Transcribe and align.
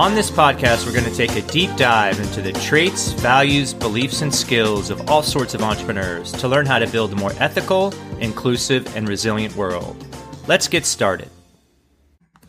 On 0.00 0.14
this 0.14 0.30
podcast, 0.30 0.86
we're 0.86 0.94
going 0.98 1.04
to 1.04 1.14
take 1.14 1.36
a 1.36 1.46
deep 1.52 1.76
dive 1.76 2.18
into 2.20 2.40
the 2.40 2.54
traits, 2.54 3.12
values, 3.12 3.74
beliefs, 3.74 4.22
and 4.22 4.34
skills 4.34 4.88
of 4.88 5.10
all 5.10 5.22
sorts 5.22 5.52
of 5.52 5.60
entrepreneurs 5.60 6.32
to 6.32 6.48
learn 6.48 6.64
how 6.64 6.78
to 6.78 6.86
build 6.86 7.12
a 7.12 7.16
more 7.16 7.34
ethical, 7.38 7.92
inclusive, 8.18 8.96
and 8.96 9.06
resilient 9.06 9.54
world. 9.56 10.02
Let's 10.48 10.68
get 10.68 10.86
started. 10.86 11.28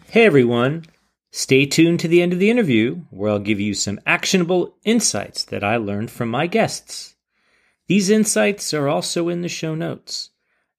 Hey 0.07 0.23
everyone, 0.25 0.85
stay 1.31 1.65
tuned 1.65 1.99
to 1.99 2.07
the 2.07 2.21
end 2.21 2.31
of 2.31 2.39
the 2.39 2.49
interview 2.49 3.01
where 3.09 3.29
I'll 3.29 3.39
give 3.39 3.59
you 3.59 3.73
some 3.73 3.99
actionable 4.05 4.73
insights 4.85 5.43
that 5.43 5.61
I 5.61 5.75
learned 5.75 6.09
from 6.09 6.29
my 6.29 6.47
guests. 6.47 7.15
These 7.87 8.09
insights 8.09 8.73
are 8.73 8.87
also 8.87 9.27
in 9.27 9.41
the 9.41 9.49
show 9.49 9.75
notes. 9.75 10.29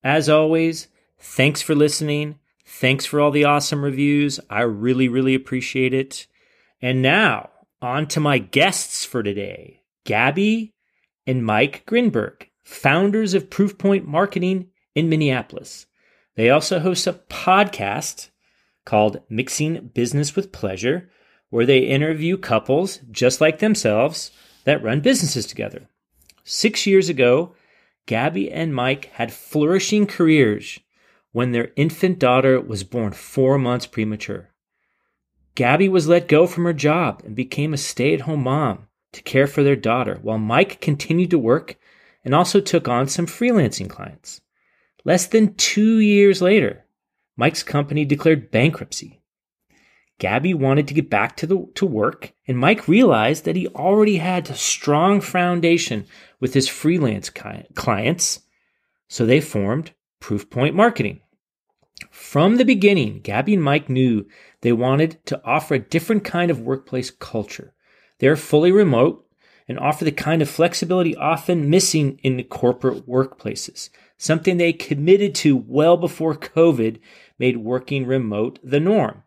As 0.03 0.31
always, 0.31 0.89
thanks 1.19 1.61
for 1.61 1.75
listening. 1.75 2.39
Thanks 2.65 3.05
for 3.05 3.21
all 3.21 3.31
the 3.31 3.45
awesome 3.45 3.85
reviews. 3.85 4.41
I 4.49 4.63
really, 4.63 5.09
really 5.09 5.35
appreciate 5.35 5.93
it. 5.93 6.29
And 6.83 7.01
now, 7.01 7.51
on 7.81 8.09
to 8.09 8.21
my 8.21 8.39
guests 8.39 9.05
for 9.05 9.23
today 9.23 9.83
Gaby 10.05 10.75
and 11.29 11.47
Mike 11.47 11.85
Grinberg, 11.87 12.49
founders 12.65 13.35
of 13.35 13.49
Proofpoint 13.49 14.05
Marketing 14.05 14.67
in 14.97 15.09
Minneapolis. 15.09 15.87
They 16.35 16.51
also 16.51 16.81
host 16.81 17.07
a 17.07 17.13
podcast 17.13 18.31
called 18.85 19.23
Mixing 19.29 19.93
Business 19.95 20.35
with 20.35 20.51
Pleasure, 20.51 21.09
where 21.51 21.67
they 21.67 21.79
interview 21.79 22.37
couples 22.37 22.99
just 23.13 23.41
like 23.41 23.61
themselves 23.61 24.33
that 24.65 24.83
run 24.83 25.01
businesses 25.01 25.47
together. 25.47 25.89
Six 26.43 26.85
years 26.85 27.09
ago, 27.09 27.55
Gaby 28.07 28.51
and 28.51 28.75
Mike 28.75 29.05
had 29.13 29.33
flourishing 29.33 30.07
careers 30.07 30.81
when 31.31 31.53
their 31.53 31.71
infant 31.77 32.19
daughter 32.19 32.61
was 32.61 32.83
born 32.83 33.13
four 33.13 33.57
months 33.57 33.87
premature. 33.87 34.52
Gaby 35.55 35.89
was 35.89 36.09
let 36.09 36.29
go 36.29 36.47
from 36.47 36.65
her 36.65 36.73
job 36.73 37.23
and 37.25 37.37
became 37.37 37.75
a 37.75 37.79
stay 37.79 38.15
at 38.15 38.23
home 38.23 38.45
mom 38.45 38.89
to 39.13 39.23
care 39.23 39.47
for 39.47 39.63
their 39.63 39.77
daughter, 39.77 40.19
while 40.23 40.39
Mike 40.39 40.81
continued 40.81 41.31
to 41.31 41.39
work 41.39 41.77
and 42.25 42.35
also 42.35 42.61
took 42.61 42.89
on 42.89 43.09
some 43.09 43.27
freelancing 43.27 43.89
clients. 43.89 44.41
Less 45.05 45.27
than 45.27 45.55
two 45.55 45.99
years 45.99 46.41
later, 46.41 46.87
Mike's 47.37 47.63
company 47.63 48.05
declared 48.05 48.51
bankruptcy. 48.51 49.21
Gaby 50.19 50.55
wanted 50.55 50.87
to 50.89 50.95
get 50.95 51.11
back 51.11 51.37
to, 51.39 51.47
the, 51.47 51.67
to 51.75 51.85
work, 51.85 52.33
and 52.47 52.57
Mike 52.57 52.87
realized 52.87 53.45
that 53.45 53.57
he 53.57 53.67
already 53.69 54.19
had 54.19 54.49
a 54.49 54.55
strong 54.55 55.21
foundation 55.21 56.07
with 56.39 56.55
his 56.55 56.69
freelance 56.69 57.29
clients, 57.29 58.41
so 59.09 59.27
they 59.27 59.41
formed 59.41 59.93
Proofpoint 60.21 60.75
Marketing. 60.75 61.21
From 62.11 62.57
the 62.57 62.65
beginning, 62.65 63.21
Gaby 63.21 63.55
and 63.55 63.63
Mike 63.63 63.89
knew 63.89 64.27
they 64.63 64.73
wanted 64.73 65.25
to 65.27 65.41
offer 65.45 65.75
a 65.75 65.79
different 65.79 66.25
kind 66.25 66.51
of 66.51 66.61
workplace 66.61 67.11
culture. 67.11 67.75
They're 68.19 68.37
fully 68.37 68.73
remote 68.73 69.27
and 69.69 69.79
offer 69.79 70.05
the 70.05 70.13
kind 70.13 70.43
of 70.43 70.49
flexibility 70.49 71.15
often 71.17 71.71
missing 71.71 72.19
in 72.23 72.43
corporate 72.45 73.07
workplaces, 73.07 73.91
something 74.17 74.57
they 74.57 74.73
committed 74.73 75.35
to 75.37 75.57
well 75.57 75.97
before 75.97 76.35
COVID 76.35 76.99
made 77.39 77.59
working 77.59 78.07
remote 78.07 78.59
the 78.63 78.81
norm. 78.81 79.23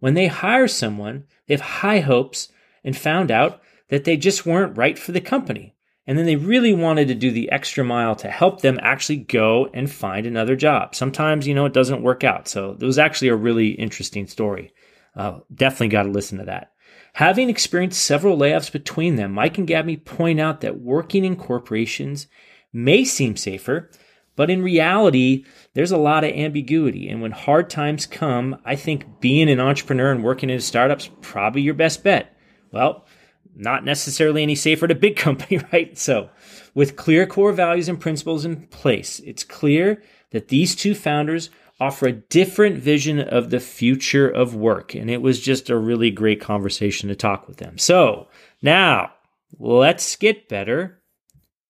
When 0.00 0.14
they 0.14 0.26
hire 0.26 0.68
someone, 0.68 1.24
they 1.46 1.54
have 1.54 1.60
high 1.60 2.00
hopes 2.00 2.48
and 2.82 2.96
found 2.96 3.30
out 3.30 3.60
that 3.88 4.04
they 4.04 4.16
just 4.16 4.46
weren't 4.46 4.76
right 4.76 4.98
for 4.98 5.12
the 5.12 5.20
company. 5.20 5.76
And 6.06 6.18
then 6.18 6.26
they 6.26 6.36
really 6.36 6.74
wanted 6.74 7.06
to 7.08 7.14
do 7.14 7.30
the 7.30 7.52
extra 7.52 7.84
mile 7.84 8.16
to 8.16 8.28
help 8.28 8.62
them 8.62 8.80
actually 8.82 9.18
go 9.18 9.70
and 9.72 9.90
find 9.90 10.26
another 10.26 10.56
job. 10.56 10.94
Sometimes, 10.94 11.46
you 11.46 11.54
know, 11.54 11.66
it 11.66 11.72
doesn't 11.72 12.02
work 12.02 12.24
out. 12.24 12.48
So 12.48 12.72
it 12.72 12.82
was 12.82 12.98
actually 12.98 13.28
a 13.28 13.36
really 13.36 13.70
interesting 13.70 14.26
story. 14.26 14.72
Uh, 15.14 15.40
definitely 15.52 15.88
got 15.88 16.04
to 16.04 16.10
listen 16.10 16.38
to 16.38 16.44
that. 16.44 16.72
Having 17.14 17.50
experienced 17.50 18.04
several 18.04 18.38
layoffs 18.38 18.70
between 18.70 19.16
them, 19.16 19.32
Mike 19.32 19.58
and 19.58 19.66
Gaby 19.66 19.96
point 19.96 20.40
out 20.40 20.60
that 20.60 20.80
working 20.80 21.24
in 21.24 21.36
corporations 21.36 22.28
may 22.72 23.04
seem 23.04 23.36
safer, 23.36 23.90
but 24.36 24.48
in 24.48 24.62
reality, 24.62 25.44
there's 25.74 25.90
a 25.90 25.98
lot 25.98 26.24
of 26.24 26.30
ambiguity. 26.30 27.08
And 27.08 27.20
when 27.20 27.32
hard 27.32 27.68
times 27.68 28.06
come, 28.06 28.56
I 28.64 28.76
think 28.76 29.20
being 29.20 29.50
an 29.50 29.60
entrepreneur 29.60 30.12
and 30.12 30.22
working 30.22 30.50
in 30.50 30.56
a 30.56 30.60
startup's 30.60 31.10
probably 31.20 31.62
your 31.62 31.74
best 31.74 32.04
bet. 32.04 32.36
Well, 32.72 33.06
not 33.54 33.84
necessarily 33.84 34.42
any 34.42 34.54
safer 34.54 34.84
at 34.84 34.90
a 34.90 34.94
big 34.94 35.16
company, 35.16 35.60
right? 35.72 35.98
So, 35.98 36.30
with 36.74 36.96
clear 36.96 37.26
core 37.26 37.52
values 37.52 37.88
and 37.88 38.00
principles 38.00 38.44
in 38.44 38.66
place, 38.68 39.20
it's 39.20 39.42
clear 39.44 40.02
that 40.30 40.48
these 40.48 40.76
two 40.76 40.94
founders 40.94 41.50
offer 41.80 42.08
a 42.08 42.12
different 42.12 42.78
vision 42.78 43.18
of 43.18 43.50
the 43.50 43.60
future 43.60 44.28
of 44.28 44.54
work. 44.54 44.94
And 44.94 45.10
it 45.10 45.22
was 45.22 45.40
just 45.40 45.70
a 45.70 45.78
really 45.78 46.10
great 46.10 46.40
conversation 46.40 47.08
to 47.08 47.16
talk 47.16 47.48
with 47.48 47.56
them. 47.56 47.78
So, 47.78 48.28
now 48.62 49.12
let's 49.58 50.16
get 50.16 50.48
better 50.48 51.00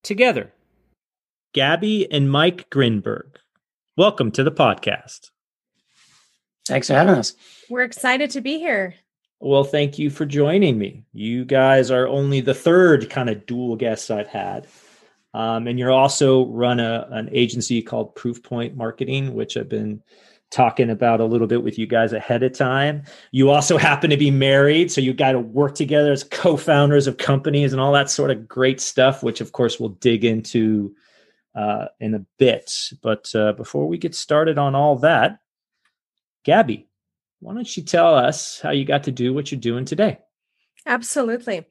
together. 0.03 0.53
Gaby 1.53 2.11
and 2.11 2.31
Mike 2.31 2.69
Grinberg, 2.71 3.37
welcome 3.97 4.31
to 4.33 4.45
the 4.45 4.53
podcast. 4.53 5.31
Thanks 6.67 6.89
for 6.89 6.95
having 6.95 7.15
us. 7.15 7.35
We're 7.69 7.83
excited 7.83 8.31
to 8.31 8.41
be 8.41 8.59
here. 8.59 8.95
Well, 9.41 9.65
thank 9.65 9.99
you 9.99 10.11
for 10.11 10.27
joining 10.27 10.79
me. 10.79 11.05
You 11.13 11.45
guys 11.45 11.91
are 11.91 12.07
only 12.07 12.41
the 12.41 12.55
third 12.55 13.09
kind 13.09 13.31
of 13.31 13.47
dual 13.47 13.75
guests 13.77 14.11
I've 14.11 14.29
had. 14.29 14.67
Um, 15.33 15.67
and 15.67 15.79
you're 15.79 15.93
also 15.93 16.47
run 16.47 16.81
a, 16.81 17.07
an 17.11 17.29
agency 17.33 17.83
called 17.83 18.17
Proofpoint 18.17 18.75
Marketing, 18.75 19.35
which 19.35 19.57
I've 19.57 19.69
been 19.69 20.03
talking 20.51 20.91
about 20.91 21.21
a 21.21 21.25
little 21.25 21.47
bit 21.47 21.63
with 21.63 21.79
you 21.79 21.87
guys 21.87 22.13
ahead 22.13 22.43
of 22.43 22.53
time. 22.53 23.05
You 23.31 23.51
also 23.51 23.79
happen 23.79 24.11
to 24.11 24.17
be 24.17 24.31
married, 24.31 24.91
so 24.91 25.01
you 25.01 25.15
got 25.15 25.33
to 25.33 25.39
work 25.39 25.75
together 25.77 26.13
as 26.13 26.25
co-founders 26.25 27.07
of 27.07 27.19
companies 27.19 27.73
and 27.73 27.81
all 27.81 27.93
that 27.93 28.11
sort 28.11 28.31
of 28.31 28.49
great 28.49 28.81
stuff, 28.81 29.23
which 29.23 29.41
of 29.41 29.53
course 29.53 29.79
we'll 29.79 29.91
dig 29.91 30.25
into 30.25 30.95
uh, 31.55 31.87
in 32.01 32.15
a 32.15 32.25
bit. 32.39 32.91
But 33.03 33.33
uh, 33.35 33.53
before 33.53 33.87
we 33.87 33.99
get 33.99 34.15
started 34.15 34.59
on 34.59 34.75
all 34.75 34.97
that, 34.97 35.39
Gaby, 36.45 36.89
why 37.39 37.55
don't 37.55 37.77
you 37.77 37.83
tell 37.83 38.15
us 38.15 38.61
how 38.61 38.71
you 38.71 38.85
got 38.85 39.05
to 39.05 39.13
do 39.13 39.33
what 39.33 39.51
you're 39.51 39.61
doing 39.61 39.85
today? 39.85 40.19
Absolutely. 40.87 41.67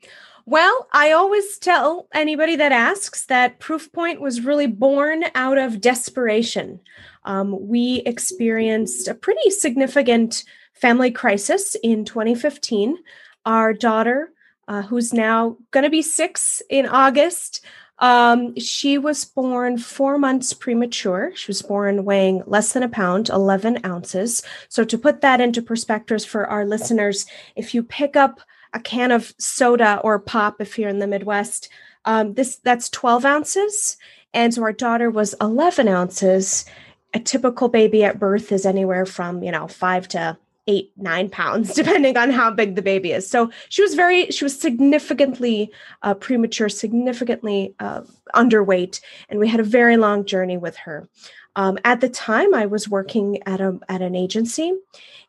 Well, 0.49 0.87
I 0.91 1.11
always 1.11 1.59
tell 1.59 2.07
anybody 2.11 2.55
that 2.55 2.71
asks 2.71 3.27
that 3.27 3.59
Proofpoint 3.59 4.19
was 4.19 4.43
really 4.43 4.65
born 4.65 5.25
out 5.35 5.59
of 5.59 5.79
desperation. 5.79 6.79
Um, 7.23 7.67
we 7.67 8.01
experienced 8.07 9.07
a 9.07 9.13
pretty 9.13 9.51
significant 9.51 10.43
family 10.73 11.11
crisis 11.11 11.75
in 11.83 12.03
2015. 12.03 12.97
Our 13.45 13.73
daughter 13.73 14.31
uh, 14.67 14.81
who's 14.81 15.13
now 15.13 15.55
going 15.69 15.83
to 15.83 15.91
be 15.91 16.01
six 16.01 16.63
in 16.67 16.87
August. 16.87 17.63
Um, 17.99 18.57
she 18.57 18.97
was 18.97 19.25
born 19.25 19.77
four 19.77 20.17
months 20.17 20.53
premature. 20.53 21.31
She 21.35 21.51
was 21.51 21.61
born 21.61 22.05
weighing 22.05 22.41
less 22.47 22.73
than 22.73 22.81
a 22.81 22.89
pound, 22.89 23.29
11 23.29 23.85
ounces. 23.85 24.41
So, 24.67 24.83
to 24.83 24.97
put 24.97 25.21
that 25.21 25.41
into 25.41 25.61
perspective 25.61 26.25
for 26.25 26.47
our 26.47 26.65
listeners, 26.65 27.27
if 27.55 27.75
you 27.75 27.83
pick 27.83 28.15
up 28.15 28.39
a 28.73 28.79
can 28.79 29.11
of 29.11 29.33
soda 29.37 29.99
or 30.03 30.19
pop, 30.19 30.61
if 30.61 30.77
you're 30.77 30.89
in 30.89 30.99
the 30.99 31.07
Midwest, 31.07 31.69
um, 32.05 32.33
this 32.33 32.57
that's 32.57 32.89
12 32.89 33.25
ounces. 33.25 33.97
And 34.33 34.53
so 34.53 34.63
our 34.63 34.73
daughter 34.73 35.09
was 35.09 35.35
11 35.41 35.87
ounces. 35.87 36.65
A 37.13 37.19
typical 37.19 37.69
baby 37.69 38.03
at 38.03 38.19
birth 38.19 38.51
is 38.51 38.65
anywhere 38.65 39.05
from, 39.05 39.43
you 39.43 39.51
know, 39.51 39.67
five 39.67 40.07
to 40.09 40.37
eight, 40.69 40.91
nine 40.95 41.29
pounds, 41.29 41.73
depending 41.81 42.15
on 42.15 42.29
how 42.29 42.51
big 42.51 42.75
the 42.75 42.81
baby 42.81 43.11
is. 43.11 43.29
So 43.29 43.49
she 43.69 43.81
was 43.81 43.95
very, 43.95 44.27
she 44.27 44.45
was 44.45 44.57
significantly 44.57 45.71
uh, 46.03 46.13
premature, 46.13 46.69
significantly 46.69 47.75
uh, 47.79 48.01
underweight, 48.35 49.01
and 49.27 49.39
we 49.39 49.47
had 49.47 49.59
a 49.59 49.63
very 49.63 49.97
long 49.97 50.25
journey 50.25 50.57
with 50.57 50.77
her. 50.77 51.09
Um, 51.55 51.79
at 51.83 51.99
the 51.99 52.09
time, 52.09 52.53
I 52.53 52.67
was 52.67 52.87
working 52.87 53.41
at 53.45 53.59
a 53.59 53.79
at 53.89 54.01
an 54.01 54.15
agency, 54.15 54.71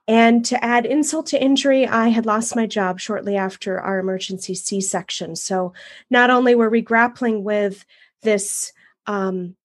and 0.07 0.45
to 0.45 0.63
add 0.63 0.85
insult 0.85 1.27
to 1.29 1.43
injury, 1.43 1.87
I 1.87 2.09
had 2.09 2.27
lost 2.27 2.55
my 2.55 2.67
job 2.67 3.01
shortly 3.01 3.37
after 3.37 3.81
our 3.81 3.99
emergency 3.99 4.55
C 4.55 4.81
section. 4.81 5.35
So 5.35 5.73
not 6.11 6.31
only 6.31 6.55
were 6.55 6.69
we 6.69 6.83
grappling 6.83 7.43
with 7.43 7.87
this 8.23 8.73
um, 9.07 9.57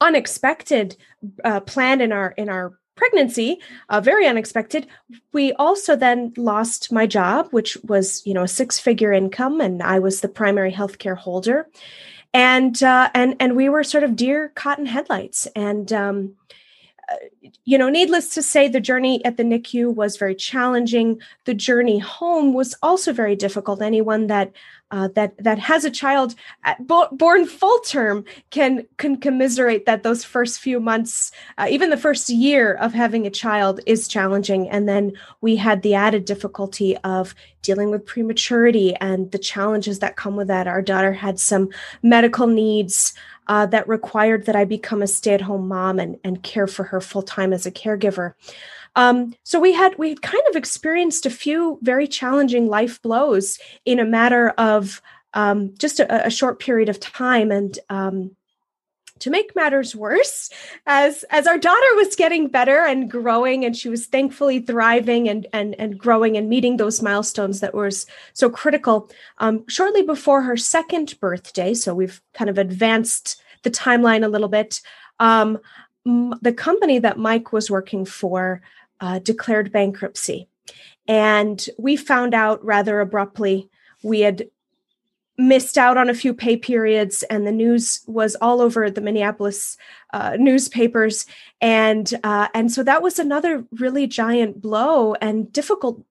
unexpected 0.00 0.96
uh, 1.44 1.60
plan 1.60 2.00
in 2.00 2.12
our 2.12 2.32
in 2.36 2.48
our 2.48 2.79
pregnancy, 3.00 3.58
uh, 3.88 4.00
very 4.00 4.26
unexpected. 4.26 4.86
We 5.32 5.54
also 5.54 5.96
then 5.96 6.34
lost 6.36 6.92
my 6.92 7.06
job, 7.06 7.48
which 7.50 7.78
was 7.82 8.22
you 8.26 8.34
know 8.34 8.42
a 8.42 8.48
six 8.48 8.78
figure 8.78 9.12
income, 9.12 9.60
and 9.60 9.82
I 9.82 9.98
was 9.98 10.20
the 10.20 10.28
primary 10.28 10.70
healthcare 10.70 11.16
holder, 11.16 11.66
and 12.34 12.80
uh, 12.82 13.08
and 13.14 13.36
and 13.40 13.56
we 13.56 13.70
were 13.70 13.84
sort 13.84 14.04
of 14.04 14.16
deer 14.16 14.52
caught 14.54 14.78
in 14.78 14.86
headlights, 14.86 15.48
and. 15.56 15.92
Um, 15.92 16.36
you 17.64 17.78
know, 17.78 17.88
needless 17.88 18.34
to 18.34 18.42
say, 18.42 18.68
the 18.68 18.80
journey 18.80 19.24
at 19.24 19.36
the 19.36 19.42
NICU 19.42 19.94
was 19.94 20.16
very 20.16 20.34
challenging. 20.34 21.20
The 21.44 21.54
journey 21.54 21.98
home 21.98 22.52
was 22.52 22.74
also 22.82 23.12
very 23.12 23.36
difficult. 23.36 23.82
Anyone 23.82 24.26
that 24.28 24.52
uh, 24.90 25.08
that 25.14 25.36
that 25.42 25.58
has 25.58 25.84
a 25.84 25.90
child 25.90 26.34
at, 26.64 26.84
born 26.86 27.46
full 27.46 27.78
term 27.80 28.24
can 28.50 28.86
can 28.96 29.16
commiserate 29.16 29.86
that 29.86 30.02
those 30.02 30.24
first 30.24 30.60
few 30.60 30.80
months, 30.80 31.30
uh, 31.58 31.66
even 31.70 31.90
the 31.90 31.96
first 31.96 32.28
year 32.28 32.74
of 32.74 32.92
having 32.92 33.26
a 33.26 33.30
child, 33.30 33.80
is 33.86 34.08
challenging. 34.08 34.68
And 34.68 34.88
then 34.88 35.12
we 35.40 35.56
had 35.56 35.82
the 35.82 35.94
added 35.94 36.24
difficulty 36.24 36.96
of 36.98 37.34
dealing 37.62 37.90
with 37.90 38.06
prematurity 38.06 38.94
and 38.96 39.30
the 39.30 39.38
challenges 39.38 40.00
that 40.00 40.16
come 40.16 40.34
with 40.34 40.48
that. 40.48 40.66
Our 40.66 40.82
daughter 40.82 41.12
had 41.12 41.38
some 41.38 41.68
medical 42.02 42.46
needs. 42.46 43.14
Uh, 43.50 43.66
that 43.66 43.88
required 43.88 44.46
that 44.46 44.54
I 44.54 44.64
become 44.64 45.02
a 45.02 45.08
stay-at-home 45.08 45.66
mom 45.66 45.98
and, 45.98 46.16
and 46.22 46.40
care 46.40 46.68
for 46.68 46.84
her 46.84 47.00
full 47.00 47.22
time 47.22 47.52
as 47.52 47.66
a 47.66 47.72
caregiver. 47.72 48.34
Um, 48.94 49.34
so 49.42 49.58
we 49.58 49.72
had 49.72 49.98
we 49.98 50.10
had 50.10 50.22
kind 50.22 50.44
of 50.48 50.54
experienced 50.54 51.26
a 51.26 51.30
few 51.30 51.76
very 51.82 52.06
challenging 52.06 52.68
life 52.68 53.02
blows 53.02 53.58
in 53.84 53.98
a 53.98 54.04
matter 54.04 54.50
of 54.50 55.02
um, 55.34 55.74
just 55.78 55.98
a, 55.98 56.26
a, 56.26 56.30
short 56.30 56.60
period 56.60 56.88
of 56.88 57.00
time, 57.00 57.50
and 57.50 57.76
um, 57.88 58.36
to 59.20 59.30
make 59.30 59.54
matters 59.56 59.94
worse, 59.94 60.50
as 60.86 61.24
as 61.30 61.46
our 61.46 61.58
daughter 61.58 61.94
was 61.96 62.16
getting 62.16 62.48
better 62.48 62.84
and 62.84 63.10
growing, 63.10 63.64
and 63.64 63.76
she 63.76 63.88
was 63.88 64.06
thankfully 64.06 64.60
thriving 64.60 65.28
and 65.28 65.46
and 65.52 65.74
and 65.78 65.98
growing 65.98 66.36
and 66.36 66.48
meeting 66.48 66.76
those 66.76 67.02
milestones 67.02 67.60
that 67.60 67.74
was 67.74 68.06
so 68.32 68.50
critical. 68.50 69.08
Um, 69.38 69.64
shortly 69.68 70.02
before 70.02 70.42
her 70.42 70.56
second 70.56 71.18
birthday, 71.20 71.74
so 71.74 71.94
we've 71.94 72.20
kind 72.34 72.50
of 72.50 72.58
advanced 72.58 73.40
the 73.62 73.70
timeline 73.70 74.24
a 74.24 74.28
little 74.28 74.48
bit. 74.48 74.80
Um, 75.18 75.58
the 76.04 76.54
company 76.56 76.98
that 76.98 77.18
Mike 77.18 77.52
was 77.52 77.70
working 77.70 78.04
for 78.04 78.62
uh, 79.00 79.18
declared 79.18 79.72
bankruptcy. 79.72 80.48
And 81.06 81.64
we 81.78 81.96
found 81.96 82.34
out 82.34 82.64
rather 82.64 83.00
abruptly 83.00 83.68
we 84.02 84.20
had 84.20 84.48
missed 85.40 85.78
out 85.78 85.96
on 85.96 86.10
a 86.10 86.14
few 86.14 86.34
pay 86.34 86.56
periods 86.56 87.22
and 87.24 87.46
the 87.46 87.52
news 87.52 88.02
was 88.06 88.36
all 88.36 88.60
over 88.60 88.90
the 88.90 89.00
minneapolis 89.00 89.76
uh, 90.12 90.36
newspapers. 90.38 91.26
And 91.60 92.12
uh, 92.22 92.48
and 92.54 92.70
so 92.70 92.82
that 92.82 93.02
was 93.02 93.18
another 93.18 93.64
really 93.72 94.06
giant 94.06 94.60
blow 94.60 95.14
and 95.14 95.52
difficult 95.52 96.04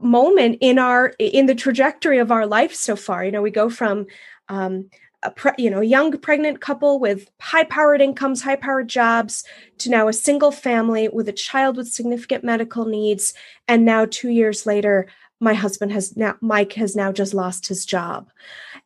moment 0.00 0.58
in 0.60 0.78
our 0.78 1.08
in 1.18 1.46
the 1.46 1.54
trajectory 1.54 2.18
of 2.18 2.32
our 2.32 2.46
life 2.46 2.74
so 2.74 2.96
far. 2.96 3.24
You 3.24 3.32
know 3.32 3.42
we 3.42 3.50
go 3.50 3.68
from 3.68 4.06
um, 4.48 4.88
a 5.22 5.30
pre, 5.30 5.52
you 5.58 5.70
know 5.70 5.80
young 5.80 6.16
pregnant 6.18 6.60
couple 6.60 6.98
with 6.98 7.30
high 7.40 7.64
powered 7.64 8.00
incomes 8.00 8.42
high 8.42 8.56
powered 8.56 8.88
jobs 8.88 9.44
to 9.78 9.90
now 9.90 10.08
a 10.08 10.12
single 10.12 10.50
family 10.50 11.08
with 11.08 11.28
a 11.28 11.32
child 11.32 11.76
with 11.76 11.88
significant 11.88 12.42
medical 12.42 12.84
needs 12.84 13.34
and 13.68 13.84
now 13.84 14.04
2 14.04 14.30
years 14.30 14.66
later 14.66 15.06
my 15.42 15.54
husband 15.54 15.92
has 15.92 16.16
now 16.16 16.36
Mike 16.40 16.72
has 16.74 16.96
now 16.96 17.12
just 17.12 17.34
lost 17.34 17.66
his 17.66 17.84
job 17.84 18.30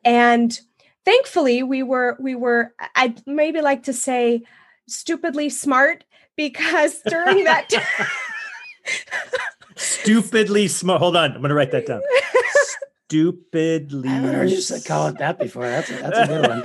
and 0.05 0.59
thankfully 1.05 1.63
we 1.63 1.83
were 1.83 2.17
we 2.19 2.35
were 2.35 2.73
I'd 2.95 3.25
maybe 3.27 3.61
like 3.61 3.85
to 3.85 3.93
say 3.93 4.43
stupidly 4.89 5.51
smart 5.51 6.05
because 6.37 7.01
during 7.07 7.45
that 7.45 7.71
stupidly 9.77 10.69
smart 10.69 11.01
hold 11.01 11.17
on 11.17 11.33
i'm 11.33 11.39
going 11.39 11.51
to 11.51 11.55
write 11.55 11.73
that 11.73 11.87
down 11.87 12.01
stupidly. 13.07 14.09
I 14.09 14.13
haven't 14.13 14.35
heard 14.35 14.51
you 14.51 14.63
call 14.85 15.09
it 15.09 15.19
that 15.19 15.39
before. 15.39 15.63
That's 15.63 15.91
a, 15.91 15.95
that's 15.95 16.19
a 16.19 16.27
new 16.27 16.49
one. 16.49 16.63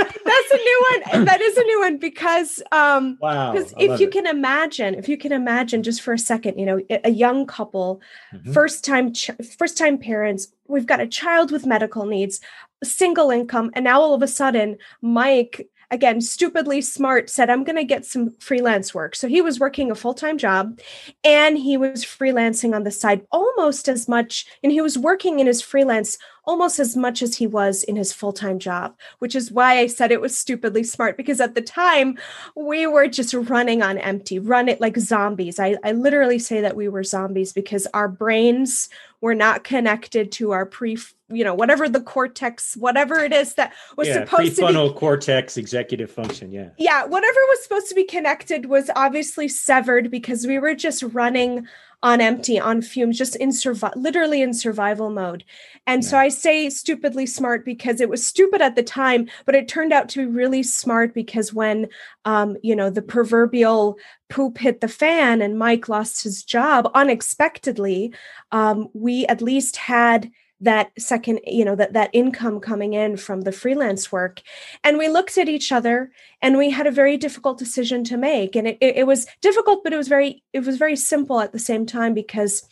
A 0.53 0.57
new 0.57 0.85
one. 0.91 1.25
That 1.25 1.41
is 1.41 1.57
a 1.57 1.63
new 1.63 1.79
one 1.79 1.97
because 1.97 2.61
um 2.71 3.17
wow. 3.21 3.51
Because 3.51 3.73
if 3.77 3.99
you 3.99 4.07
it. 4.07 4.11
can 4.11 4.27
imagine, 4.27 4.95
if 4.95 5.09
you 5.09 5.17
can 5.17 5.31
imagine 5.31 5.83
just 5.83 6.01
for 6.01 6.13
a 6.13 6.19
second, 6.19 6.59
you 6.59 6.65
know, 6.65 6.79
a 7.03 7.11
young 7.11 7.45
couple, 7.45 8.01
mm-hmm. 8.33 8.51
first 8.51 8.83
time 8.85 9.13
ch- 9.13 9.31
first 9.57 9.77
time 9.77 9.97
parents, 9.97 10.51
we've 10.67 10.85
got 10.85 10.99
a 10.99 11.07
child 11.07 11.51
with 11.51 11.65
medical 11.65 12.05
needs, 12.05 12.41
single 12.83 13.31
income, 13.31 13.71
and 13.73 13.85
now 13.85 14.01
all 14.01 14.13
of 14.13 14.21
a 14.21 14.27
sudden, 14.27 14.77
Mike 15.01 15.69
again, 15.91 16.21
stupidly 16.21 16.81
smart, 16.81 17.29
said, 17.29 17.49
I'm 17.49 17.63
going 17.63 17.75
to 17.75 17.83
get 17.83 18.05
some 18.05 18.31
freelance 18.39 18.93
work. 18.93 19.15
So 19.15 19.27
he 19.27 19.41
was 19.41 19.59
working 19.59 19.91
a 19.91 19.95
full 19.95 20.13
time 20.13 20.37
job 20.37 20.79
and 21.23 21.57
he 21.57 21.77
was 21.77 22.05
freelancing 22.05 22.73
on 22.73 22.83
the 22.83 22.91
side 22.91 23.27
almost 23.31 23.89
as 23.89 24.07
much. 24.07 24.45
And 24.63 24.71
he 24.71 24.81
was 24.81 24.97
working 24.97 25.39
in 25.39 25.47
his 25.47 25.61
freelance 25.61 26.17
almost 26.45 26.79
as 26.79 26.95
much 26.95 27.21
as 27.21 27.35
he 27.35 27.45
was 27.45 27.83
in 27.83 27.95
his 27.95 28.13
full 28.13 28.33
time 28.33 28.57
job, 28.57 28.95
which 29.19 29.35
is 29.35 29.51
why 29.51 29.79
I 29.79 29.87
said 29.87 30.11
it 30.11 30.21
was 30.21 30.35
stupidly 30.35 30.83
smart 30.83 31.17
because 31.17 31.39
at 31.41 31.55
the 31.55 31.61
time 31.61 32.17
we 32.55 32.87
were 32.87 33.07
just 33.07 33.33
running 33.33 33.83
on 33.83 33.97
empty, 33.97 34.39
run 34.39 34.67
it 34.67 34.81
like 34.81 34.97
zombies. 34.97 35.59
I, 35.59 35.75
I 35.83 35.91
literally 35.91 36.39
say 36.39 36.61
that 36.61 36.75
we 36.75 36.87
were 36.87 37.03
zombies 37.03 37.53
because 37.53 37.85
our 37.93 38.07
brains 38.07 38.89
were 39.19 39.35
not 39.35 39.63
connected 39.63 40.31
to 40.33 40.51
our 40.51 40.65
pre 40.65 40.97
you 41.31 41.43
know 41.43 41.53
whatever 41.53 41.87
the 41.87 42.01
cortex 42.01 42.75
whatever 42.77 43.19
it 43.19 43.33
is 43.33 43.53
that 43.55 43.73
was 43.97 44.07
yeah, 44.07 44.25
supposed 44.25 44.55
to 44.55 44.67
be 44.67 44.93
cortex 44.93 45.57
executive 45.57 46.11
function 46.11 46.51
yeah 46.51 46.69
yeah 46.77 47.05
whatever 47.05 47.39
was 47.49 47.63
supposed 47.63 47.87
to 47.87 47.95
be 47.95 48.03
connected 48.03 48.65
was 48.65 48.89
obviously 48.95 49.47
severed 49.47 50.11
because 50.11 50.45
we 50.45 50.59
were 50.59 50.75
just 50.75 51.03
running 51.03 51.67
on 52.03 52.19
empty 52.19 52.59
on 52.59 52.81
fumes 52.81 53.17
just 53.17 53.35
in 53.35 53.51
survival 53.51 54.01
literally 54.01 54.41
in 54.41 54.53
survival 54.53 55.09
mode 55.09 55.43
and 55.85 56.03
yeah. 56.03 56.09
so 56.09 56.17
i 56.17 56.29
say 56.29 56.69
stupidly 56.69 57.25
smart 57.25 57.63
because 57.63 58.01
it 58.01 58.09
was 58.09 58.25
stupid 58.25 58.61
at 58.61 58.75
the 58.75 58.83
time 58.83 59.27
but 59.45 59.53
it 59.53 59.67
turned 59.67 59.93
out 59.93 60.09
to 60.09 60.19
be 60.19 60.25
really 60.25 60.63
smart 60.63 61.13
because 61.13 61.53
when 61.53 61.87
um, 62.25 62.57
you 62.63 62.75
know 62.75 62.89
the 62.89 63.01
proverbial 63.01 63.97
poop 64.29 64.57
hit 64.57 64.81
the 64.81 64.87
fan 64.87 65.41
and 65.41 65.59
mike 65.59 65.87
lost 65.87 66.23
his 66.23 66.43
job 66.43 66.89
unexpectedly 66.95 68.11
um, 68.51 68.89
we 68.93 69.25
at 69.27 69.41
least 69.41 69.75
had 69.75 70.31
that 70.61 70.91
second 70.97 71.39
you 71.45 71.65
know 71.65 71.75
that 71.75 71.93
that 71.93 72.09
income 72.13 72.59
coming 72.59 72.93
in 72.93 73.17
from 73.17 73.41
the 73.41 73.51
freelance 73.51 74.11
work. 74.11 74.41
And 74.83 74.97
we 74.97 75.09
looked 75.09 75.37
at 75.37 75.49
each 75.49 75.71
other 75.71 76.11
and 76.41 76.57
we 76.57 76.69
had 76.69 76.87
a 76.87 76.91
very 76.91 77.17
difficult 77.17 77.57
decision 77.57 78.03
to 78.05 78.17
make. 78.17 78.55
And 78.55 78.67
it, 78.67 78.77
it, 78.79 78.97
it, 78.97 79.07
was 79.07 79.27
difficult 79.41 79.83
but 79.83 79.93
it 79.93 79.97
was 79.97 80.07
very 80.07 80.43
it 80.53 80.65
was 80.65 80.77
very 80.77 80.95
simple 80.95 81.39
at 81.41 81.51
the 81.51 81.59
same 81.59 81.85
time 81.85 82.13
because 82.13 82.63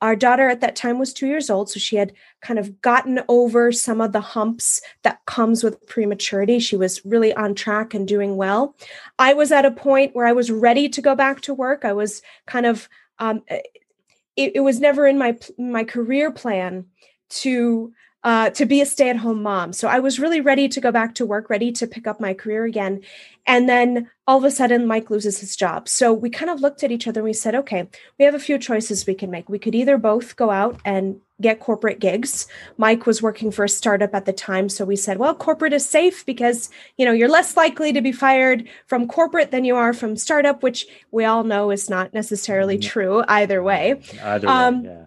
our 0.00 0.16
daughter 0.16 0.48
at 0.48 0.60
that 0.60 0.76
time 0.76 0.98
was 0.98 1.12
two 1.12 1.26
years 1.26 1.48
old. 1.48 1.70
So 1.70 1.78
she 1.78 1.96
had 1.96 2.12
kind 2.40 2.58
of 2.58 2.80
gotten 2.82 3.20
over 3.28 3.72
some 3.72 4.00
of 4.00 4.12
the 4.12 4.20
humps 4.20 4.80
that 5.02 5.24
comes 5.26 5.62
with 5.62 5.86
prematurity. 5.86 6.58
She 6.58 6.76
was 6.76 7.04
really 7.04 7.32
on 7.34 7.54
track 7.54 7.94
and 7.94 8.06
doing 8.06 8.36
well. 8.36 8.76
I 9.18 9.34
was 9.34 9.52
at 9.52 9.64
a 9.64 9.70
point 9.70 10.14
where 10.14 10.26
i 10.26 10.32
was 10.32 10.50
ready 10.50 10.88
to 10.88 11.00
go 11.00 11.14
back 11.14 11.40
to 11.42 11.54
work. 11.54 11.84
I 11.84 11.92
was 11.92 12.22
kind 12.46 12.66
of 12.66 12.88
um, 13.18 13.42
it, 13.48 14.52
it 14.56 14.60
was 14.60 14.80
never 14.80 15.06
in 15.06 15.16
my 15.16 15.38
my 15.58 15.84
career 15.84 16.30
plan 16.30 16.86
to 17.28 17.92
uh, 18.24 18.50
to 18.50 18.66
be 18.66 18.80
a 18.80 18.86
stay-at-home 18.86 19.40
mom. 19.40 19.72
So 19.72 19.86
I 19.86 20.00
was 20.00 20.18
really 20.18 20.40
ready 20.40 20.68
to 20.70 20.80
go 20.80 20.90
back 20.90 21.14
to 21.14 21.24
work, 21.24 21.48
ready 21.48 21.70
to 21.70 21.86
pick 21.86 22.08
up 22.08 22.20
my 22.20 22.34
career 22.34 22.64
again. 22.64 23.02
And 23.46 23.68
then 23.68 24.10
all 24.26 24.38
of 24.38 24.42
a 24.42 24.50
sudden, 24.50 24.84
Mike 24.88 25.10
loses 25.10 25.38
his 25.38 25.54
job. 25.54 25.88
So 25.88 26.12
we 26.12 26.28
kind 26.28 26.50
of 26.50 26.60
looked 26.60 26.82
at 26.82 26.90
each 26.90 27.06
other 27.06 27.20
and 27.20 27.26
we 27.26 27.32
said, 27.32 27.54
okay, 27.54 27.88
we 28.18 28.24
have 28.24 28.34
a 28.34 28.40
few 28.40 28.58
choices 28.58 29.06
we 29.06 29.14
can 29.14 29.30
make. 29.30 29.48
We 29.48 29.60
could 29.60 29.76
either 29.76 29.96
both 29.96 30.34
go 30.34 30.50
out 30.50 30.80
and 30.84 31.20
get 31.40 31.60
corporate 31.60 32.00
gigs. 32.00 32.48
Mike 32.78 33.06
was 33.06 33.22
working 33.22 33.52
for 33.52 33.64
a 33.64 33.68
startup 33.68 34.12
at 34.12 34.24
the 34.24 34.32
time, 34.32 34.68
so 34.70 34.84
we 34.84 34.96
said, 34.96 35.18
well, 35.18 35.34
corporate 35.34 35.74
is 35.74 35.88
safe 35.88 36.26
because, 36.26 36.68
you 36.96 37.06
know, 37.06 37.12
you're 37.12 37.28
less 37.28 37.56
likely 37.56 37.92
to 37.92 38.00
be 38.00 38.10
fired 38.10 38.68
from 38.86 39.06
corporate 39.06 39.52
than 39.52 39.64
you 39.64 39.76
are 39.76 39.92
from 39.92 40.16
startup, 40.16 40.64
which 40.64 40.88
we 41.12 41.24
all 41.24 41.44
know 41.44 41.70
is 41.70 41.88
not 41.88 42.12
necessarily 42.12 42.76
Mm-hmm. 42.76 42.88
true 42.88 43.24
either 43.28 43.62
way. 43.62 44.00
Either 44.20 44.48
Um, 44.48 44.82
way, 44.82 44.88
yeah. 44.88 45.04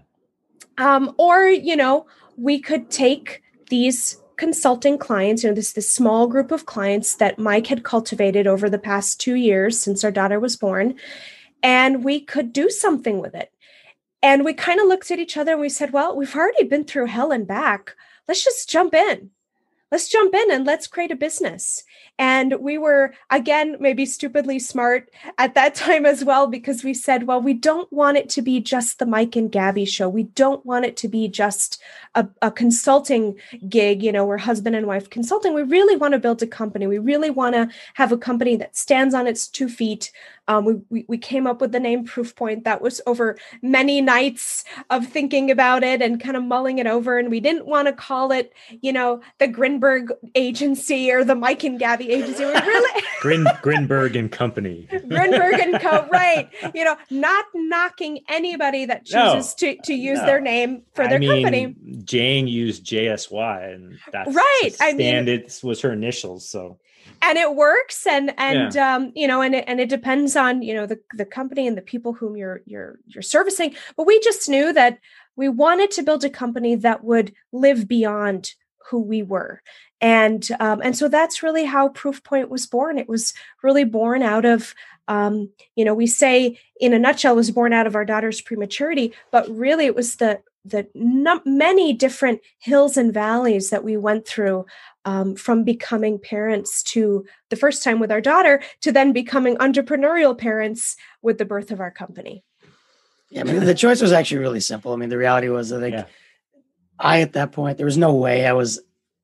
Um, 0.80 1.14
or, 1.18 1.44
you 1.46 1.76
know, 1.76 2.08
we 2.38 2.60
could 2.60 2.90
take 2.90 3.44
these 3.70 4.20
consulting 4.38 4.98
clients, 4.98 5.44
you 5.44 5.50
know, 5.50 5.56
this 5.56 5.74
this 5.74 5.92
small 5.92 6.26
group 6.26 6.52
of 6.52 6.66
clients 6.66 7.18
that 7.18 7.38
Mike 7.38 7.68
had 7.68 7.84
cultivated 7.84 8.48
over 8.48 8.70
the 8.70 8.80
past 8.80 9.20
two 9.20 9.36
years 9.36 9.78
since 9.78 10.04
our 10.04 10.12
daughter 10.12 10.40
was 10.40 10.56
born, 10.56 10.96
and 11.62 12.04
we 12.04 12.22
could 12.22 12.54
do 12.54 12.70
something 12.70 13.20
with 13.20 13.36
it. 13.36 13.52
And 14.24 14.44
we 14.44 14.54
kind 14.54 14.80
of 14.80 14.88
looked 14.88 15.12
at 15.12 15.20
each 15.20 15.38
other 15.38 15.54
and 15.54 15.62
we 15.62 15.70
said, 15.70 15.94
well, 15.94 16.16
we've 16.16 16.36
already 16.36 16.64
been 16.64 16.86
through 16.86 17.08
hell 17.08 17.32
and 17.32 17.48
back. 17.48 17.96
Let's 18.28 18.44
just 18.44 18.70
jump 18.70 18.94
in. 18.94 19.32
Let's 19.92 20.08
jump 20.08 20.34
in 20.34 20.52
and 20.52 20.66
let's 20.66 20.88
create 20.88 21.12
a 21.12 21.16
business. 21.16 21.84
And 22.18 22.56
we 22.60 22.78
were, 22.78 23.14
again, 23.30 23.78
maybe 23.80 24.06
stupidly 24.06 24.60
smart 24.60 25.10
at 25.38 25.56
that 25.56 25.74
time 25.86 26.06
as 26.06 26.24
well, 26.24 26.48
because 26.48 26.84
we 26.84 26.94
said, 26.94 27.28
well, 27.28 27.42
we 27.42 27.54
don't 27.54 27.92
want 27.92 28.18
it 28.18 28.30
to 28.30 28.42
be 28.42 28.60
just 28.60 29.00
the 29.00 29.06
Mike 29.06 29.36
and 29.36 29.52
Gaby 29.52 29.86
show. 29.86 30.08
We 30.10 30.24
don't 30.24 30.66
want 30.66 30.86
it 30.86 30.98
to 30.98 31.08
be 31.08 31.28
just 31.28 31.82
a, 32.16 32.28
a 32.42 32.52
consulting 32.52 33.38
gig, 33.68 34.04
you 34.04 34.12
know, 34.12 34.26
we're 34.26 34.38
husband 34.38 34.76
and 34.76 34.88
wife 34.88 35.10
consulting. 35.10 35.54
We 35.54 35.64
really 35.64 35.96
want 35.96 36.14
to 36.14 36.20
build 36.20 36.42
a 36.44 36.48
company. 36.48 36.88
We 36.88 37.00
really 37.00 37.30
want 37.30 37.56
to 37.56 37.70
have 37.96 38.12
a 38.12 38.18
company 38.18 38.56
that 38.58 38.76
stands 38.76 39.14
on 39.14 39.28
its 39.28 39.48
two 39.48 39.70
feet. 39.70 40.12
Um, 40.50 40.66
we, 40.66 40.74
we, 40.90 41.06
we 41.08 41.18
came 41.20 41.46
up 41.46 41.62
with 41.62 41.72
the 41.72 41.80
name 41.80 42.06
Proofpoint. 42.08 42.64
That 42.64 42.82
was 42.82 43.00
over 43.06 43.38
many 43.62 44.02
nights 44.02 44.66
of 44.90 45.06
thinking 45.08 45.52
about 45.52 45.84
it 45.84 46.02
and 46.02 46.20
kind 46.20 46.36
of 46.36 46.44
mulling 46.44 46.80
it 46.80 46.88
over. 46.88 47.20
And 47.20 47.30
we 47.30 47.40
didn't 47.40 47.68
want 47.68 47.88
to 47.88 47.94
call 47.94 48.32
it, 48.32 48.52
you 48.82 48.92
know, 48.92 49.22
the 49.38 49.48
Grinberg 49.48 50.10
agency 50.34 51.12
or 51.12 51.24
the 51.24 51.36
Mike 51.36 51.64
and 51.64 51.78
Gaby 51.78 52.10
agency. 52.12 52.44
We 52.46 52.52
really 52.52 53.04
Grin, 53.22 53.44
Grinberg 53.62 54.18
and 54.18 54.32
Company. 54.32 54.88
Grinberg 54.92 55.62
and 55.62 55.80
Co. 55.80 56.00
Right. 56.12 56.50
You 56.74 56.84
know, 56.84 56.98
not 57.12 57.46
knocking 57.54 58.22
anybody 58.28 58.86
that 58.86 59.04
No. 59.14 59.36
chooses 59.36 59.54
to, 59.56 59.76
to 59.84 59.94
use 59.94 60.18
No. 60.18 60.26
their 60.26 60.42
name 60.42 60.82
for 60.96 61.08
their 61.08 61.18
I 61.18 61.20
mean, 61.20 61.44
company. 61.44 61.76
Jane 62.04 62.48
used 62.48 62.84
JSY, 62.86 63.74
and 63.76 64.00
that's 64.12 64.34
Right, 64.34 64.72
I 64.82 64.94
mean- 64.94 65.16
and 65.16 65.30
it 65.30 65.60
was 65.62 65.82
her 65.82 65.94
initials. 65.94 66.50
So 66.50 66.80
and 67.22 67.38
it 67.38 67.56
works 67.56 68.06
and 68.08 68.34
and 68.38 68.76
um 68.78 69.12
you 69.16 69.28
know 69.28 69.42
and 69.42 69.56
it, 69.56 69.64
and 69.68 69.80
it 69.80 69.90
depends 69.90 70.36
on 70.36 70.62
you 70.62 70.74
know 70.74 70.86
the 70.86 71.00
the 71.14 71.26
company 71.26 71.68
and 71.68 71.78
the 71.78 71.82
people 71.82 72.14
whom 72.14 72.36
you're 72.36 72.62
you're 72.66 73.00
you're 73.08 73.22
servicing. 73.22 73.76
But 73.98 74.08
we 74.08 74.20
just 74.20 74.50
knew 74.50 74.74
that 74.74 75.00
we 75.36 75.50
wanted 75.50 75.92
to 75.92 76.04
build 76.04 76.24
a 76.24 76.30
company 76.30 76.76
that 76.76 77.04
would 77.04 77.34
live 77.52 77.88
beyond 77.88 78.54
who 78.90 79.00
we 79.00 79.22
were. 79.22 79.62
And 80.02 80.48
um, 80.60 80.82
and 80.84 80.98
so 80.98 81.08
that's 81.08 81.44
really 81.44 81.66
how 81.66 81.90
proofpoint 81.90 82.50
was 82.50 82.66
born. 82.66 82.98
It 82.98 83.10
was 83.10 83.34
really 83.62 83.84
born 83.84 84.22
out 84.24 84.46
of 84.46 84.74
um, 85.10 85.50
you 85.76 85.84
know 85.84 85.94
we 85.94 86.08
say 86.08 86.58
in 86.80 86.94
a 86.94 87.00
nutshell 87.00 87.34
it 87.34 87.38
was 87.38 87.52
born 87.52 87.74
out 87.74 87.88
of 87.88 87.96
our 87.96 88.06
daughter's 88.06 88.40
prematurity 88.40 89.12
but 89.32 89.50
really 89.50 89.86
it 89.86 89.96
was 89.96 90.18
the 90.18 90.40
the 90.70 90.88
num- 90.96 91.42
many 91.46 91.94
different 91.94 92.42
hills 92.60 92.98
and 92.98 93.14
valleys 93.14 93.70
that 93.70 93.84
we 93.84 93.98
went 93.98 94.28
through 94.28 94.66
um, 95.06 95.36
from 95.36 95.64
becoming 95.64 96.20
parents 96.20 96.84
to 96.84 97.26
the 97.50 97.56
first 97.56 97.84
time 97.84 98.00
with 98.00 98.12
our 98.12 98.22
daughter 98.22 98.62
to 98.82 98.92
then 98.92 99.12
becoming 99.14 99.56
entrepreneurial 99.58 100.38
parents 100.38 100.96
with 101.22 101.38
the 101.38 101.46
birth 101.46 101.72
of 101.72 101.80
our 101.80 101.92
company. 101.92 102.44
Yeah, 103.32 103.42
I 103.42 103.44
mean, 103.44 103.64
the 103.64 103.76
choice 103.76 104.02
was 104.02 104.12
actually 104.12 104.40
really 104.40 104.60
simple. 104.60 104.92
I 104.92 104.96
mean, 104.96 105.10
the 105.10 105.18
reality 105.18 105.50
was, 105.50 105.72
I 105.72 105.80
think 105.80 105.94
Yeah. 105.94 106.06
I, 106.98 107.22
at 107.22 107.34
that 107.34 107.52
point, 107.52 107.78
there 107.78 107.86
was 107.86 107.98
no 107.98 108.14
way 108.16 108.46
I 108.46 108.54
was 108.54 108.82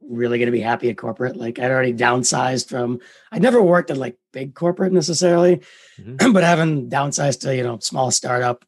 really 0.08 0.38
going 0.38 0.46
to 0.46 0.52
be 0.52 0.62
happy 0.62 0.90
at 0.90 0.98
corporate. 0.98 1.36
Like, 1.36 1.58
I'd 1.60 1.72
already 1.72 1.94
downsized 1.94 2.70
from, 2.70 3.00
I'd 3.32 3.42
never 3.42 3.62
worked 3.62 3.90
at 3.90 3.98
like 3.98 4.18
big 4.32 4.54
corporate 4.54 4.94
necessarily, 4.94 5.62
Mhm. 6.00 6.34
but 6.34 6.44
having 6.44 6.90
downsized 6.90 7.42
to, 7.42 7.56
you 7.56 7.64
know, 7.64 7.80
small 7.80 8.12
startup 8.12 8.64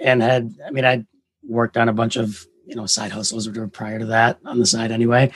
and 0.00 0.22
had, 0.22 0.54
I 0.66 0.70
mean, 0.70 0.84
I'd 0.86 1.06
worked 1.48 1.76
on 1.76 1.88
a 1.88 1.92
bunch 1.92 2.16
of, 2.16 2.46
you 2.66 2.74
know, 2.74 2.86
side 2.86 3.12
hustles 3.12 3.46
or 3.46 3.68
prior 3.68 3.98
to 3.98 4.06
that 4.06 4.38
on 4.44 4.58
the 4.58 4.66
side 4.66 4.90
anyway. 4.90 5.30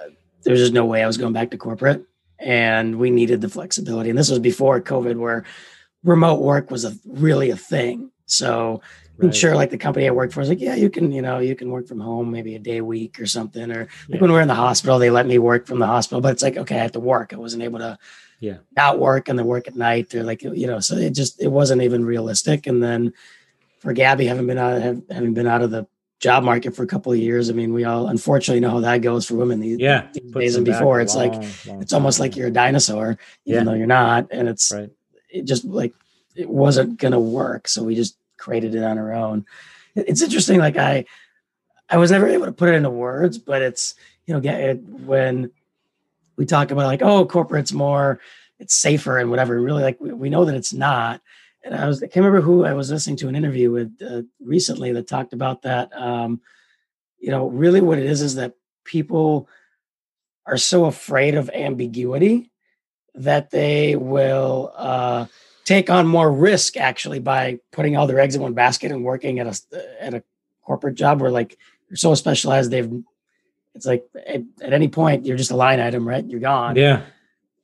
Uh, 0.00 0.10
there 0.42 0.52
was 0.52 0.60
just 0.60 0.72
no 0.72 0.84
way 0.84 1.02
I 1.02 1.06
was 1.06 1.18
going 1.18 1.32
back 1.32 1.50
to 1.50 1.58
corporate. 1.58 2.04
And 2.38 2.98
we 2.98 3.10
needed 3.10 3.40
the 3.40 3.48
flexibility. 3.48 4.10
And 4.10 4.18
this 4.18 4.28
was 4.30 4.40
before 4.40 4.80
COVID, 4.80 5.16
where 5.16 5.44
remote 6.02 6.40
work 6.40 6.70
was 6.70 6.84
a 6.84 6.94
really 7.06 7.50
a 7.50 7.56
thing. 7.56 8.10
So 8.26 8.82
I'm 9.22 9.32
sure 9.32 9.54
like 9.54 9.70
the 9.70 9.78
company 9.78 10.08
I 10.08 10.10
worked 10.10 10.32
for 10.32 10.40
was 10.40 10.48
like, 10.48 10.60
yeah, 10.60 10.74
you 10.74 10.90
can, 10.90 11.12
you 11.12 11.22
know, 11.22 11.38
you 11.38 11.54
can 11.54 11.70
work 11.70 11.86
from 11.86 12.00
home 12.00 12.32
maybe 12.32 12.56
a 12.56 12.58
day 12.58 12.78
a 12.78 12.84
week 12.84 13.20
or 13.20 13.26
something. 13.26 13.70
Or 13.70 13.80
Yeah. 14.08 14.14
like 14.14 14.20
when 14.20 14.30
we 14.30 14.34
were 14.34 14.42
in 14.42 14.48
the 14.48 14.54
hospital, 14.54 14.98
they 14.98 15.10
let 15.10 15.26
me 15.26 15.38
work 15.38 15.66
from 15.66 15.78
the 15.78 15.86
hospital, 15.86 16.20
but 16.20 16.32
it's 16.32 16.42
like, 16.42 16.56
okay, 16.56 16.76
I 16.76 16.82
have 16.82 16.92
to 16.92 17.00
work. 17.00 17.32
I 17.32 17.36
wasn't 17.36 17.62
able 17.62 17.78
to 17.78 17.96
Yeah. 18.40 18.58
not 18.76 18.98
work 18.98 19.28
and 19.28 19.38
then 19.38 19.46
work 19.46 19.68
at 19.68 19.76
night. 19.76 20.10
They're 20.10 20.24
like, 20.24 20.42
you 20.42 20.66
know, 20.66 20.80
so 20.80 20.96
it 20.96 21.10
just 21.14 21.40
it 21.40 21.48
wasn't 21.48 21.82
even 21.82 22.04
realistic. 22.04 22.66
And 22.66 22.82
then 22.82 23.12
for 23.84 23.92
Gaby, 23.92 24.24
having 24.26 24.46
been 24.46 24.58
out 24.58 24.80
have, 24.80 25.02
having 25.10 25.34
been 25.34 25.46
out 25.46 25.62
of 25.62 25.70
the 25.70 25.86
job 26.18 26.42
market 26.42 26.74
for 26.74 26.82
a 26.82 26.86
couple 26.86 27.12
of 27.12 27.18
years, 27.18 27.50
I 27.50 27.52
mean, 27.52 27.74
we 27.74 27.84
all 27.84 28.08
unfortunately 28.08 28.60
know 28.60 28.70
how 28.70 28.80
that 28.80 29.02
goes 29.02 29.26
for 29.26 29.34
women 29.34 29.60
these, 29.60 29.78
yeah, 29.78 30.08
these 30.12 30.32
days 30.32 30.56
and 30.56 30.64
before. 30.64 31.00
It's 31.02 31.14
like 31.14 31.32
long, 31.32 31.46
long 31.66 31.82
it's 31.82 31.92
almost 31.92 32.18
like 32.18 32.34
you're 32.34 32.48
a 32.48 32.50
dinosaur, 32.50 33.18
even 33.44 33.60
Yeah. 33.60 33.64
though 33.64 33.76
you're 33.76 33.86
not. 33.86 34.28
And 34.30 34.48
it's 34.48 34.72
right. 34.72 34.90
it 35.28 35.44
just 35.44 35.64
like 35.66 35.92
it 36.34 36.48
wasn't 36.48 36.98
gonna 36.98 37.20
work. 37.20 37.68
So 37.68 37.84
we 37.84 37.94
just 37.94 38.16
created 38.38 38.74
it 38.74 38.82
on 38.82 38.98
our 38.98 39.12
own. 39.12 39.44
It's 39.94 40.22
interesting. 40.22 40.58
Like 40.58 40.78
I, 40.78 41.04
I 41.88 41.98
was 41.98 42.10
never 42.10 42.26
able 42.26 42.46
to 42.46 42.52
put 42.52 42.70
it 42.70 42.74
into 42.74 42.90
words, 42.90 43.36
but 43.38 43.60
it's 43.60 43.94
you 44.26 44.32
know 44.32 44.40
get 44.40 44.60
it 44.60 44.82
when 44.82 45.50
we 46.36 46.46
talk 46.46 46.70
about 46.70 46.86
like 46.86 47.02
oh 47.02 47.26
corporate's 47.26 47.72
more 47.72 48.18
it's 48.58 48.74
safer 48.74 49.18
and 49.18 49.30
whatever. 49.30 49.60
Really 49.60 49.82
like 49.82 50.00
we, 50.00 50.12
we 50.12 50.30
know 50.30 50.46
that 50.46 50.54
it's 50.54 50.72
not. 50.72 51.20
And 51.64 51.74
I 51.74 51.86
was 51.86 52.02
I 52.02 52.06
can't 52.06 52.24
remember 52.24 52.42
who 52.42 52.64
I 52.64 52.74
was 52.74 52.90
listening 52.90 53.16
to 53.16 53.28
an 53.28 53.36
interview 53.36 53.70
with 53.70 53.96
uh, 54.02 54.22
recently 54.40 54.92
that 54.92 55.08
talked 55.08 55.32
about 55.32 55.62
that. 55.62 55.90
Um, 55.96 56.40
you 57.18 57.30
know, 57.30 57.48
really 57.48 57.80
what 57.80 57.98
it 57.98 58.04
is 58.06 58.20
is 58.20 58.34
that 58.34 58.54
people 58.84 59.48
are 60.46 60.58
so 60.58 60.84
afraid 60.84 61.34
of 61.34 61.48
ambiguity 61.50 62.50
that 63.14 63.50
they 63.50 63.96
will 63.96 64.72
uh, 64.76 65.24
take 65.64 65.88
on 65.88 66.06
more 66.06 66.30
risk 66.30 66.76
actually 66.76 67.18
by 67.20 67.58
putting 67.72 67.96
all 67.96 68.06
their 68.06 68.20
eggs 68.20 68.34
in 68.34 68.42
one 68.42 68.52
basket 68.52 68.92
and 68.92 69.04
working 69.04 69.38
at 69.38 69.46
a 69.46 70.02
at 70.04 70.12
a 70.14 70.22
corporate 70.62 70.96
job 70.96 71.20
where 71.20 71.30
like 71.30 71.56
you're 71.88 71.96
so 71.96 72.14
specialized 72.14 72.70
they've 72.70 72.92
it's 73.74 73.86
like 73.86 74.04
at, 74.26 74.42
at 74.60 74.72
any 74.72 74.88
point 74.88 75.24
you're 75.24 75.36
just 75.36 75.50
a 75.50 75.56
line 75.56 75.80
item 75.80 76.06
right 76.06 76.26
you're 76.26 76.40
gone 76.40 76.76
Yeah, 76.76 77.02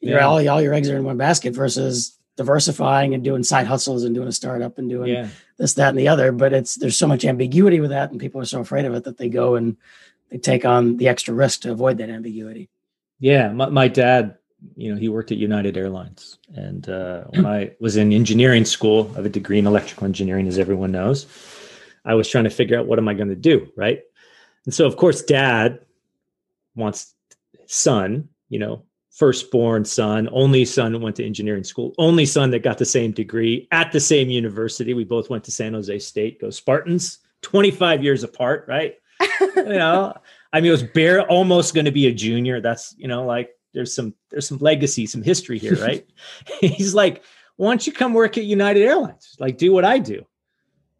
you're 0.00 0.18
yeah. 0.18 0.26
all, 0.26 0.48
all 0.48 0.62
your 0.62 0.72
eggs 0.72 0.88
are 0.88 0.96
in 0.96 1.04
one 1.04 1.16
basket 1.18 1.54
versus 1.54 2.16
diversifying 2.40 3.14
and 3.14 3.22
doing 3.22 3.42
side 3.42 3.66
hustles 3.66 4.04
and 4.04 4.14
doing 4.14 4.28
a 4.28 4.32
startup 4.40 4.78
and 4.78 4.88
doing 4.88 5.12
yeah. 5.12 5.28
this 5.58 5.74
that 5.74 5.90
and 5.90 5.98
the 5.98 6.08
other 6.08 6.32
but 6.32 6.52
it's 6.52 6.74
there's 6.76 6.96
so 6.96 7.06
much 7.06 7.24
ambiguity 7.24 7.80
with 7.80 7.90
that 7.90 8.10
and 8.10 8.18
people 8.18 8.40
are 8.40 8.46
so 8.46 8.60
afraid 8.60 8.84
of 8.86 8.94
it 8.94 9.04
that 9.04 9.18
they 9.18 9.28
go 9.28 9.56
and 9.56 9.76
they 10.30 10.38
take 10.38 10.64
on 10.64 10.96
the 10.96 11.08
extra 11.08 11.34
risk 11.34 11.60
to 11.60 11.70
avoid 11.70 11.98
that 11.98 12.08
ambiguity 12.08 12.68
Yeah, 13.20 13.52
my, 13.52 13.68
my 13.68 13.86
dad, 13.86 14.38
you 14.76 14.92
know, 14.92 14.98
he 14.98 15.10
worked 15.10 15.30
at 15.30 15.38
United 15.38 15.76
Airlines, 15.76 16.38
and 16.54 16.88
uh, 16.88 17.24
when 17.28 17.46
I 17.46 17.72
was 17.78 17.96
in 17.96 18.12
engineering 18.12 18.64
school, 18.64 19.10
I 19.12 19.16
have 19.16 19.26
a 19.26 19.30
degree 19.30 19.58
in 19.58 19.66
electrical 19.66 20.06
engineering, 20.06 20.48
as 20.48 20.58
everyone 20.58 20.90
knows. 20.90 21.26
I 22.04 22.14
was 22.14 22.28
trying 22.28 22.44
to 22.44 22.50
figure 22.50 22.78
out 22.78 22.86
what 22.86 22.98
am 22.98 23.08
I 23.08 23.14
going 23.14 23.28
to 23.28 23.36
do, 23.36 23.70
right? 23.76 24.00
And 24.64 24.72
so, 24.72 24.86
of 24.86 24.96
course, 24.96 25.22
dad 25.22 25.80
wants 26.74 27.14
son, 27.66 28.30
you 28.48 28.58
know, 28.58 28.84
firstborn 29.10 29.84
son, 29.84 30.28
only 30.32 30.64
son 30.64 30.92
who 30.92 30.98
went 30.98 31.16
to 31.16 31.24
engineering 31.24 31.64
school, 31.64 31.94
only 31.98 32.24
son 32.24 32.50
that 32.50 32.62
got 32.62 32.78
the 32.78 32.84
same 32.84 33.12
degree 33.12 33.68
at 33.72 33.92
the 33.92 34.00
same 34.00 34.30
university. 34.30 34.94
We 34.94 35.04
both 35.04 35.28
went 35.28 35.44
to 35.44 35.52
San 35.52 35.74
Jose 35.74 35.98
State. 35.98 36.40
Go 36.40 36.50
Spartans! 36.50 37.18
Twenty 37.42 37.70
five 37.70 38.02
years 38.04 38.22
apart, 38.22 38.66
right? 38.68 38.96
you 39.40 39.64
know, 39.64 40.14
I 40.52 40.60
mean, 40.60 40.68
it 40.68 40.72
was 40.72 40.82
bare 40.82 41.22
almost 41.22 41.74
going 41.74 41.86
to 41.86 41.90
be 41.90 42.06
a 42.06 42.12
junior. 42.12 42.60
That's 42.60 42.94
you 42.98 43.08
know, 43.08 43.24
like 43.24 43.50
there's 43.72 43.94
some 43.94 44.14
there's 44.30 44.48
some 44.48 44.58
legacy, 44.58 45.06
some 45.06 45.22
history 45.22 45.58
here, 45.58 45.76
right? 45.82 46.06
He's 46.60 46.94
like, 46.94 47.22
why 47.56 47.68
don't 47.68 47.86
you 47.86 47.92
come 47.92 48.14
work 48.14 48.38
at 48.38 48.44
United 48.44 48.82
Airlines? 48.82 49.36
Like, 49.38 49.58
do 49.58 49.72
what 49.72 49.84
I 49.84 49.98
do. 49.98 50.26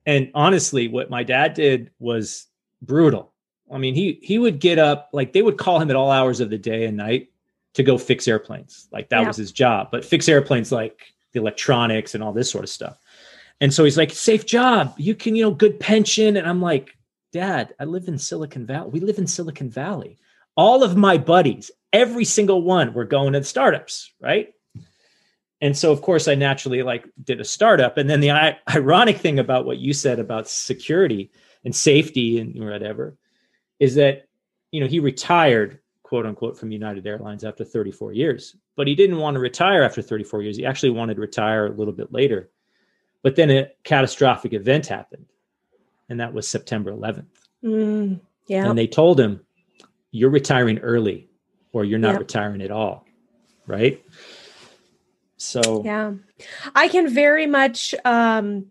And 0.07 0.31
honestly, 0.35 0.88
what 0.88 1.11
my 1.11 1.23
dad 1.23 1.55
did 1.55 1.90
was 1.99 2.47
brutal. 2.83 3.33
I 3.73 3.79
mean, 3.79 3.95
he 3.95 4.19
he 4.23 4.38
would 4.38 4.61
get 4.61 4.79
up 4.79 5.11
like 5.12 5.33
they 5.33 5.43
would 5.43 5.59
call 5.59 5.81
him 5.81 5.90
at 5.90 5.97
all 5.97 6.11
hours 6.11 6.40
of 6.40 6.50
the 6.50 6.59
day 6.59 6.87
and 6.87 6.97
night 6.97 7.29
to 7.74 7.82
go 7.82 7.96
fix 7.98 8.26
airplanes. 8.26 8.88
Like 8.92 9.08
that 9.10 9.20
Yeah. 9.22 9.26
was 9.28 9.36
his 9.36 9.52
job. 9.52 9.88
But 9.90 10.04
fix 10.04 10.28
airplanes 10.28 10.72
like 10.72 11.00
the 11.32 11.40
electronics 11.40 12.14
and 12.14 12.22
all 12.24 12.32
this 12.32 12.50
sort 12.50 12.64
of 12.64 12.70
stuff. 12.70 12.98
And 13.60 13.72
so 13.72 13.84
he's 13.84 13.96
like, 13.98 14.10
safe 14.12 14.46
job. 14.46 14.94
You 14.98 15.14
can, 15.14 15.36
you 15.36 15.44
know, 15.44 15.50
good 15.50 15.78
pension. 15.78 16.36
And 16.36 16.48
I'm 16.48 16.60
like, 16.62 16.96
Dad, 17.32 17.74
I 17.78 17.84
live 17.84 18.08
in 18.08 18.18
Silicon 18.18 18.66
Valley. 18.66 18.90
We 18.90 19.00
live 19.00 19.18
in 19.18 19.26
Silicon 19.26 19.70
Valley. 19.70 20.18
All 20.56 20.82
of 20.82 20.96
my 20.96 21.16
buddies, 21.18 21.70
every 21.92 22.24
single 22.24 22.62
one, 22.62 22.92
were 22.92 23.04
going 23.04 23.34
to 23.34 23.44
startups, 23.44 24.12
right? 24.20 24.52
And 25.60 25.76
so, 25.76 25.92
of 25.92 26.00
course, 26.00 26.26
I 26.26 26.34
naturally 26.34 26.82
like 26.82 27.04
did 27.22 27.40
a 27.40 27.44
startup. 27.44 27.98
And 27.98 28.08
then 28.08 28.20
the 28.20 28.30
I- 28.32 28.58
ironic 28.74 29.18
thing 29.18 29.38
about 29.38 29.66
what 29.66 29.78
you 29.78 29.92
said 29.92 30.18
about 30.18 30.48
security 30.48 31.30
and 31.64 31.76
safety 31.76 32.40
and 32.40 32.58
whatever, 32.64 33.16
is 33.78 33.94
that 33.96 34.26
you 34.72 34.80
know 34.80 34.86
he 34.86 35.00
retired 35.00 35.78
quote 36.11 36.26
unquote 36.26 36.59
from 36.59 36.73
United 36.73 37.07
Airlines 37.07 37.45
after 37.45 37.64
34 37.64 38.12
years, 38.12 38.57
but 38.75 38.88
he 38.88 38.97
didn't 38.97 39.19
want 39.19 39.37
to 39.37 39.38
retire 39.38 39.85
after 39.85 40.02
34 40.02 40.43
years. 40.43 40.57
He 40.57 40.67
actually 40.67 40.90
wanted 40.90 41.14
to 41.14 41.21
retire 41.21 41.67
a 41.67 41.71
little 41.71 41.95
bit 41.95 42.12
later, 42.12 42.50
but 43.23 43.37
then 43.37 43.49
a 43.49 43.71
catastrophic 43.85 44.52
event 44.52 44.88
happened, 44.88 45.26
and 46.09 46.19
that 46.19 46.35
was 46.35 46.49
September 46.49 46.90
11th. 46.90 47.47
Mm, 47.64 48.19
yeah. 48.49 48.69
And 48.69 48.76
they 48.76 48.88
told 48.88 49.21
him, 49.21 49.47
"You're 50.11 50.31
retiring 50.31 50.81
early, 50.81 51.31
or 51.73 51.85
you're 51.85 52.00
not 52.00 52.14
Yep. 52.14 52.21
retiring 52.23 52.62
at 52.62 52.73
all." 52.73 53.07
Right. 53.69 54.05
So 55.37 55.85
Yeah. 55.85 56.14
I 56.75 56.88
can 56.88 57.09
very 57.09 57.47
much 57.47 57.95
um 58.05 58.67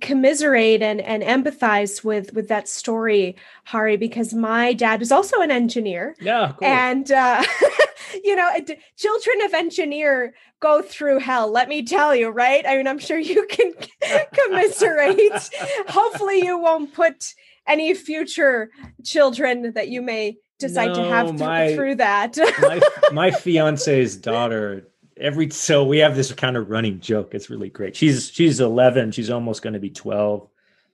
commiserate 0.00 0.82
and 0.82 1.00
and 1.00 1.22
empathize 1.22 2.02
with 2.04 2.32
with 2.34 2.48
that 2.48 2.68
story 2.68 3.36
Hari 3.64 3.96
because 3.96 4.32
my 4.34 4.72
dad 4.72 5.00
was 5.00 5.12
also 5.12 5.40
an 5.40 5.50
engineer. 5.50 6.14
Yeah, 6.20 6.52
cool. 6.58 6.66
and 6.66 7.10
uh 7.10 7.42
you 8.24 8.36
know 8.36 8.50
children 8.96 9.42
of 9.42 9.54
engineer 9.54 10.34
go 10.60 10.80
through 10.82 11.18
hell 11.18 11.50
let 11.50 11.68
me 11.68 11.82
tell 11.82 12.14
you 12.14 12.28
right? 12.28 12.64
I 12.66 12.76
mean 12.76 12.86
i'm 12.86 12.98
sure 12.98 13.18
you 13.18 13.46
can 13.48 13.72
commiserate. 14.32 15.50
Hopefully 15.88 16.42
you 16.44 16.58
won't 16.58 16.94
put 16.94 17.34
any 17.66 17.94
future 17.94 18.70
children 19.04 19.72
that 19.74 19.88
you 19.88 20.00
may 20.02 20.36
decide 20.58 20.94
to 20.94 21.02
have 21.02 21.28
th- 21.28 21.40
my- 21.40 21.74
through 21.74 21.96
that. 21.96 22.38
my 22.60 22.80
my 23.12 23.30
fiance's 23.30 24.16
daughter 24.16 24.88
every 25.18 25.50
so 25.50 25.84
we 25.84 25.98
have 25.98 26.16
this 26.16 26.32
kind 26.32 26.56
of 26.56 26.70
running 26.70 27.00
joke. 27.00 27.34
It's 27.34 27.50
really 27.50 27.70
great. 27.70 27.96
She's 27.96 28.30
she's 28.30 28.60
11 28.60 29.12
she's 29.12 29.30
almost 29.30 29.62
going 29.62 29.74
to 29.74 29.80
be 29.80 29.90
12 29.90 30.48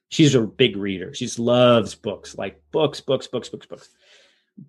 she's 0.08 0.34
a 0.34 0.42
big 0.42 0.76
reader. 0.76 1.14
She 1.14 1.28
loves 1.38 1.94
books 1.94 2.36
like 2.36 2.60
books 2.70 3.00
books 3.00 3.26
books 3.26 3.48
books 3.48 3.66
books. 3.66 3.88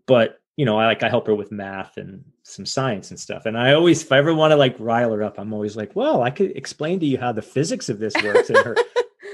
But 0.06 0.40
you 0.56 0.66
know 0.66 0.78
i 0.78 0.86
like 0.86 1.02
i 1.02 1.10
help 1.10 1.26
her 1.26 1.36
with 1.36 1.52
math 1.52 1.98
and 1.98 2.24
some 2.44 2.66
science 2.66 3.10
and 3.10 3.20
stuff. 3.20 3.46
And 3.46 3.58
i 3.58 3.74
always 3.74 4.04
if 4.04 4.12
i 4.12 4.18
ever 4.18 4.34
want 4.34 4.52
to 4.52 4.56
like 4.56 4.76
rile 4.80 5.12
her 5.12 5.24
up 5.24 5.40
i'm 5.40 5.54
always 5.54 5.76
like 5.76 5.96
well 5.96 6.22
i 6.22 6.30
could 6.30 6.56
explain 6.56 7.00
to 7.00 7.06
you 7.06 7.18
how 7.18 7.32
the 7.32 7.42
physics 7.42 7.90
of 7.90 8.00
this 8.00 8.14
works 8.24 8.50
and 8.50 8.60
her 8.60 8.76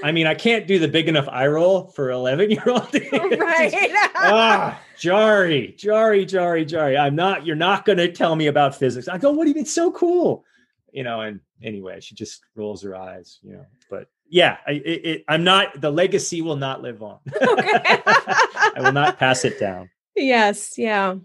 i 0.04 0.12
mean 0.12 0.28
i 0.28 0.34
can't 0.34 0.68
do 0.68 0.80
the 0.80 0.88
big 0.88 1.08
enough 1.08 1.28
eye 1.30 1.48
roll 1.48 1.88
for 1.88 2.12
11 2.12 2.52
year 2.52 2.64
old 2.68 2.94
right 3.12 3.74
ah, 4.16 4.80
Jari, 5.00 5.78
Jari, 5.78 6.26
Jari, 6.26 6.68
Jari. 6.68 7.00
I'm 7.00 7.16
not, 7.16 7.46
you're 7.46 7.56
not 7.56 7.86
going 7.86 7.98
to 8.00 8.12
tell 8.12 8.36
me 8.36 8.48
about 8.48 8.76
physics. 8.76 9.08
I 9.08 9.18
go, 9.18 9.32
what 9.32 9.46
do 9.46 9.50
you 9.50 9.56
mean? 9.56 9.64
It's 9.64 9.74
so 9.74 9.92
cool. 9.92 10.44
You 10.92 11.04
know, 11.04 11.22
and 11.22 11.40
anyway, 11.64 12.02
she 12.02 12.16
just 12.16 12.42
rolls 12.56 12.84
her 12.84 12.96
eyes, 12.96 13.40
you 13.42 13.54
know, 13.54 13.66
but 13.90 14.10
yeah, 14.28 14.58
I, 14.68 14.72
it, 14.72 15.06
it, 15.06 15.26
I'm 15.28 15.44
not, 15.44 15.80
the 15.80 15.92
legacy 15.92 16.42
will 16.42 16.58
not 16.58 16.82
live 16.82 17.02
on. 17.02 17.20
I 17.42 18.74
will 18.78 18.92
not 18.92 19.18
pass 19.18 19.46
it 19.46 19.60
down. 19.60 19.90
Yes, 20.16 20.78
yeah. 20.78 21.16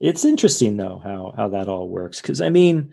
It's 0.00 0.24
interesting 0.24 0.76
though, 0.76 1.00
how, 1.02 1.34
how 1.36 1.48
that 1.50 1.68
all 1.68 1.88
works. 1.88 2.20
Cause 2.20 2.40
I 2.40 2.48
mean, 2.48 2.92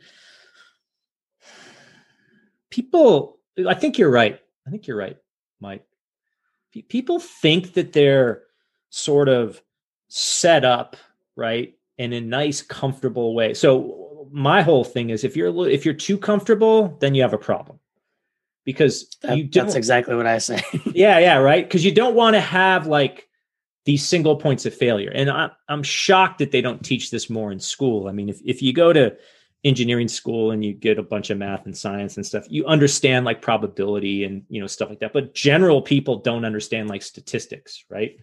people, 2.70 3.40
I 3.68 3.74
think 3.74 3.98
you're 3.98 4.12
right. 4.12 4.40
I 4.68 4.70
think 4.70 4.88
you're 4.88 4.98
right, 4.98 5.18
Mike. 5.60 5.86
Pe- 6.74 6.82
People 6.82 7.20
think 7.20 7.74
that 7.74 7.94
they're 7.94 8.44
sort 8.90 9.30
of 9.30 9.62
set 10.08 10.64
up 10.66 10.96
right 11.36 11.74
in 11.98 12.14
a 12.14 12.22
nice 12.22 12.62
comfortable 12.62 13.34
way 13.34 13.54
so 13.54 14.28
my 14.32 14.62
whole 14.62 14.84
thing 14.84 15.10
is 15.10 15.24
if 15.24 15.36
you're 15.36 15.68
if 15.70 15.84
you're 15.84 15.94
too 15.94 16.18
comfortable 16.18 16.96
then 17.00 17.16
you 17.16 17.22
have 17.22 17.34
a 17.34 17.38
problem 17.38 17.80
because 18.64 19.08
That- 19.22 19.38
you 19.38 19.44
don't 19.46 19.66
that's 19.66 19.76
exactly 19.76 20.16
what 20.16 20.28
I 20.28 20.38
say. 20.38 20.62
yeah 20.94 21.20
yeah 21.20 21.38
right 21.38 21.66
because 21.66 21.84
you 21.84 21.94
don't 21.94 22.16
want 22.16 22.36
to 22.36 22.40
have 22.40 22.88
like 22.88 23.28
these 23.86 24.06
single 24.06 24.36
points 24.36 24.66
of 24.66 24.74
failure 24.74 25.12
and 25.14 25.30
I, 25.30 25.50
i'm 25.70 25.84
shocked 25.84 26.40
that 26.40 26.52
they 26.52 26.62
don't 26.62 26.84
teach 26.84 27.12
this 27.12 27.30
more 27.30 27.52
in 27.52 27.60
school 27.60 28.08
i 28.08 28.12
mean 28.12 28.30
if, 28.30 28.40
if 28.46 28.62
you 28.62 28.74
go 28.74 28.92
to 28.94 29.16
engineering 29.66 30.08
school 30.08 30.52
and 30.52 30.64
you 30.64 30.74
get 30.74 31.00
a 31.00 31.04
bunch 31.04 31.32
of 31.32 31.40
math 31.40 31.66
and 31.66 31.76
science 31.76 32.18
and 32.18 32.26
stuff 32.26 32.46
you 32.50 32.64
understand 32.68 33.26
like 33.26 33.42
probability 33.42 34.24
and 34.24 34.44
you 34.48 34.62
know 34.62 34.68
stuff 34.68 34.90
like 34.90 35.00
that. 35.00 35.12
But 35.12 35.34
general 35.34 35.82
people 35.82 36.18
don't 36.18 36.46
understand 36.46 36.88
like 36.88 37.02
statistics 37.02 37.84
right? 37.90 38.18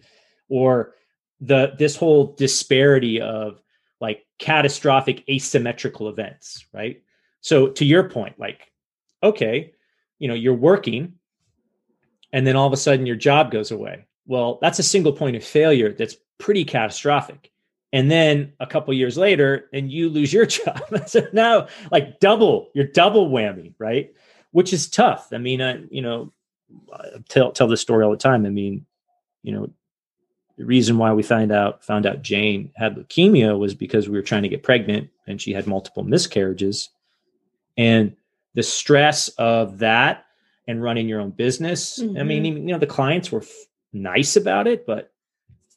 Or 0.47 0.95
the 1.41 1.73
this 1.77 1.97
whole 1.97 2.33
disparity 2.35 3.19
of 3.19 3.61
like 3.99 4.25
catastrophic 4.39 5.23
asymmetrical 5.29 6.07
events 6.07 6.65
right? 6.73 7.03
So 7.41 7.67
to 7.67 7.83
your 7.83 8.09
point 8.09 8.39
like 8.39 8.71
okay 9.21 9.73
you 10.19 10.29
know 10.29 10.33
you're 10.33 10.53
working 10.53 11.13
and 12.31 12.47
then 12.47 12.55
all 12.55 12.67
of 12.67 12.73
a 12.73 12.77
sudden 12.77 13.05
your 13.05 13.17
job 13.17 13.51
goes 13.51 13.71
away. 13.71 14.05
Well 14.25 14.59
that's 14.61 14.79
a 14.79 14.83
single 14.83 15.11
point 15.11 15.35
of 15.35 15.43
failure 15.43 15.91
that's 15.91 16.15
pretty 16.37 16.63
catastrophic 16.63 17.51
and 17.93 18.11
then 18.11 18.51
a 18.59 18.67
couple 18.67 18.93
years 18.93 19.17
later 19.17 19.69
and 19.71 19.89
you 19.91 20.09
lose 20.09 20.33
your 20.33 20.45
job. 20.57 20.81
So 21.07 21.25
now 21.31 21.67
like 21.91 22.19
double 22.19 22.69
you're 22.73 22.87
double 22.87 23.29
whammy 23.29 23.73
right? 23.79 24.11
Which 24.51 24.73
is 24.73 24.89
tough. 24.89 25.29
I 25.31 25.37
mean 25.37 25.61
I, 25.61 25.81
you 25.89 26.01
know 26.01 26.33
I 26.93 27.05
tell 27.29 27.51
tell 27.53 27.67
this 27.67 27.81
story 27.81 28.03
all 28.03 28.11
the 28.11 28.17
time. 28.17 28.45
I 28.45 28.49
mean 28.49 28.85
you 29.43 29.53
know 29.53 29.69
the 30.57 30.65
reason 30.65 30.97
why 30.97 31.13
we 31.13 31.23
find 31.23 31.51
out 31.51 31.83
found 31.83 32.05
out 32.05 32.21
jane 32.21 32.71
had 32.75 32.95
leukemia 32.95 33.57
was 33.57 33.73
because 33.73 34.07
we 34.09 34.17
were 34.17 34.21
trying 34.23 34.43
to 34.43 34.49
get 34.49 34.61
pregnant 34.63 35.09
and 35.27 35.41
she 35.41 35.53
had 35.53 35.67
multiple 35.67 36.03
miscarriages. 36.03 36.89
And 37.77 38.15
the 38.53 38.63
stress 38.63 39.29
of 39.39 39.79
that 39.79 40.25
and 40.67 40.81
running 40.83 41.07
your 41.09 41.19
own 41.21 41.31
business 41.31 41.99
i 42.01 42.23
mean 42.23 42.43
Mhm. 42.43 42.57
you 42.67 42.71
know 42.73 42.77
the 42.79 42.85
clients 42.87 43.31
were 43.31 43.41
f- 43.41 43.49
nice 43.93 44.35
about 44.35 44.67
it 44.67 44.85
but 44.85 45.11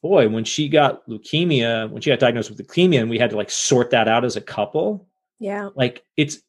boy 0.01 0.27
when 0.29 0.43
she 0.43 0.69
got 0.69 1.07
leukemia 1.09 1.89
when 1.89 2.01
she 2.01 2.09
got 2.09 2.19
diagnosed 2.19 2.49
with 2.49 2.59
leukemia 2.65 3.01
and 3.01 3.09
we 3.09 3.17
had 3.17 3.29
to 3.29 3.35
like 3.35 3.49
sort 3.49 3.89
that 3.91 4.07
out 4.07 4.23
as 4.23 4.35
a 4.35 4.41
couple 4.41 5.07
Yeah. 5.39 5.69
like 5.75 6.03
it's 6.17 6.39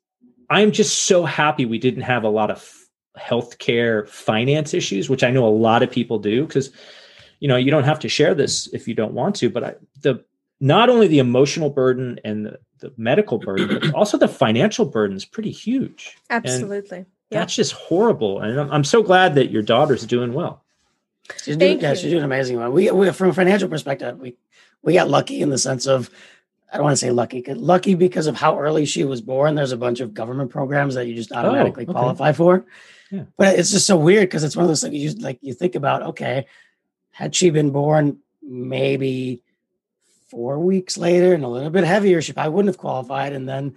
i'm 0.50 0.70
just 0.72 1.04
so 1.04 1.24
happy 1.24 1.64
we 1.64 1.78
didn't 1.78 2.02
have 2.02 2.24
a 2.24 2.28
lot 2.28 2.50
of 2.50 2.72
healthcare 3.18 4.08
finance 4.08 4.74
issues 4.74 5.08
which 5.10 5.24
i 5.24 5.30
know 5.30 5.46
a 5.46 5.50
lot 5.50 5.82
of 5.82 5.90
people 5.90 6.18
do 6.18 6.46
because 6.46 6.70
you 7.40 7.48
know 7.48 7.56
you 7.56 7.70
don't 7.70 7.84
have 7.84 7.98
to 8.00 8.08
share 8.08 8.34
this 8.34 8.68
if 8.72 8.86
you 8.86 8.94
don't 8.94 9.12
want 9.12 9.34
to 9.36 9.50
but 9.50 9.64
I, 9.64 9.74
the 10.02 10.24
not 10.60 10.88
only 10.90 11.06
the 11.06 11.18
emotional 11.20 11.70
burden 11.70 12.18
and 12.24 12.46
the, 12.46 12.58
the 12.80 12.92
medical 12.96 13.38
burden 13.38 13.68
but 13.80 13.94
also 13.94 14.18
the 14.18 14.28
financial 14.28 14.84
burden 14.84 15.16
is 15.16 15.24
pretty 15.24 15.50
huge 15.50 16.16
And 16.30 16.44
Absolutely. 16.44 17.06
Yeah. 17.30 17.40
that's 17.40 17.54
just 17.54 17.72
horrible 17.72 18.40
and 18.40 18.58
I'm, 18.60 18.70
I'm 18.70 18.84
so 18.84 19.02
glad 19.02 19.34
that 19.34 19.50
your 19.50 19.62
daughter's 19.62 20.06
doing 20.06 20.32
well 20.32 20.64
She's 21.36 21.56
doing, 21.56 21.58
Thank 21.58 21.82
yeah, 21.82 21.90
you. 21.90 21.96
she's 21.96 22.04
doing 22.10 22.18
an 22.18 22.24
amazing 22.24 22.58
one. 22.58 22.72
We, 22.72 22.90
we 22.90 23.10
from 23.12 23.30
a 23.30 23.34
financial 23.34 23.68
perspective, 23.68 24.18
we 24.18 24.36
we 24.82 24.94
got 24.94 25.08
lucky 25.08 25.40
in 25.42 25.50
the 25.50 25.58
sense 25.58 25.86
of 25.86 26.10
I 26.72 26.76
don't 26.76 26.84
want 26.84 26.92
to 26.92 26.98
say 26.98 27.10
lucky, 27.10 27.40
'cause- 27.42 27.56
lucky 27.56 27.94
because 27.94 28.26
of 28.26 28.36
how 28.36 28.58
early 28.58 28.84
she 28.84 29.04
was 29.04 29.20
born. 29.20 29.54
There's 29.54 29.72
a 29.72 29.76
bunch 29.76 30.00
of 30.00 30.12
government 30.14 30.50
programs 30.50 30.94
that 30.94 31.06
you 31.06 31.14
just 31.14 31.32
automatically 31.32 31.84
okay. 31.84 31.92
qualify 31.92 32.32
for. 32.32 32.66
Yeah. 33.10 33.24
But 33.38 33.58
it's 33.58 33.70
just 33.70 33.86
so 33.86 33.96
weird 33.96 34.28
because 34.28 34.44
it's 34.44 34.54
one 34.56 34.64
of 34.64 34.68
those 34.68 34.82
things 34.82 34.94
you 34.94 35.08
just, 35.08 35.22
like 35.22 35.38
you 35.40 35.54
think 35.54 35.74
about. 35.74 36.02
Okay, 36.02 36.46
had 37.10 37.34
she 37.34 37.50
been 37.50 37.70
born 37.70 38.18
maybe 38.42 39.42
four 40.30 40.58
weeks 40.58 40.98
later 40.98 41.32
and 41.32 41.42
a 41.42 41.48
little 41.48 41.70
bit 41.70 41.84
heavier, 41.84 42.20
she 42.20 42.34
probably 42.34 42.52
wouldn't 42.52 42.74
have 42.74 42.78
qualified. 42.78 43.32
And 43.32 43.48
then, 43.48 43.74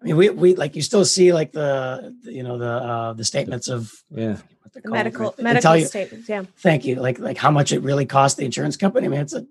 I 0.00 0.06
mean, 0.06 0.16
we 0.16 0.30
we 0.30 0.54
like 0.54 0.74
you 0.74 0.80
still 0.80 1.04
see 1.04 1.34
like 1.34 1.52
the 1.52 2.14
the, 2.24 2.32
you 2.32 2.42
know 2.42 2.56
the 2.56 2.70
uh, 2.70 3.12
the 3.12 3.24
statements 3.24 3.68
of 3.68 3.92
yeah 4.10 4.38
what 4.74 4.82
they're 4.82 5.04
The 5.04 5.10
called, 5.10 5.18
medical? 5.18 5.34
They 5.36 5.42
medical 5.42 5.62
tell 5.62 5.76
you- 5.76 5.86
statements. 5.86 6.28
Yeah. 6.28 6.44
thank 6.58 6.84
you 6.84 6.96
like 6.96 7.18
like 7.18 7.36
how 7.36 7.50
much 7.50 7.72
it 7.72 7.80
really 7.80 8.06
cost 8.06 8.36
the 8.36 8.44
insurance 8.44 8.76
company 8.76 9.06
i 9.06 9.10
mean 9.10 9.20
it's 9.20 9.34
a 9.34 9.46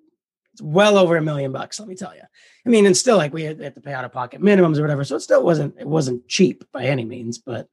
it's 0.54 0.62
well 0.62 0.98
over 0.98 1.16
a 1.18 1.22
million 1.22 1.52
bucks 1.52 1.80
let 1.80 1.88
me 1.88 1.96
tell 1.96 2.14
you 2.16 2.22
i 2.66 2.70
mean 2.70 2.86
and 2.86 2.96
still 2.98 3.18
like 3.18 3.34
we 3.34 3.44
had, 3.44 3.60
had 3.60 3.76
to 3.76 3.82
pay 3.82 3.94
out 3.94 4.04
of 4.04 4.12
pocket 4.12 4.42
minimums 4.42 4.78
or 4.78 4.82
whatever 4.82 5.04
so 5.04 5.16
it 5.16 5.22
still 5.22 5.44
wasn't 5.44 5.74
it 5.80 5.88
wasn't 5.88 6.28
cheap 6.28 6.64
by 6.72 6.84
any 6.86 7.06
means 7.06 7.38
but 7.38 7.70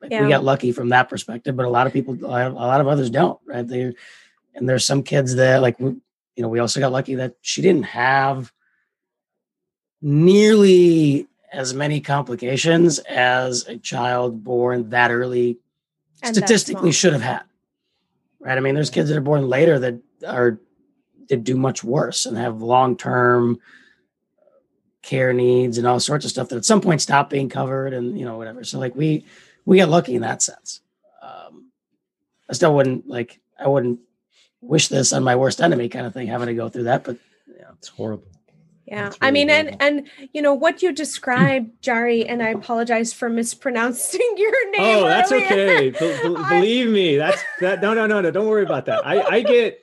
like, 0.00 0.10
Yeah. 0.12 0.22
we 0.22 0.28
got 0.28 0.44
lucky 0.44 0.72
from 0.72 0.90
that 0.90 1.08
perspective 1.08 1.56
but 1.56 1.64
a 1.66 1.70
lot 1.70 1.86
of 1.86 1.92
people 1.92 2.14
a 2.14 2.26
lot 2.26 2.46
of- 2.46 2.52
a 2.52 2.56
lot 2.56 2.80
of 2.80 2.86
others 2.88 3.10
don't 3.10 3.40
right 3.46 3.66
they 3.66 3.94
and 4.54 4.68
there's 4.68 4.84
some 4.86 5.02
kids 5.02 5.34
that 5.36 5.60
like 5.62 5.78
we, 5.80 5.90
you 6.36 6.42
know 6.42 6.48
we 6.48 6.58
also 6.60 6.80
got 6.80 6.92
lucky 6.92 7.14
that 7.16 7.34
she 7.42 7.62
didn't 7.62 7.84
have 7.84 8.52
nearly 10.02 11.26
as 11.52 11.72
many 11.74 12.00
complications 12.00 12.98
as 13.00 13.66
a 13.66 13.78
child 13.78 14.44
born 14.44 14.90
that 14.90 15.10
early 15.10 15.58
And 16.22 16.34
statistically 16.34 16.92
should 16.92 17.12
have 17.12 17.22
had. 17.22 17.42
Right. 18.40 18.56
I 18.56 18.60
mean, 18.60 18.74
there's 18.74 18.90
kids 18.90 19.08
that 19.08 19.18
are 19.18 19.22
born 19.22 19.48
later 19.48 19.78
that 19.78 20.00
are 20.26 20.60
that 21.28 21.42
do 21.42 21.56
much 21.56 21.82
worse 21.82 22.26
and 22.26 22.36
have 22.36 22.62
long 22.62 22.96
term 22.96 23.58
care 25.02 25.32
needs 25.32 25.78
and 25.78 25.86
all 25.86 26.00
sorts 26.00 26.24
of 26.24 26.30
stuff 26.30 26.48
that 26.48 26.56
at 26.56 26.64
some 26.64 26.80
point 26.80 27.00
stop 27.00 27.30
being 27.30 27.48
covered 27.48 27.92
and 27.92 28.18
you 28.18 28.24
know 28.24 28.36
whatever. 28.36 28.64
So 28.64 28.78
like 28.78 28.94
we 28.94 29.24
we 29.64 29.78
got 29.78 29.88
lucky 29.88 30.14
in 30.14 30.22
that 30.22 30.42
sense. 30.42 30.80
Um, 31.22 31.70
I 32.48 32.52
still 32.52 32.74
wouldn't 32.74 33.08
like 33.08 33.40
I 33.58 33.68
wouldn't 33.68 34.00
wish 34.60 34.88
this 34.88 35.12
on 35.12 35.24
my 35.24 35.36
worst 35.36 35.60
enemy 35.60 35.88
kind 35.88 36.06
of 36.06 36.14
thing 36.14 36.28
having 36.28 36.48
to 36.48 36.54
go 36.54 36.68
through 36.68 36.84
that, 36.84 37.04
but 37.04 37.18
yeah. 37.48 37.70
it's 37.76 37.88
horrible 37.88 38.35
Yeah, 38.86 39.04
That's 39.04 39.18
I 39.20 39.26
really 39.26 39.46
mean, 39.46 39.50
and 39.50 39.82
and 39.82 40.08
you 40.32 40.40
know 40.42 40.54
what 40.54 40.80
you 40.80 40.92
described, 40.92 41.82
Jari, 41.82 42.24
and 42.28 42.40
I 42.40 42.50
apologize 42.50 43.12
for 43.12 43.28
mispronouncing 43.28 44.20
your 44.36 44.70
name. 44.70 44.80
Oh, 44.80 45.04
that's 45.08 45.32
earlier. 45.32 45.46
okay. 45.46 45.90
Be- 45.90 45.98
be- 45.98 46.34
believe 46.48 46.88
me, 46.88 47.16
that's 47.16 47.42
that. 47.60 47.82
No, 47.82 47.94
no, 47.94 48.06
no, 48.06 48.20
no. 48.20 48.30
Don't 48.30 48.46
worry 48.46 48.62
about 48.62 48.86
that. 48.86 49.04
I, 49.04 49.22
I 49.22 49.42
get, 49.42 49.80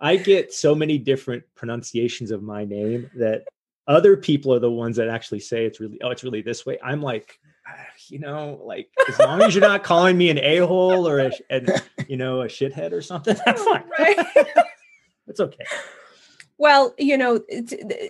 I 0.00 0.16
get 0.16 0.54
so 0.54 0.74
many 0.74 0.96
different 0.96 1.44
pronunciations 1.54 2.30
of 2.30 2.42
my 2.42 2.64
name 2.64 3.10
that 3.16 3.44
other 3.86 4.16
people 4.16 4.54
are 4.54 4.58
the 4.58 4.70
ones 4.70 4.96
that 4.96 5.08
actually 5.08 5.40
say 5.40 5.66
it's 5.66 5.78
really, 5.78 6.00
oh, 6.02 6.10
it's 6.10 6.24
really 6.24 6.40
this 6.40 6.64
way. 6.64 6.78
I'm 6.82 7.02
like, 7.02 7.38
ah, 7.68 7.74
you 8.08 8.18
know, 8.20 8.60
like 8.64 8.88
as 9.06 9.18
long 9.18 9.42
as 9.42 9.54
you're 9.54 9.60
not 9.60 9.84
calling 9.84 10.16
me 10.16 10.30
an 10.30 10.38
a 10.38 10.58
hole 10.58 11.06
or 11.06 11.20
a, 11.20 11.30
you 12.08 12.16
know, 12.16 12.40
a 12.40 12.46
shithead 12.46 12.92
or 12.92 13.02
something, 13.02 13.36
that's 13.44 13.62
fine. 13.62 13.84
Right. 13.98 14.18
It's 15.26 15.40
okay. 15.40 15.64
Well, 16.58 16.94
you 16.98 17.18
know, 17.18 17.40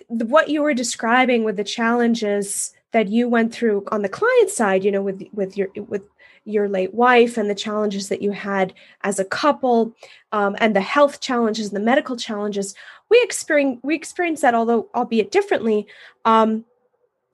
what 0.09 0.49
you 0.49 0.61
were 0.61 0.73
describing 0.73 1.43
with 1.43 1.57
the 1.57 1.63
challenges 1.63 2.73
that 2.91 3.09
you 3.09 3.27
went 3.27 3.53
through 3.53 3.83
on 3.91 4.01
the 4.01 4.09
client 4.09 4.49
side, 4.49 4.83
you 4.83 4.91
know, 4.91 5.01
with 5.01 5.21
with 5.33 5.57
your 5.57 5.67
with 5.75 6.07
your 6.45 6.69
late 6.69 6.93
wife 6.93 7.35
and 7.37 7.49
the 7.49 7.55
challenges 7.55 8.07
that 8.07 8.21
you 8.21 8.31
had 8.31 8.73
as 9.01 9.19
a 9.19 9.25
couple, 9.25 9.93
um, 10.31 10.55
and 10.59 10.73
the 10.73 10.81
health 10.81 11.19
challenges 11.19 11.71
the 11.71 11.79
medical 11.79 12.15
challenges, 12.15 12.73
we 13.09 13.21
experience 13.21 13.79
we 13.83 13.95
experienced 13.95 14.41
that, 14.43 14.55
although 14.55 14.87
albeit 14.95 15.29
differently, 15.29 15.85
um, 16.23 16.63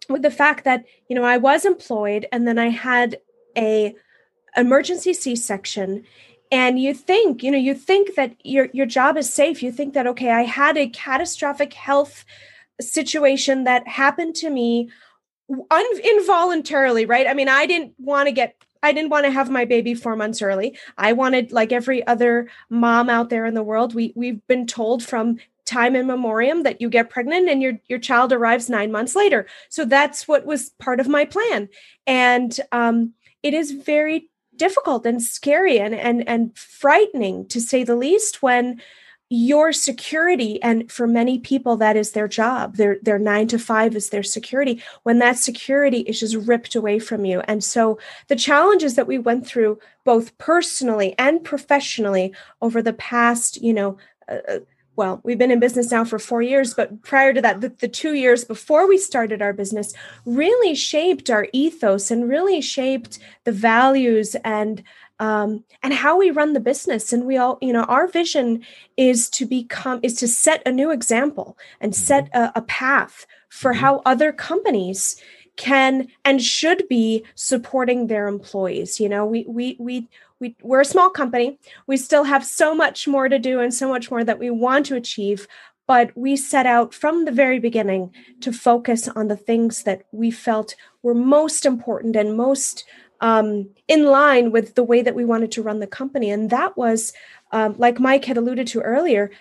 with 0.09 0.23
the 0.23 0.31
fact 0.31 0.63
that 0.63 0.83
you 1.07 1.15
know 1.15 1.23
I 1.23 1.37
was 1.37 1.63
employed 1.63 2.25
and 2.31 2.47
then 2.47 2.57
I 2.57 2.69
had 2.69 3.19
a 3.55 3.95
emergency 4.57 5.13
C-section 5.13 6.03
and 6.53 6.79
you 6.79 6.93
think 6.93 7.41
you 7.41 7.49
know 7.49 7.57
you 7.57 7.73
think 7.73 8.13
that 8.15 8.35
your 8.43 8.69
your 8.73 8.85
job 8.85 9.17
is 9.17 9.33
safe. 9.33 9.63
You 9.63 9.71
think 9.71 9.95
that 9.95 10.07
okay 10.07 10.29
i 10.29 10.43
had 10.43 10.77
a 10.77 10.87
catastrophic 10.87 11.73
health 11.73 12.23
situation 12.79 13.63
that 13.65 13.87
happened 13.87 14.35
to 14.35 14.49
me 14.49 14.89
un- 15.71 15.99
involuntarily 16.03 17.05
right? 17.05 17.27
I 17.27 17.33
mean 17.33 17.49
i 17.49 17.65
didn't 17.65 17.93
want 17.97 18.27
to 18.27 18.31
get 18.31 18.55
i 18.83 18.91
didn't 18.93 19.09
want 19.09 19.25
to 19.25 19.31
have 19.31 19.49
my 19.49 19.65
baby 19.65 19.95
4 19.95 20.15
months 20.15 20.41
early. 20.41 20.77
I 20.97 21.13
wanted 21.13 21.51
like 21.51 21.71
every 21.71 22.05
other 22.05 22.47
mom 22.69 23.09
out 23.09 23.29
there 23.29 23.45
in 23.47 23.55
the 23.55 23.63
world 23.71 23.95
we 23.95 24.13
we've 24.15 24.45
been 24.47 24.67
told 24.67 25.03
from 25.03 25.37
time 25.65 25.95
in 25.95 26.05
memoriam 26.05 26.63
that 26.63 26.81
you 26.81 26.89
get 26.89 27.09
pregnant 27.09 27.49
and 27.49 27.61
your 27.63 27.73
your 27.87 27.99
child 27.99 28.31
arrives 28.31 28.69
9 28.69 28.91
months 28.91 29.15
later. 29.15 29.47
So 29.69 29.85
that's 29.85 30.27
what 30.27 30.45
was 30.45 30.69
part 30.77 30.99
of 30.99 31.07
my 31.07 31.25
plan. 31.25 31.69
And 32.05 32.51
um 32.71 33.13
it 33.41 33.53
is 33.53 33.71
very 33.71 34.29
difficult 34.57 35.05
and 35.05 35.21
scary 35.21 35.79
and 35.79 35.93
and 35.93 36.27
and 36.27 36.57
frightening 36.57 37.47
to 37.47 37.59
say 37.59 37.83
the 37.83 37.95
least 37.95 38.41
when 38.41 38.81
your 39.29 39.73
security 39.73 40.61
and 40.61 40.91
for 40.91 41.07
many 41.07 41.39
people 41.39 41.75
that 41.77 41.95
is 41.95 42.11
their 42.11 42.27
job. 42.27 42.75
Their 42.75 42.97
their 43.01 43.17
9 43.17 43.47
to 43.47 43.57
5 43.57 43.95
is 43.95 44.09
their 44.09 44.21
security. 44.21 44.83
When 45.03 45.17
that 45.19 45.37
security 45.37 46.01
is 46.01 46.19
just 46.19 46.35
ripped 46.35 46.75
away 46.75 46.99
from 46.99 47.25
you. 47.25 47.39
And 47.47 47.63
so 47.63 47.97
the 48.27 48.35
challenges 48.35 48.95
that 48.95 49.07
we 49.07 49.17
went 49.17 49.47
through 49.47 49.79
both 50.03 50.37
personally 50.37 51.15
and 51.17 51.43
professionally 51.43 52.33
over 52.61 52.81
the 52.81 52.93
past 52.93 53.61
you 53.61 53.73
know 53.73 53.97
uh, 54.27 54.59
well, 54.95 55.21
we've 55.23 55.37
been 55.37 55.51
in 55.51 55.59
business 55.59 55.91
now 55.91 56.03
for 56.03 56.19
four 56.19 56.41
years, 56.41 56.73
but 56.73 57.01
prior 57.01 57.33
to 57.33 57.41
that, 57.41 57.61
the, 57.61 57.69
the, 57.69 57.87
two 57.87 58.13
years 58.13 58.43
before 58.43 58.87
we 58.87 58.97
started 58.97 59.41
our 59.41 59.53
business 59.53 59.93
really 60.25 60.75
shaped 60.75 61.29
our 61.29 61.47
ethos 61.51 62.11
and 62.11 62.29
really 62.29 62.61
shaped 62.61 63.17
the 63.43 63.51
values 63.51 64.35
and 64.43 64.83
um, 65.19 65.63
and 65.81 65.93
how 65.93 66.17
we 66.17 66.31
run 66.31 66.53
the 66.53 66.59
business. 66.59 67.13
And 67.13 67.25
we 67.25 67.37
all, 67.37 67.57
you 67.61 67.71
know, 67.71 67.83
our 67.83 68.07
vision 68.07 68.63
is 68.97 69.29
to 69.31 69.45
become 69.45 69.99
is 70.03 70.15
to 70.15 70.27
set 70.27 70.61
a 70.65 70.71
new 70.71 70.91
example 70.91 71.57
and 71.79 71.95
set 71.95 72.29
a, 72.33 72.51
a 72.55 72.61
path 72.63 73.25
for 73.49 73.73
how 73.73 74.01
other 74.05 74.31
companies 74.31 75.21
can 75.55 76.07
and 76.25 76.41
should 76.41 76.87
be 76.87 77.23
supporting 77.35 78.07
their 78.07 78.27
employees. 78.27 78.99
You 78.99 79.09
know, 79.09 79.25
we 79.25 79.45
we 79.47 79.75
we 79.79 80.07
we, 80.43 80.55
we're 80.61 80.81
a 80.81 80.85
small 80.85 81.09
company. 81.09 81.57
We 81.87 81.95
still 81.95 82.25
have 82.25 82.45
so 82.45 82.75
much 82.75 83.07
more 83.07 83.29
to 83.29 83.39
do 83.39 83.61
and 83.61 83.73
so 83.73 83.87
much 83.87 84.11
more 84.11 84.25
that 84.25 84.39
we 84.39 84.49
want 84.49 84.85
to 84.87 84.95
achieve. 84.95 85.47
But 85.87 86.11
we 86.15 86.35
set 86.35 86.65
out 86.65 86.93
from 86.93 87.23
the 87.23 87.31
very 87.31 87.59
beginning 87.59 88.13
to 88.41 88.51
focus 88.51 89.07
on 89.07 89.29
the 89.29 89.37
things 89.37 89.83
that 89.83 90.03
we 90.11 90.31
felt 90.31 90.75
were 91.01 91.13
most 91.13 91.65
important 91.65 92.15
and 92.15 92.35
most 92.35 92.83
um, 93.21 93.69
in 93.87 94.03
line 94.03 94.51
with 94.51 94.75
the 94.75 94.83
way 94.83 95.01
that 95.01 95.15
we 95.15 95.23
wanted 95.23 95.51
to 95.53 95.63
run 95.63 95.79
the 95.79 95.87
company. 95.87 96.29
And 96.29 96.49
that 96.49 96.75
was, 96.75 97.13
um, 97.53 97.75
like 97.77 97.99
Mike 97.99 98.25
had 98.25 98.37
alluded 98.37 98.67
to 98.67 98.81
earlier, 98.81 99.31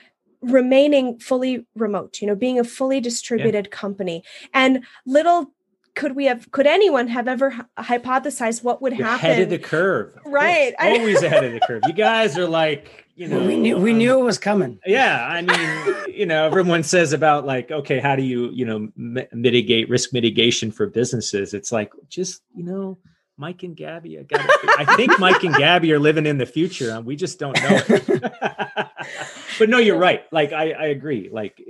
remaining 0.41 1.19
fully 1.19 1.67
remote, 1.75 2.21
you 2.21 2.29
know, 2.29 2.37
being 2.37 2.61
a 2.61 2.65
fully 2.65 3.01
distributed 3.01 3.67
yeah. 3.67 3.77
company. 3.77 4.23
And 4.55 4.85
little 5.05 5.53
could 5.95 6.17
we 6.17 6.25
have 6.27 6.51
could 6.51 6.67
anyone 6.67 7.09
have 7.09 7.29
ever 7.29 7.55
hypothesized 7.79 8.63
what 8.63 8.81
would 8.83 8.97
You're 8.97 9.07
happen 9.07 9.31
ahead 9.31 9.43
of 9.43 9.51
the 9.51 9.59
curve. 9.59 10.19
Right 10.25 10.75
always 10.79 11.23
ahead 11.29 11.45
of 11.45 11.53
the 11.53 11.61
curve. 11.61 11.83
You 11.87 11.93
guys 11.93 12.39
are 12.39 12.49
like 12.49 13.07
you 13.15 13.29
know 13.29 13.45
we 13.45 13.57
knew 13.57 13.77
we 13.77 13.93
um, 13.93 13.99
knew 13.99 14.19
it 14.19 14.23
was 14.23 14.39
coming. 14.39 14.79
yeah 14.87 15.27
i 15.29 15.43
mean 15.43 16.15
you 16.15 16.25
know 16.25 16.47
everyone 16.47 16.83
says 16.83 17.13
about 17.13 17.45
like 17.45 17.71
okay 17.71 18.01
how 18.01 18.17
do 18.17 18.23
you 18.23 18.51
you 18.53 18.65
know 18.65 18.89
m- 18.97 19.27
mitigate 19.33 19.89
risk 19.91 20.13
mitigation 20.13 20.71
for 20.73 20.87
businesses? 20.87 21.53
It's 21.53 21.71
like 21.73 21.93
just 22.09 22.43
you 22.55 22.65
know 22.65 22.99
mike 23.37 23.63
and 23.63 23.77
gaby 23.77 24.19
i 24.19 24.23
gotta, 24.23 24.49
i 24.79 24.97
think 24.97 25.19
mike 25.19 25.43
and 25.43 25.55
gaby 25.55 25.93
are 25.93 25.99
living 25.99 26.27
in 26.27 26.39
the 26.39 26.47
future 26.47 27.01
we 27.01 27.17
just 27.17 27.39
don't 27.39 27.57
know 27.63 27.81
it. 27.89 28.33
But 29.59 29.69
no 29.69 29.79
you're 29.79 29.99
right. 29.99 30.25
Like 30.33 30.53
i 30.53 30.73
i 30.73 30.85
agree. 30.87 31.29
Like 31.31 31.63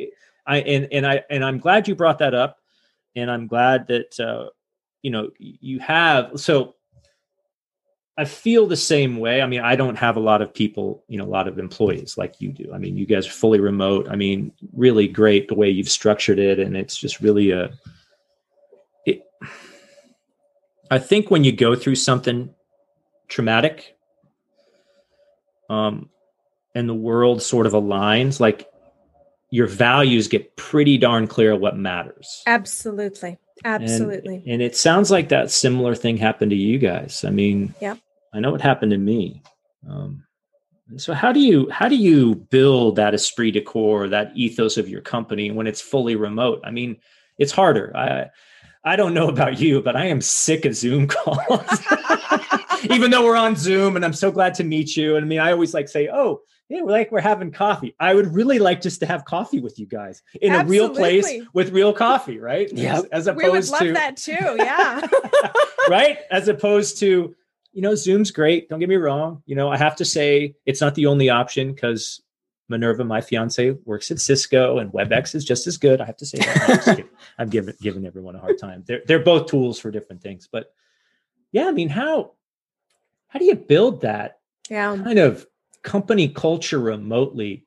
i 0.47 0.59
and 0.59 0.89
and 0.93 1.07
i 1.07 1.25
and 1.29 1.45
i'm 1.45 1.59
glad 1.59 1.89
you 1.89 1.95
brought 1.95 2.19
that 2.21 2.35
up 2.35 2.59
and 3.17 3.31
I'm 3.31 3.47
glad 3.47 3.87
that 3.89 4.19
uh, 4.21 4.51
you 5.03 5.11
know 5.11 5.31
you 5.39 5.79
have. 5.81 6.33
So 6.37 6.75
I 8.19 8.25
feel 8.27 8.67
the 8.67 8.77
same 8.77 9.19
way. 9.19 9.41
I 9.41 9.47
mean, 9.47 9.61
I 9.61 9.75
don't 9.75 9.97
have 9.97 10.17
a 10.17 10.21
lot 10.21 10.43
of 10.43 10.53
people, 10.53 11.03
you 11.09 11.17
know, 11.17 11.25
a 11.25 11.27
lot 11.27 11.49
of 11.49 11.59
employees 11.59 12.19
like 12.19 12.41
you 12.41 12.53
do. 12.53 12.71
I 12.73 12.79
mean, 12.79 12.97
you 12.97 13.07
guys 13.07 13.27
are 13.27 13.33
fully 13.33 13.59
remote. 13.59 14.07
I 14.11 14.17
mean, 14.17 14.53
really 14.75 15.09
great 15.09 15.49
the 15.49 15.55
way 15.55 15.71
you've 15.71 15.89
structured 15.89 16.39
it, 16.39 16.59
and 16.59 16.77
it's 16.77 16.97
just 16.97 17.21
really 17.21 17.53
a. 17.53 17.73
It, 19.07 19.23
I 20.91 20.99
think 20.99 21.31
when 21.31 21.43
you 21.43 21.53
go 21.53 21.75
through 21.75 21.95
something 21.97 22.55
traumatic, 23.29 23.97
um, 25.71 26.11
and 26.75 26.87
the 26.87 26.95
world 26.95 27.43
sort 27.43 27.67
of 27.67 27.73
aligns, 27.73 28.41
like 28.41 28.69
your 29.53 29.67
values 29.67 30.29
get 30.29 30.57
pretty 30.57 30.97
darn 30.97 31.27
clear 31.27 31.55
what 31.55 31.77
matters. 31.77 32.43
Absolutely. 32.47 33.39
Absolutely. 33.65 34.37
And, 34.37 34.49
and, 34.49 34.63
it 34.63 34.75
sounds 34.75 35.11
like 35.11 35.29
that 35.29 35.51
similar 35.51 35.95
thing 35.95 36.17
happened 36.17 36.51
to 36.53 36.57
you 36.57 36.79
guys. 36.79 37.23
I 37.23 37.29
mean, 37.29 37.75
yep. 37.79 37.99
I 38.33 38.41
know 38.41 38.55
it 38.55 38.63
happened 38.63 38.93
to 38.93 38.99
me. 38.99 39.43
Um, 39.89 40.25
so 40.97 41.13
how 41.13 41.33
do 41.33 41.41
you 41.41 41.69
how 41.71 41.87
do 41.87 41.97
you 41.97 42.35
build 42.35 42.97
that 42.97 43.13
esprit 43.13 43.53
de 43.53 43.61
corps, 43.61 44.09
that 44.09 44.33
ethos 44.35 44.79
of 44.79 44.89
your 44.89 45.03
company 45.03 45.51
when 45.51 45.67
it's 45.67 45.83
fully 45.83 46.17
remote? 46.17 46.63
I 46.65 46.71
mean, 46.71 46.97
it's 47.39 47.53
harder. 47.53 47.95
I 47.95 48.31
I 48.85 48.97
don't 48.97 49.13
know 49.13 49.29
about 49.29 49.61
you, 49.61 49.83
but 49.83 49.97
I 49.97 50.07
am 50.07 50.23
sick 50.23 50.65
of 50.65 50.75
Zoom 50.75 51.09
calls. 51.09 51.79
Even 52.91 53.11
though 53.11 53.25
we're 53.25 53.37
on 53.37 53.55
Zoom 53.55 53.97
and 53.97 54.05
I'm 54.05 54.15
so 54.15 54.31
glad 54.33 54.55
to 54.55 54.65
meet 54.65 54.97
you. 54.97 55.17
And 55.17 55.27
I 55.27 55.29
mean, 55.29 55.41
I 55.41 55.53
always 55.53 55.75
like 55.75 55.91
say, 55.91 56.09
oh, 56.09 56.41
yeah, 56.73 56.81
we're 56.81 56.91
like 56.91 57.13
we're 57.13 57.21
having 57.21 57.53
coffee. 57.53 57.95
I 58.01 58.15
would 58.15 58.33
really 58.33 58.59
like 58.59 58.81
just 58.81 59.01
to 59.01 59.07
have 59.07 59.27
coffee 59.27 59.61
with 59.61 59.79
you 59.79 59.85
guys 59.85 60.23
in 60.41 60.55
Absolutely. 60.55 60.79
a 60.79 60.81
real 60.81 60.95
place 60.95 61.47
with 61.53 61.71
real 61.71 61.93
coffee, 61.93 62.39
right? 62.39 62.71
Yeah, 62.83 62.97
as, 62.97 63.05
as, 63.05 63.27
opposed 63.27 63.45
we 63.45 63.51
would 63.51 63.69
love 63.69 63.81
to 63.81 63.93
that 63.93 64.17
too. 64.17 64.33
Yeah, 64.57 65.07
right. 65.91 66.21
As 66.31 66.49
opposed 66.49 66.99
to, 67.01 67.35
you 67.73 67.83
know, 67.83 67.95
Zoom's 67.95 68.31
great. 68.31 68.71
Don't 68.71 68.81
get 68.81 68.89
me 68.89 68.97
wrong. 68.97 69.43
You 69.45 69.55
know, 69.55 69.71
I 69.71 69.77
have 69.77 69.97
to 69.97 70.07
say 70.07 70.55
it's 70.65 70.81
not 70.81 70.95
the 70.95 71.07
only 71.07 71.29
option 71.29 71.75
because 71.75 72.23
Minerva, 72.71 73.05
my 73.05 73.21
fiance, 73.21 73.73
works 73.85 74.11
at 74.11 74.19
Cisco, 74.19 74.79
and 74.79 74.91
WebEx 74.93 75.35
is 75.35 75.45
just 75.45 75.67
as 75.67 75.77
good. 75.77 76.01
I 76.01 76.07
have 76.07 76.17
to 76.17 76.27
say 76.27 76.39
that. 76.39 76.89
I'm, 76.89 77.11
I'm 77.39 77.49
giving 77.51 77.75
giving 77.83 78.07
everyone 78.07 78.35
a 78.35 78.41
hard 78.41 78.59
time. 78.59 78.83
They're 78.87 79.03
they're 79.07 79.23
both 79.23 79.47
tools 79.47 79.79
for 79.79 79.91
different 79.91 80.23
things, 80.23 80.49
but 80.51 80.73
yeah, 81.53 81.69
I 81.69 81.73
mean, 81.73 81.91
how 81.91 82.33
how 83.29 83.39
do 83.39 83.45
you 83.45 83.57
build 83.57 84.01
that 84.01 84.39
yeah. 84.71 84.97
kind 84.97 85.19
of 85.19 85.47
company 85.83 86.29
culture 86.29 86.79
remotely. 86.79 87.67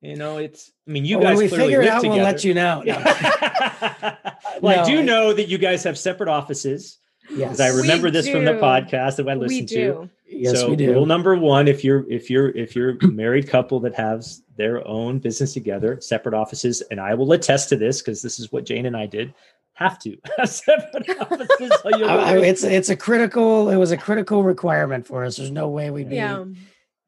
You 0.00 0.16
know, 0.16 0.38
it's. 0.38 0.70
I 0.88 0.90
mean, 0.90 1.04
you 1.04 1.18
well, 1.18 1.28
guys 1.28 1.36
when 1.36 1.44
we 1.44 1.48
clearly 1.48 1.64
figure 1.74 1.82
it 1.82 1.88
out, 1.88 2.00
together. 2.00 2.16
we'll 2.16 2.24
let 2.24 2.44
you 2.44 2.54
know. 2.54 2.82
No. 2.84 2.98
well, 4.60 4.76
No. 4.76 4.82
I 4.82 4.84
do 4.84 5.02
know 5.02 5.32
that 5.32 5.48
you 5.48 5.58
guys 5.58 5.84
have 5.84 5.96
separate 5.96 6.28
offices 6.28 6.98
yes, 7.30 7.38
because 7.56 7.60
I 7.60 7.68
remember 7.68 8.10
this 8.10 8.28
from 8.28 8.44
the 8.44 8.52
podcast 8.52 9.16
that 9.16 9.28
I 9.28 9.34
listened 9.34 9.68
to. 9.70 10.10
yes, 10.26 10.58
so 10.60 10.70
we 10.70 10.76
do. 10.76 10.92
rule 10.92 11.06
number 11.06 11.36
one: 11.36 11.68
if 11.68 11.84
you're 11.84 12.04
if 12.10 12.28
you're 12.30 12.48
if 12.50 12.74
you're 12.74 12.96
a 13.00 13.06
married 13.06 13.48
couple 13.48 13.78
that 13.80 13.94
has 13.94 14.42
their 14.56 14.86
own 14.88 15.18
business 15.20 15.52
together, 15.54 16.00
separate 16.00 16.34
offices, 16.34 16.82
and 16.90 17.00
I 17.00 17.14
will 17.14 17.30
attest 17.32 17.68
to 17.70 17.76
this 17.76 18.02
because 18.02 18.22
this 18.22 18.40
is 18.40 18.50
what 18.50 18.64
Jane 18.64 18.86
and 18.86 18.96
I 18.96 19.06
did. 19.06 19.32
Have 19.74 19.98
to 20.00 20.16
have 20.38 20.48
separate 20.50 21.08
offices. 21.20 21.72
So 21.82 21.96
you'll 21.96 22.08
I- 22.10 22.32
I- 22.34 22.38
it's 22.38 22.64
it's 22.64 22.88
a 22.90 22.96
critical. 22.96 23.70
It 23.70 23.76
was 23.76 23.92
a 23.92 23.96
critical 23.96 24.42
requirement 24.42 25.06
for 25.06 25.24
us. 25.24 25.36
There's 25.36 25.50
no 25.52 25.68
way 25.68 25.90
we'd 25.90 26.10
be 26.10 26.16
Yeah. 26.16 26.44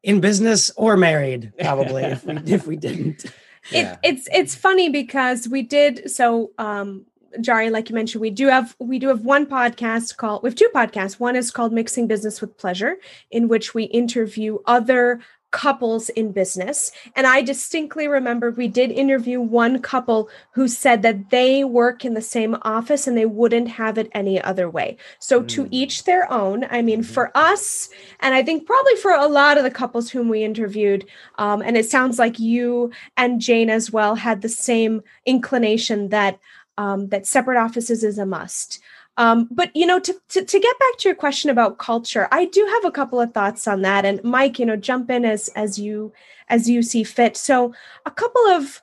In 0.05 0.21
business 0.21 0.71
or 0.77 0.97
married, 0.97 1.53
probably 1.61 2.05
if 2.05 2.25
we 2.25 2.37
if 2.47 2.67
we 2.67 2.77
didn't. 2.77 3.25
it, 3.73 3.99
it's 4.05 4.29
it's 4.33 4.55
funny 4.55 4.89
because 4.91 5.49
we 5.49 5.63
did 5.63 6.11
so 6.11 6.53
um 6.59 7.07
Jari, 7.39 7.71
like 7.71 7.89
you 7.89 7.97
mentioned, 7.97 8.21
we 8.21 8.31
do 8.31 8.47
have 8.47 8.77
we 8.79 9.01
do 9.01 9.09
have 9.09 9.25
one 9.25 9.47
podcast 9.47 10.17
called 10.17 10.43
we 10.43 10.51
have 10.51 10.57
two 10.57 10.71
podcasts. 10.73 11.19
One 11.19 11.35
is 11.35 11.51
called 11.51 11.73
Mixing 11.73 12.07
Business 12.07 12.41
with 12.41 12.57
Pleasure, 12.57 12.97
in 13.31 13.49
which 13.49 13.75
we 13.75 13.85
interview 13.85 14.59
other 14.67 15.21
couples 15.55 16.09
in 16.09 16.33
business. 16.33 16.91
And 17.15 17.29
I 17.29 17.41
distinctly 17.41 18.09
remember 18.09 18.51
we 18.51 18.67
did 18.67 18.91
interview 18.91 19.41
one 19.41 19.81
couple 19.81 20.29
who 20.51 20.67
said 20.67 21.03
that 21.03 21.31
they 21.31 21.63
work 21.63 22.05
in 22.05 22.15
the 22.15 22.21
same 22.21 22.57
office 22.63 23.07
and 23.07 23.17
they 23.17 23.25
wouldn't 23.25 23.69
have 23.69 23.97
it 23.97 24.11
any 24.13 24.43
other 24.43 24.69
way. 24.69 24.97
So 25.21 25.41
mm. 25.41 25.49
to 25.51 25.69
each 25.71 26.05
their 26.05 26.31
own. 26.31 26.65
I 26.71 26.83
mean, 26.83 27.03
mm-hmm. 27.03 27.13
for 27.13 27.31
us, 27.37 27.89
and 28.19 28.35
I 28.35 28.43
think 28.43 28.67
probably 28.67 28.97
for 28.97 29.13
a 29.13 29.29
lot 29.29 29.57
of 29.57 29.63
the 29.63 29.71
couples 29.71 30.11
whom 30.11 30.29
we 30.29 30.43
interviewed, 30.43 31.07
um, 31.39 31.63
and 31.63 31.77
it 31.77 31.89
sounds 31.89 32.19
like 32.19 32.41
you 32.41 32.91
and 33.17 33.41
Jane 33.41 33.71
as 33.71 33.93
well 33.93 34.17
had 34.17 34.43
the 34.43 34.49
same 34.49 35.03
inclination 35.25 36.09
that 36.09 36.41
um, 36.77 37.09
that 37.11 37.29
separate 37.29 37.59
offices 37.59 38.03
is 38.03 38.19
a 38.19 38.27
must. 38.27 38.81
Um, 39.17 39.49
but 39.51 39.75
you 39.75 39.87
know, 39.87 40.01
to, 40.01 40.15
to, 40.31 40.45
to 40.45 40.61
get 40.61 40.79
back 40.79 40.99
to 40.99 41.09
your 41.09 41.15
question 41.15 41.51
about 41.51 41.79
culture, 41.79 42.29
I 42.33 42.47
do 42.47 42.67
have 42.67 42.85
a 42.85 42.91
couple 42.91 43.21
of 43.21 43.33
thoughts 43.33 43.69
on 43.69 43.83
that. 43.83 44.05
And 44.05 44.23
Mike, 44.25 44.59
you 44.59 44.67
know, 44.67 44.77
jump 44.77 45.11
in 45.11 45.25
as 45.25 45.49
as 45.51 45.79
you 45.79 46.13
as 46.49 46.69
you 46.69 46.83
see 46.83 47.05
fit. 47.05 47.37
So 47.37 47.75
a 48.05 48.11
couple 48.11 48.43
of 48.49 48.83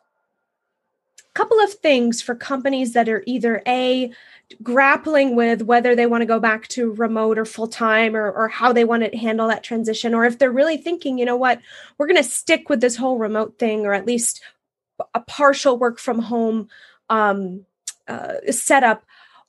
couple 1.33 1.59
of 1.59 1.73
things 1.73 2.21
for 2.21 2.35
companies 2.35 2.93
that 2.93 3.07
are 3.07 3.23
either 3.25 3.61
a 3.67 4.11
grappling 4.63 5.35
with 5.35 5.61
whether 5.61 5.95
they 5.95 6.05
want 6.05 6.21
to 6.21 6.25
go 6.25 6.39
back 6.39 6.67
to 6.67 6.91
remote 6.91 7.37
or 7.37 7.45
full 7.45 7.67
time 7.67 8.17
or, 8.17 8.29
or 8.31 8.49
how 8.49 8.73
they 8.73 8.83
want 8.83 9.03
to 9.03 9.17
handle 9.17 9.47
that 9.47 9.63
transition 9.63 10.13
or 10.13 10.25
if 10.25 10.37
they're 10.37 10.51
really 10.51 10.75
thinking 10.75 11.17
you 11.17 11.23
know 11.23 11.37
what 11.37 11.61
we're 11.97 12.07
going 12.07 12.21
to 12.21 12.23
stick 12.23 12.67
with 12.67 12.81
this 12.81 12.97
whole 12.97 13.17
remote 13.17 13.57
thing 13.57 13.85
or 13.85 13.93
at 13.93 14.05
least 14.05 14.41
a 15.13 15.21
partial 15.21 15.77
work 15.77 15.99
from 15.99 16.19
home 16.19 16.67
um, 17.09 17.65
uh, 18.09 18.33
setup 18.49 19.05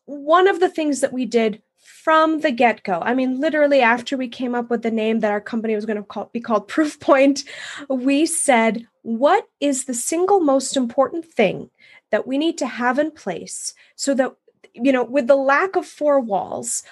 one 0.06 0.48
of 0.48 0.60
the 0.60 0.68
things 0.68 1.00
that 1.00 1.12
we 1.12 1.26
did 1.26 1.62
from 1.78 2.40
the 2.40 2.50
get 2.50 2.82
go, 2.84 3.00
I 3.00 3.14
mean, 3.14 3.40
literally 3.40 3.80
after 3.80 4.16
we 4.16 4.28
came 4.28 4.54
up 4.54 4.70
with 4.70 4.82
the 4.82 4.90
name 4.90 5.20
that 5.20 5.30
our 5.30 5.40
company 5.40 5.74
was 5.74 5.86
going 5.86 5.96
to 5.96 6.02
call, 6.02 6.30
be 6.32 6.40
called 6.40 6.68
Proofpoint, 6.70 7.44
we 7.88 8.26
said, 8.26 8.86
what 9.02 9.46
is 9.60 9.84
the 9.84 9.94
single 9.94 10.40
most 10.40 10.76
important 10.76 11.24
thing 11.24 11.70
that 12.10 12.26
we 12.26 12.38
need 12.38 12.58
to 12.58 12.66
have 12.66 12.98
in 12.98 13.10
place 13.10 13.74
so 13.96 14.14
that, 14.14 14.34
you 14.74 14.92
know, 14.92 15.04
with 15.04 15.26
the 15.26 15.36
lack 15.36 15.76
of 15.76 15.86
four 15.86 16.20
walls, 16.20 16.82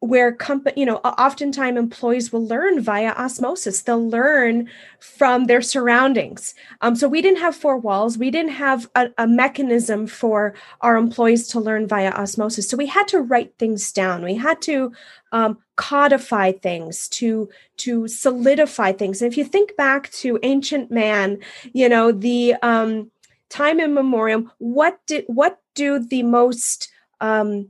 where 0.00 0.32
company 0.32 0.80
you 0.80 0.86
know 0.86 0.96
oftentimes 0.96 1.76
employees 1.76 2.32
will 2.32 2.46
learn 2.46 2.80
via 2.80 3.10
osmosis. 3.12 3.82
They'll 3.82 4.08
learn 4.08 4.68
from 5.00 5.46
their 5.46 5.60
surroundings. 5.60 6.54
Um, 6.80 6.94
so 6.94 7.08
we 7.08 7.20
didn't 7.20 7.40
have 7.40 7.56
four 7.56 7.78
walls. 7.78 8.16
We 8.16 8.30
didn't 8.30 8.52
have 8.52 8.88
a, 8.94 9.08
a, 9.18 9.26
mechanism 9.26 10.06
for 10.06 10.54
our 10.82 10.96
employees 10.96 11.48
to 11.48 11.60
learn 11.60 11.88
via 11.88 12.10
osmosis. 12.10 12.68
So 12.68 12.76
we 12.76 12.86
had 12.86 13.08
to 13.08 13.20
write 13.20 13.58
things 13.58 13.90
down. 13.92 14.22
We 14.22 14.34
had 14.34 14.62
to 14.62 14.92
um, 15.32 15.58
codify 15.76 16.52
things 16.52 17.08
to 17.08 17.48
to 17.78 18.06
solidify 18.06 18.92
things. 18.92 19.20
And 19.20 19.30
if 19.30 19.36
you 19.36 19.44
think 19.44 19.76
back 19.76 20.10
to 20.12 20.38
ancient 20.42 20.90
man 20.90 21.38
you 21.72 21.88
know 21.88 22.12
the 22.12 22.54
um, 22.62 23.10
time 23.48 23.80
immemorial 23.80 24.44
what 24.58 25.00
did 25.06 25.24
what 25.26 25.60
do 25.74 25.98
the 25.98 26.22
most 26.22 26.90
um, 27.20 27.68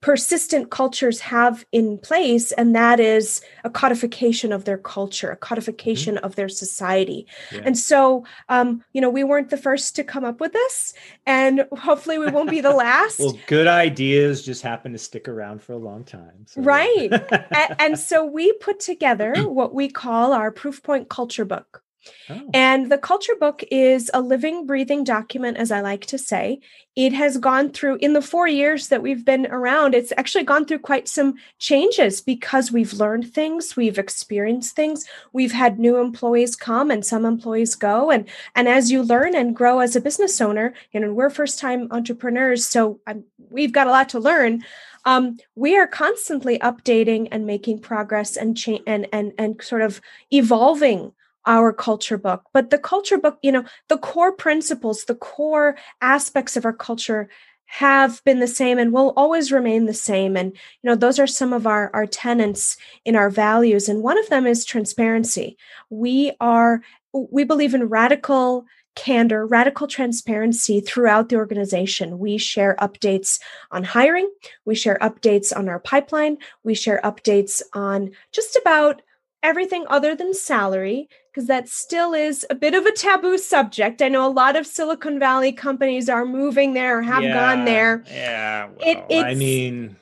persistent 0.00 0.70
cultures 0.70 1.20
have 1.20 1.66
in 1.72 1.98
place 1.98 2.52
and 2.52 2.74
that 2.74 2.98
is 2.98 3.42
a 3.64 3.70
codification 3.70 4.50
of 4.50 4.64
their 4.64 4.78
culture 4.78 5.30
a 5.30 5.36
codification 5.36 6.14
mm-hmm. 6.14 6.24
of 6.24 6.36
their 6.36 6.48
society 6.48 7.26
yeah. 7.52 7.60
and 7.64 7.76
so 7.76 8.24
um, 8.48 8.82
you 8.92 9.00
know 9.00 9.10
we 9.10 9.22
weren't 9.22 9.50
the 9.50 9.56
first 9.56 9.94
to 9.94 10.02
come 10.02 10.24
up 10.24 10.40
with 10.40 10.52
this 10.52 10.94
and 11.26 11.66
hopefully 11.78 12.18
we 12.18 12.26
won't 12.28 12.50
be 12.50 12.60
the 12.60 12.70
last 12.74 13.18
well 13.18 13.38
good 13.46 13.66
ideas 13.66 14.42
just 14.42 14.62
happen 14.62 14.92
to 14.92 14.98
stick 14.98 15.28
around 15.28 15.62
for 15.62 15.74
a 15.74 15.78
long 15.78 16.02
time 16.02 16.46
so. 16.46 16.62
right 16.62 17.12
and, 17.50 17.76
and 17.78 17.98
so 17.98 18.24
we 18.24 18.52
put 18.54 18.80
together 18.80 19.34
what 19.44 19.74
we 19.74 19.88
call 19.88 20.32
our 20.32 20.50
Proofpoint 20.50 21.08
culture 21.08 21.44
book 21.44 21.82
Oh. 22.28 22.50
And 22.54 22.90
the 22.90 22.98
culture 22.98 23.34
book 23.38 23.62
is 23.70 24.10
a 24.14 24.20
living, 24.20 24.66
breathing 24.66 25.04
document, 25.04 25.56
as 25.56 25.70
I 25.70 25.80
like 25.80 26.06
to 26.06 26.18
say. 26.18 26.60
It 26.96 27.12
has 27.12 27.38
gone 27.38 27.70
through, 27.70 27.96
in 27.96 28.14
the 28.14 28.22
four 28.22 28.48
years 28.48 28.88
that 28.88 29.02
we've 29.02 29.24
been 29.24 29.46
around, 29.46 29.94
it's 29.94 30.12
actually 30.16 30.44
gone 30.44 30.64
through 30.64 30.80
quite 30.80 31.08
some 31.08 31.34
changes 31.58 32.20
because 32.20 32.72
we've 32.72 32.92
learned 32.94 33.32
things, 33.32 33.76
we've 33.76 33.98
experienced 33.98 34.74
things, 34.74 35.04
we've 35.32 35.52
had 35.52 35.78
new 35.78 35.98
employees 35.98 36.56
come 36.56 36.90
and 36.90 37.04
some 37.04 37.24
employees 37.24 37.74
go. 37.74 38.10
And, 38.10 38.28
and 38.54 38.68
as 38.68 38.90
you 38.90 39.02
learn 39.02 39.34
and 39.34 39.54
grow 39.54 39.80
as 39.80 39.94
a 39.94 40.00
business 40.00 40.40
owner, 40.40 40.74
you 40.92 41.00
know, 41.00 41.12
we're 41.12 41.30
first 41.30 41.58
time 41.58 41.88
entrepreneurs, 41.90 42.66
so 42.66 43.00
I'm, 43.06 43.24
we've 43.50 43.72
got 43.72 43.86
a 43.86 43.90
lot 43.90 44.08
to 44.10 44.20
learn. 44.20 44.64
Um, 45.04 45.38
we 45.54 45.78
are 45.78 45.86
constantly 45.86 46.58
updating 46.58 47.28
and 47.32 47.46
making 47.46 47.80
progress 47.80 48.36
and 48.36 48.56
change 48.56 48.82
and 48.86 49.06
and 49.12 49.32
and 49.38 49.62
sort 49.62 49.80
of 49.80 50.00
evolving 50.30 51.12
our 51.46 51.72
culture 51.72 52.18
book. 52.18 52.44
But 52.52 52.70
the 52.70 52.78
culture 52.78 53.18
book, 53.18 53.38
you 53.42 53.52
know, 53.52 53.64
the 53.88 53.98
core 53.98 54.32
principles, 54.32 55.04
the 55.04 55.14
core 55.14 55.76
aspects 56.00 56.56
of 56.56 56.64
our 56.64 56.72
culture 56.72 57.28
have 57.66 58.22
been 58.24 58.40
the 58.40 58.48
same 58.48 58.78
and 58.78 58.92
will 58.92 59.12
always 59.16 59.52
remain 59.52 59.86
the 59.86 59.94
same. 59.94 60.36
And, 60.36 60.52
you 60.52 60.90
know, 60.90 60.96
those 60.96 61.20
are 61.20 61.26
some 61.26 61.52
of 61.52 61.68
our, 61.68 61.88
our 61.94 62.04
tenets 62.04 62.76
in 63.04 63.14
our 63.14 63.30
values. 63.30 63.88
And 63.88 64.02
one 64.02 64.18
of 64.18 64.28
them 64.28 64.44
is 64.44 64.64
transparency. 64.64 65.56
We 65.88 66.32
are, 66.40 66.82
we 67.12 67.44
believe 67.44 67.72
in 67.72 67.84
radical 67.84 68.66
candor, 68.96 69.46
radical 69.46 69.86
transparency 69.86 70.80
throughout 70.80 71.28
the 71.28 71.36
organization. 71.36 72.18
We 72.18 72.38
share 72.38 72.76
updates 72.80 73.38
on 73.70 73.84
hiring, 73.84 74.28
we 74.64 74.74
share 74.74 74.98
updates 75.00 75.56
on 75.56 75.68
our 75.68 75.78
pipeline, 75.78 76.38
we 76.64 76.74
share 76.74 77.00
updates 77.04 77.62
on 77.72 78.10
just 78.32 78.56
about 78.56 79.00
everything 79.42 79.84
other 79.88 80.14
than 80.14 80.34
salary 80.34 81.08
because 81.30 81.46
that 81.46 81.68
still 81.68 82.12
is 82.12 82.44
a 82.50 82.54
bit 82.54 82.74
of 82.74 82.84
a 82.86 82.92
taboo 82.92 83.38
subject. 83.38 84.02
I 84.02 84.08
know 84.08 84.26
a 84.26 84.30
lot 84.30 84.56
of 84.56 84.66
Silicon 84.66 85.18
Valley 85.18 85.52
companies 85.52 86.08
are 86.08 86.26
moving 86.26 86.74
there 86.74 86.98
or 86.98 87.02
have 87.02 87.22
yeah, 87.22 87.34
gone 87.34 87.64
there. 87.64 88.04
Yeah, 88.08 88.68
well, 88.68 89.06
it, 89.08 89.24
I 89.24 89.34
mean, 89.34 89.96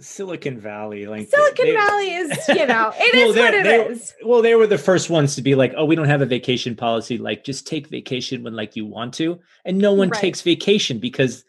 Silicon 0.00 0.60
Valley, 0.60 1.06
like 1.06 1.28
Silicon 1.28 1.66
they, 1.66 1.74
Valley 1.74 2.14
is, 2.14 2.48
you 2.48 2.54
know, 2.66 2.92
it 2.96 3.14
well, 3.14 3.30
is 3.30 3.36
what 3.36 3.54
it 3.54 3.64
they, 3.64 3.84
is. 3.84 4.14
Well, 4.24 4.42
they 4.42 4.54
were 4.54 4.66
the 4.66 4.78
first 4.78 5.10
ones 5.10 5.34
to 5.36 5.42
be 5.42 5.54
like, 5.54 5.72
"Oh, 5.76 5.84
we 5.84 5.94
don't 5.94 6.08
have 6.08 6.22
a 6.22 6.26
vacation 6.26 6.74
policy. 6.74 7.18
Like, 7.18 7.44
just 7.44 7.66
take 7.66 7.88
vacation 7.88 8.42
when 8.42 8.54
like 8.54 8.76
you 8.76 8.86
want 8.86 9.14
to." 9.14 9.38
And 9.64 9.78
no 9.78 9.92
one 9.92 10.10
right. 10.10 10.20
takes 10.20 10.42
vacation 10.42 10.98
because, 10.98 11.44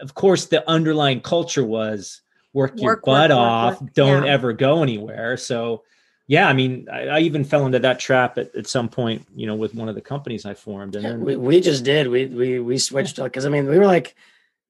of 0.00 0.14
course, 0.14 0.46
the 0.46 0.68
underlying 0.68 1.20
culture 1.20 1.64
was 1.64 2.20
work, 2.52 2.72
work 2.72 2.80
your 2.80 2.96
butt 3.04 3.30
work, 3.30 3.38
off, 3.38 3.80
work, 3.80 3.94
don't 3.94 4.24
yeah. 4.24 4.32
ever 4.32 4.52
go 4.52 4.82
anywhere. 4.82 5.36
So 5.36 5.82
yeah, 6.28 6.46
I 6.46 6.52
mean, 6.52 6.86
I, 6.92 7.06
I, 7.06 7.18
even 7.20 7.42
fell 7.42 7.64
into 7.64 7.78
that 7.78 7.98
trap 7.98 8.36
at, 8.36 8.54
at 8.54 8.66
some 8.66 8.90
point, 8.90 9.26
you 9.34 9.46
know, 9.46 9.54
with 9.54 9.74
one 9.74 9.88
of 9.88 9.94
the 9.94 10.02
companies 10.02 10.44
I 10.44 10.52
formed. 10.52 10.94
And 10.94 11.04
then 11.04 11.20
we, 11.24 11.36
we 11.36 11.60
just 11.62 11.84
did. 11.84 12.06
We 12.06 12.26
we 12.26 12.60
we 12.60 12.76
switched 12.76 13.16
because 13.16 13.46
I 13.46 13.48
mean, 13.48 13.66
we 13.66 13.78
were 13.78 13.86
like, 13.86 14.14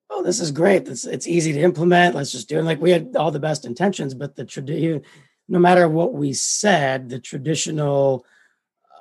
oh, 0.09 0.23
this 0.23 0.39
is 0.39 0.53
great. 0.53 0.87
It's 0.87 1.05
it's 1.05 1.27
easy 1.27 1.53
to 1.53 1.61
implement. 1.61 2.15
Let's 2.15 2.31
just 2.31 2.49
do 2.49 2.61
it. 2.61 2.63
like 2.63 2.81
we 2.81 2.93
had 2.93 3.17
all 3.17 3.33
the 3.33 3.41
best 3.41 3.65
intentions, 3.65 4.15
but 4.15 4.37
the 4.37 4.45
tradition, 4.45 5.03
no 5.49 5.59
matter 5.59 5.89
what 5.89 6.15
we 6.15 6.33
said, 6.33 7.09
the 7.09 7.19
traditional 7.19 8.25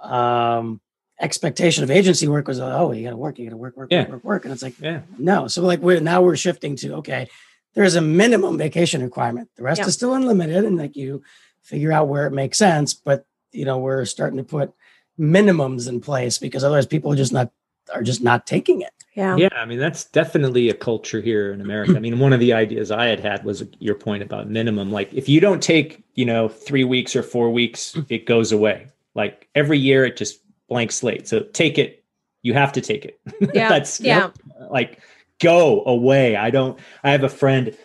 um 0.01 0.81
expectation 1.19 1.83
of 1.83 1.91
agency 1.91 2.27
work 2.27 2.47
was, 2.47 2.59
oh, 2.59 2.91
you 2.91 3.03
got 3.03 3.11
to 3.11 3.17
work, 3.17 3.37
you 3.37 3.45
got 3.45 3.51
to 3.51 3.57
work, 3.57 3.77
work, 3.77 3.89
yeah. 3.91 4.01
work, 4.01 4.09
work, 4.09 4.23
work, 4.23 4.45
and 4.45 4.53
it's 4.53 4.63
like, 4.63 4.79
yeah, 4.79 5.01
no. 5.19 5.47
So 5.47 5.61
like 5.61 5.79
we're 5.79 5.99
now 5.99 6.23
we're 6.23 6.35
shifting 6.35 6.75
to 6.77 6.95
okay, 6.95 7.29
there's 7.75 7.93
a 7.93 8.01
minimum 8.01 8.57
vacation 8.57 9.03
requirement. 9.03 9.49
The 9.57 9.63
rest 9.63 9.81
yeah. 9.81 9.87
is 9.87 9.93
still 9.93 10.15
unlimited, 10.15 10.65
and 10.65 10.75
like 10.75 10.95
you 10.95 11.21
figure 11.67 11.91
out 11.91 12.07
where 12.07 12.25
it 12.25 12.31
makes 12.31 12.57
sense. 12.57 12.93
But 12.93 13.25
you 13.51 13.65
know, 13.65 13.77
we're 13.77 14.05
starting 14.05 14.37
to 14.37 14.43
put 14.43 14.73
minimums 15.19 15.87
in 15.87 15.99
place 15.99 16.37
because 16.37 16.63
otherwise 16.63 16.85
people 16.85 17.11
are 17.11 17.15
just 17.15 17.33
not 17.33 17.51
are 17.93 18.03
just 18.03 18.21
not 18.21 18.45
taking 18.45 18.81
it. 18.81 18.91
Yeah. 19.13 19.35
Yeah. 19.35 19.49
I 19.55 19.65
mean, 19.65 19.79
that's 19.79 20.03
definitely 20.05 20.69
a 20.69 20.73
culture 20.73 21.21
here 21.21 21.51
in 21.53 21.61
America. 21.61 21.95
I 21.95 21.99
mean, 21.99 22.19
one 22.19 22.33
of 22.33 22.39
the 22.39 22.53
ideas 22.53 22.91
I 22.91 23.05
had 23.05 23.19
had 23.19 23.43
was 23.43 23.63
your 23.79 23.95
point 23.95 24.23
about 24.23 24.49
minimum. 24.49 24.91
Like, 24.91 25.13
if 25.13 25.29
you 25.29 25.39
don't 25.39 25.63
take, 25.63 26.03
you 26.15 26.25
know, 26.25 26.49
three 26.49 26.83
weeks 26.83 27.15
or 27.15 27.23
four 27.23 27.49
weeks, 27.49 27.97
it 28.09 28.25
goes 28.25 28.51
away. 28.51 28.87
Like 29.15 29.47
every 29.55 29.79
year, 29.79 30.05
it 30.05 30.17
just 30.17 30.41
blank 30.67 30.91
slate. 30.91 31.27
So 31.27 31.39
take 31.39 31.77
it. 31.77 32.03
You 32.43 32.53
have 32.53 32.71
to 32.73 32.81
take 32.81 33.05
it. 33.05 33.19
Yeah. 33.53 33.69
that's 33.69 33.99
yeah. 33.99 34.31
like 34.69 35.01
go 35.39 35.83
away. 35.85 36.35
I 36.35 36.49
don't, 36.49 36.77
I 37.03 37.11
have 37.11 37.23
a 37.23 37.29
friend 37.29 37.75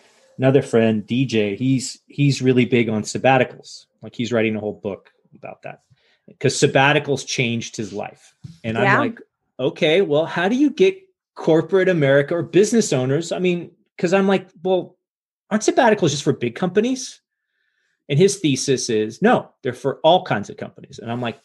another 0.43 0.61
friend, 0.61 1.07
DJ, 1.07 1.57
he's 1.57 2.01
he's 2.07 2.41
really 2.41 2.65
big 2.65 2.89
on 2.89 3.03
sabbaticals. 3.03 3.85
Like 4.01 4.13
he's 4.13 4.33
writing 4.33 4.57
a 4.57 4.59
whole 4.59 4.73
book 4.73 5.09
about 5.33 5.61
that 5.61 5.83
because 6.27 6.53
sabbaticals 6.53 7.25
changed 7.25 7.77
his 7.77 7.93
life. 7.93 8.35
And 8.61 8.77
yeah. 8.77 8.83
I'm 8.83 8.99
like, 8.99 9.19
okay, 9.57 10.01
well, 10.01 10.25
how 10.25 10.49
do 10.49 10.57
you 10.57 10.69
get 10.69 10.97
corporate 11.35 11.87
America 11.87 12.35
or 12.35 12.43
business 12.43 12.91
owners? 12.91 13.31
I 13.31 13.39
mean, 13.39 13.71
because 13.95 14.13
I'm 14.13 14.27
like, 14.27 14.49
well, 14.61 14.97
aren't 15.49 15.63
sabbaticals 15.63 16.09
just 16.09 16.23
for 16.23 16.33
big 16.33 16.55
companies? 16.55 17.21
And 18.09 18.19
his 18.19 18.39
thesis 18.39 18.89
is 18.89 19.21
no, 19.21 19.49
they're 19.61 19.71
for 19.71 20.01
all 20.03 20.25
kinds 20.25 20.49
of 20.49 20.57
companies. 20.57 20.99
And 20.99 21.09
I'm 21.09 21.21
like, 21.21 21.39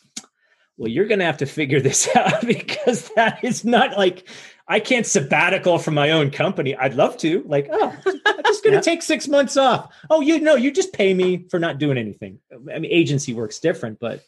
well, 0.78 0.88
you're 0.88 1.06
going 1.06 1.18
to 1.18 1.26
have 1.26 1.38
to 1.38 1.46
figure 1.46 1.80
this 1.80 2.08
out 2.16 2.46
because 2.46 3.10
that 3.16 3.44
is 3.44 3.64
not 3.64 3.98
like 3.98 4.26
I 4.66 4.80
can't 4.80 5.06
sabbatical 5.06 5.78
from 5.78 5.94
my 5.94 6.12
own 6.12 6.30
company. 6.30 6.76
I'd 6.76 6.94
love 6.94 7.16
to. 7.18 7.42
Like, 7.46 7.68
oh, 7.70 7.96
I'm 8.06 8.42
just 8.44 8.62
going 8.62 8.72
to 8.72 8.76
yeah. 8.76 8.80
take 8.80 9.02
six 9.02 9.26
months 9.26 9.56
off. 9.56 9.92
Oh, 10.08 10.20
you 10.20 10.40
know, 10.40 10.54
you 10.56 10.70
just 10.70 10.92
pay 10.92 11.12
me 11.12 11.46
for 11.50 11.58
not 11.58 11.78
doing 11.78 11.98
anything. 11.98 12.38
I 12.52 12.78
mean, 12.78 12.90
agency 12.90 13.34
works 13.34 13.58
different, 13.58 13.98
but 13.98 14.24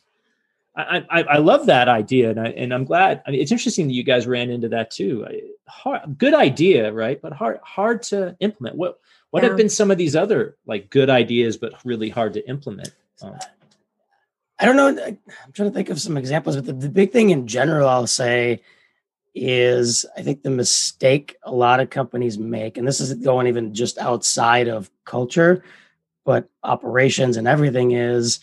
I, 0.74 1.04
I, 1.10 1.22
I 1.22 1.36
love 1.38 1.66
that 1.66 1.88
idea, 1.88 2.30
and 2.30 2.40
I 2.40 2.48
and 2.48 2.72
I'm 2.72 2.84
glad. 2.84 3.22
I 3.26 3.32
mean, 3.32 3.40
it's 3.40 3.52
interesting 3.52 3.88
that 3.88 3.94
you 3.94 4.02
guys 4.02 4.26
ran 4.26 4.50
into 4.50 4.68
that 4.68 4.90
too. 4.90 5.26
Hard, 5.68 6.16
good 6.16 6.34
idea, 6.34 6.92
right? 6.92 7.20
But 7.20 7.32
hard 7.32 7.58
hard 7.62 8.02
to 8.04 8.36
implement. 8.40 8.76
What 8.76 8.98
what 9.30 9.42
yeah. 9.42 9.50
have 9.50 9.58
been 9.58 9.68
some 9.68 9.90
of 9.90 9.98
these 9.98 10.16
other 10.16 10.56
like 10.66 10.88
good 10.88 11.10
ideas, 11.10 11.56
but 11.56 11.74
really 11.84 12.08
hard 12.08 12.34
to 12.34 12.48
implement? 12.48 12.94
Um, 13.20 13.36
I 14.60 14.66
don't 14.66 14.76
know. 14.76 14.88
I'm 14.88 15.52
trying 15.52 15.70
to 15.70 15.74
think 15.74 15.88
of 15.88 16.00
some 16.00 16.18
examples, 16.18 16.56
but 16.56 16.66
the, 16.66 16.74
the 16.74 16.90
big 16.90 17.12
thing 17.12 17.30
in 17.30 17.46
general, 17.46 17.88
I'll 17.88 18.06
say, 18.06 18.60
is 19.34 20.04
I 20.16 20.22
think 20.22 20.42
the 20.42 20.50
mistake 20.50 21.36
a 21.44 21.52
lot 21.52 21.80
of 21.80 21.88
companies 21.88 22.36
make, 22.36 22.76
and 22.76 22.86
this 22.86 23.00
is 23.00 23.14
going 23.14 23.46
even 23.46 23.72
just 23.72 23.96
outside 23.96 24.68
of 24.68 24.90
culture, 25.04 25.64
but 26.24 26.48
operations 26.62 27.38
and 27.38 27.48
everything 27.48 27.92
is 27.92 28.40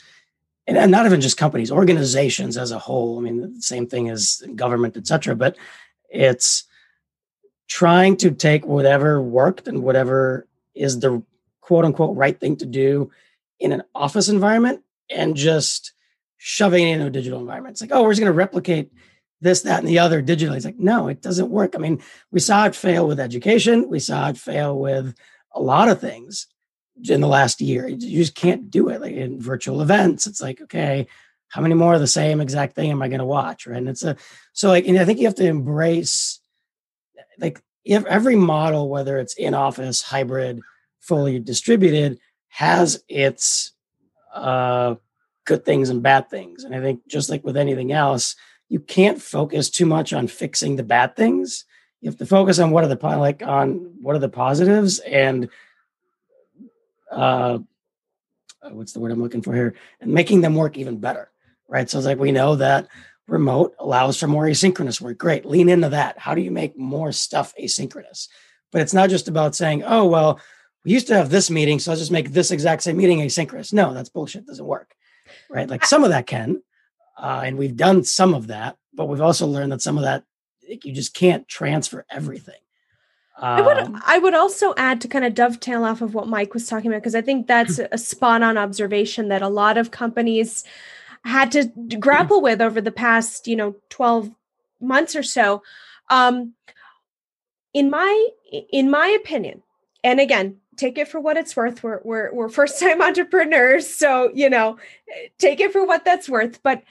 and 0.65 0.91
not 0.91 1.05
even 1.05 1.21
just 1.21 1.37
companies, 1.37 1.71
organizations 1.71 2.57
as 2.57 2.71
a 2.71 2.79
whole. 2.79 3.17
I 3.17 3.21
mean, 3.21 3.55
the 3.55 3.61
same 3.61 3.87
thing 3.87 4.09
as 4.09 4.43
government, 4.55 4.97
et 4.97 5.07
cetera, 5.07 5.33
but 5.33 5.55
it's 6.09 6.65
trying 7.69 8.17
to 8.17 8.31
take 8.31 8.65
whatever 8.65 9.21
worked 9.21 9.69
and 9.69 9.81
whatever 9.81 10.45
is 10.75 10.99
the 10.99 11.23
quote 11.61 11.85
unquote 11.85 12.17
right 12.17 12.37
thing 12.37 12.57
to 12.57 12.65
do 12.65 13.11
in 13.59 13.71
an 13.71 13.83
office 13.95 14.27
environment 14.27 14.83
and 15.09 15.35
just 15.35 15.93
shoving 16.37 16.87
it 16.87 16.93
into 16.93 17.07
a 17.07 17.11
digital 17.11 17.39
environment. 17.39 17.73
It's 17.73 17.81
like, 17.81 17.91
oh, 17.93 18.03
we're 18.03 18.11
just 18.11 18.21
going 18.21 18.31
to 18.31 18.37
replicate 18.37 18.91
this, 19.41 19.61
that, 19.61 19.79
and 19.79 19.87
the 19.87 19.99
other 19.99 20.21
digitally. 20.21 20.55
It's 20.55 20.65
like, 20.65 20.79
no, 20.79 21.07
it 21.07 21.21
doesn't 21.21 21.49
work. 21.49 21.75
I 21.75 21.79
mean, 21.79 22.01
we 22.31 22.39
saw 22.39 22.65
it 22.65 22.75
fail 22.75 23.07
with 23.07 23.19
education. 23.19 23.89
We 23.89 23.99
saw 23.99 24.29
it 24.29 24.37
fail 24.37 24.77
with 24.77 25.15
a 25.53 25.61
lot 25.61 25.89
of 25.89 26.01
things 26.01 26.47
in 27.07 27.21
the 27.21 27.27
last 27.27 27.61
year. 27.61 27.87
You 27.87 27.97
just 27.97 28.35
can't 28.35 28.71
do 28.71 28.89
it. 28.89 29.01
Like 29.01 29.13
in 29.13 29.39
virtual 29.39 29.81
events, 29.81 30.25
it's 30.25 30.41
like, 30.41 30.61
okay, 30.61 31.07
how 31.49 31.61
many 31.61 31.75
more 31.75 31.93
of 31.93 32.01
the 32.01 32.07
same 32.07 32.41
exact 32.41 32.75
thing 32.75 32.91
am 32.91 33.01
I 33.01 33.07
going 33.07 33.19
to 33.19 33.25
watch? 33.25 33.67
Right. 33.67 33.77
And 33.77 33.87
it's 33.87 34.03
a, 34.03 34.17
so 34.53 34.69
like, 34.69 34.87
and 34.87 34.97
I 34.97 35.05
think 35.05 35.19
you 35.19 35.25
have 35.25 35.35
to 35.35 35.45
embrace 35.45 36.41
like 37.39 37.61
if 37.85 38.05
every 38.05 38.35
model, 38.35 38.89
whether 38.89 39.17
it's 39.17 39.35
in 39.35 39.53
office, 39.53 40.01
hybrid, 40.01 40.59
fully 40.99 41.39
distributed, 41.39 42.19
has 42.49 43.03
its 43.07 43.73
uh, 44.33 44.95
good 45.47 45.65
things 45.65 45.89
and 45.89 46.03
bad 46.03 46.29
things. 46.29 46.63
And 46.63 46.75
I 46.75 46.81
think 46.81 47.07
just 47.07 47.29
like 47.31 47.43
with 47.43 47.57
anything 47.57 47.91
else, 47.91 48.35
you 48.69 48.79
can't 48.79 49.19
focus 49.19 49.71
too 49.71 49.87
much 49.87 50.13
on 50.13 50.27
fixing 50.27 50.75
the 50.75 50.83
bad 50.83 51.15
things. 51.15 51.65
You 52.01 52.09
have 52.11 52.19
to 52.19 52.25
focus 52.27 52.59
on 52.59 52.69
what 52.69 52.83
are 52.83 52.93
the 52.93 53.07
like 53.17 53.41
on 53.41 53.95
what 54.01 54.15
are 54.15 54.19
the 54.19 54.29
positives 54.29 54.99
and 54.99 55.49
uh, 57.11 57.57
what's 58.69 58.93
the 58.93 58.99
word 58.99 59.11
I'm 59.11 59.23
looking 59.23 59.41
for 59.41 59.55
here, 59.55 59.73
and 60.01 60.11
making 60.11 60.41
them 60.41 60.53
work 60.53 60.77
even 60.77 60.99
better, 60.99 61.31
right? 61.67 61.89
So 61.89 61.97
it's 61.97 62.05
like 62.05 62.19
we 62.19 62.31
know 62.31 62.57
that 62.57 62.87
remote 63.27 63.73
allows 63.79 64.19
for 64.19 64.27
more 64.27 64.45
asynchronous 64.45 65.01
work. 65.01 65.17
Great, 65.17 65.45
lean 65.45 65.69
into 65.69 65.89
that. 65.89 66.19
How 66.19 66.35
do 66.35 66.41
you 66.41 66.51
make 66.51 66.77
more 66.77 67.11
stuff 67.11 67.53
asynchronous? 67.59 68.27
But 68.71 68.81
it's 68.81 68.93
not 68.93 69.09
just 69.09 69.27
about 69.27 69.55
saying, 69.55 69.83
oh 69.83 70.05
well, 70.05 70.39
we 70.83 70.91
used 70.91 71.07
to 71.07 71.15
have 71.15 71.29
this 71.29 71.49
meeting, 71.49 71.79
so 71.79 71.91
let's 71.91 72.01
just 72.01 72.11
make 72.11 72.31
this 72.31 72.51
exact 72.51 72.83
same 72.83 72.97
meeting 72.97 73.19
asynchronous. 73.19 73.73
No, 73.73 73.93
that's 73.93 74.09
bullshit. 74.09 74.45
Doesn't 74.45 74.65
work, 74.65 74.93
right? 75.49 75.69
Like 75.69 75.85
some 75.85 76.03
of 76.03 76.09
that 76.09 76.27
can, 76.27 76.61
uh, 77.17 77.41
and 77.45 77.57
we've 77.57 77.75
done 77.75 78.03
some 78.03 78.33
of 78.33 78.47
that, 78.47 78.77
but 78.93 79.07
we've 79.07 79.21
also 79.21 79.47
learned 79.47 79.71
that 79.71 79.81
some 79.81 79.97
of 79.97 80.03
that 80.03 80.23
you 80.67 80.91
just 80.91 81.13
can't 81.13 81.47
transfer 81.47 82.05
everything. 82.09 82.55
I 83.39 83.61
would 83.61 83.77
um, 83.77 84.01
I 84.05 84.17
would 84.17 84.33
also 84.33 84.73
add 84.77 84.99
to 85.01 85.07
kind 85.07 85.23
of 85.23 85.35
dovetail 85.35 85.83
off 85.83 86.01
of 86.01 86.15
what 86.15 86.27
Mike 86.27 86.55
was 86.55 86.67
talking 86.67 86.89
about 86.89 87.01
because 87.01 87.15
I 87.15 87.21
think 87.21 87.45
that's 87.45 87.79
a 87.79 87.97
spot 87.97 88.41
on 88.41 88.57
observation 88.57 89.27
that 89.27 89.43
a 89.43 89.47
lot 89.47 89.77
of 89.77 89.91
companies 89.91 90.63
had 91.23 91.51
to 91.51 91.65
grapple 91.99 92.41
with 92.41 92.61
over 92.61 92.81
the 92.81 92.91
past 92.91 93.47
you 93.47 93.55
know 93.55 93.75
12 93.89 94.31
months 94.81 95.15
or 95.15 95.21
so 95.21 95.61
um, 96.09 96.53
in 97.73 97.91
my 97.91 98.29
in 98.71 98.89
my 98.89 99.07
opinion 99.07 99.61
and 100.03 100.19
again 100.19 100.57
take 100.77 100.97
it 100.97 101.07
for 101.07 101.19
what 101.19 101.37
it's 101.37 101.55
worth 101.55 101.83
we're 101.83 102.01
we're, 102.03 102.33
we're 102.33 102.49
first 102.49 102.79
time 102.79 103.01
entrepreneurs 103.09 103.87
so 103.87 104.31
you 104.33 104.49
know 104.49 104.77
take 105.37 105.59
it 105.59 105.71
for 105.71 105.85
what 105.85 106.05
that's 106.05 106.29
worth 106.29 106.61
but 106.63 106.83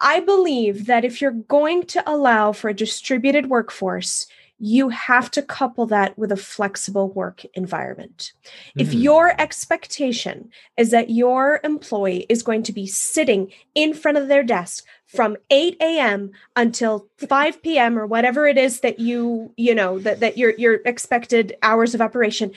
i 0.00 0.20
believe 0.20 0.86
that 0.86 1.04
if 1.04 1.20
you're 1.20 1.30
going 1.30 1.84
to 1.84 2.02
allow 2.10 2.52
for 2.52 2.68
a 2.68 2.74
distributed 2.74 3.48
workforce 3.48 4.26
you 4.62 4.90
have 4.90 5.30
to 5.30 5.42
couple 5.42 5.86
that 5.86 6.16
with 6.18 6.30
a 6.30 6.36
flexible 6.36 7.08
work 7.08 7.44
environment. 7.54 8.34
Mm. 8.76 8.82
If 8.82 8.92
your 8.92 9.40
expectation 9.40 10.50
is 10.76 10.90
that 10.90 11.08
your 11.08 11.60
employee 11.64 12.26
is 12.28 12.42
going 12.42 12.62
to 12.64 12.72
be 12.72 12.86
sitting 12.86 13.50
in 13.74 13.94
front 13.94 14.18
of 14.18 14.28
their 14.28 14.42
desk 14.42 14.84
from 15.06 15.38
8 15.48 15.78
a.m. 15.80 16.32
until 16.54 17.08
5 17.16 17.62
p.m. 17.62 17.98
or 17.98 18.06
whatever 18.06 18.46
it 18.46 18.58
is 18.58 18.80
that 18.80 19.00
you, 19.00 19.52
you 19.56 19.74
know, 19.74 19.98
that, 20.00 20.20
that 20.20 20.36
your 20.36 20.50
your 20.56 20.74
expected 20.84 21.56
hours 21.62 21.94
of 21.94 22.02
operation, 22.02 22.52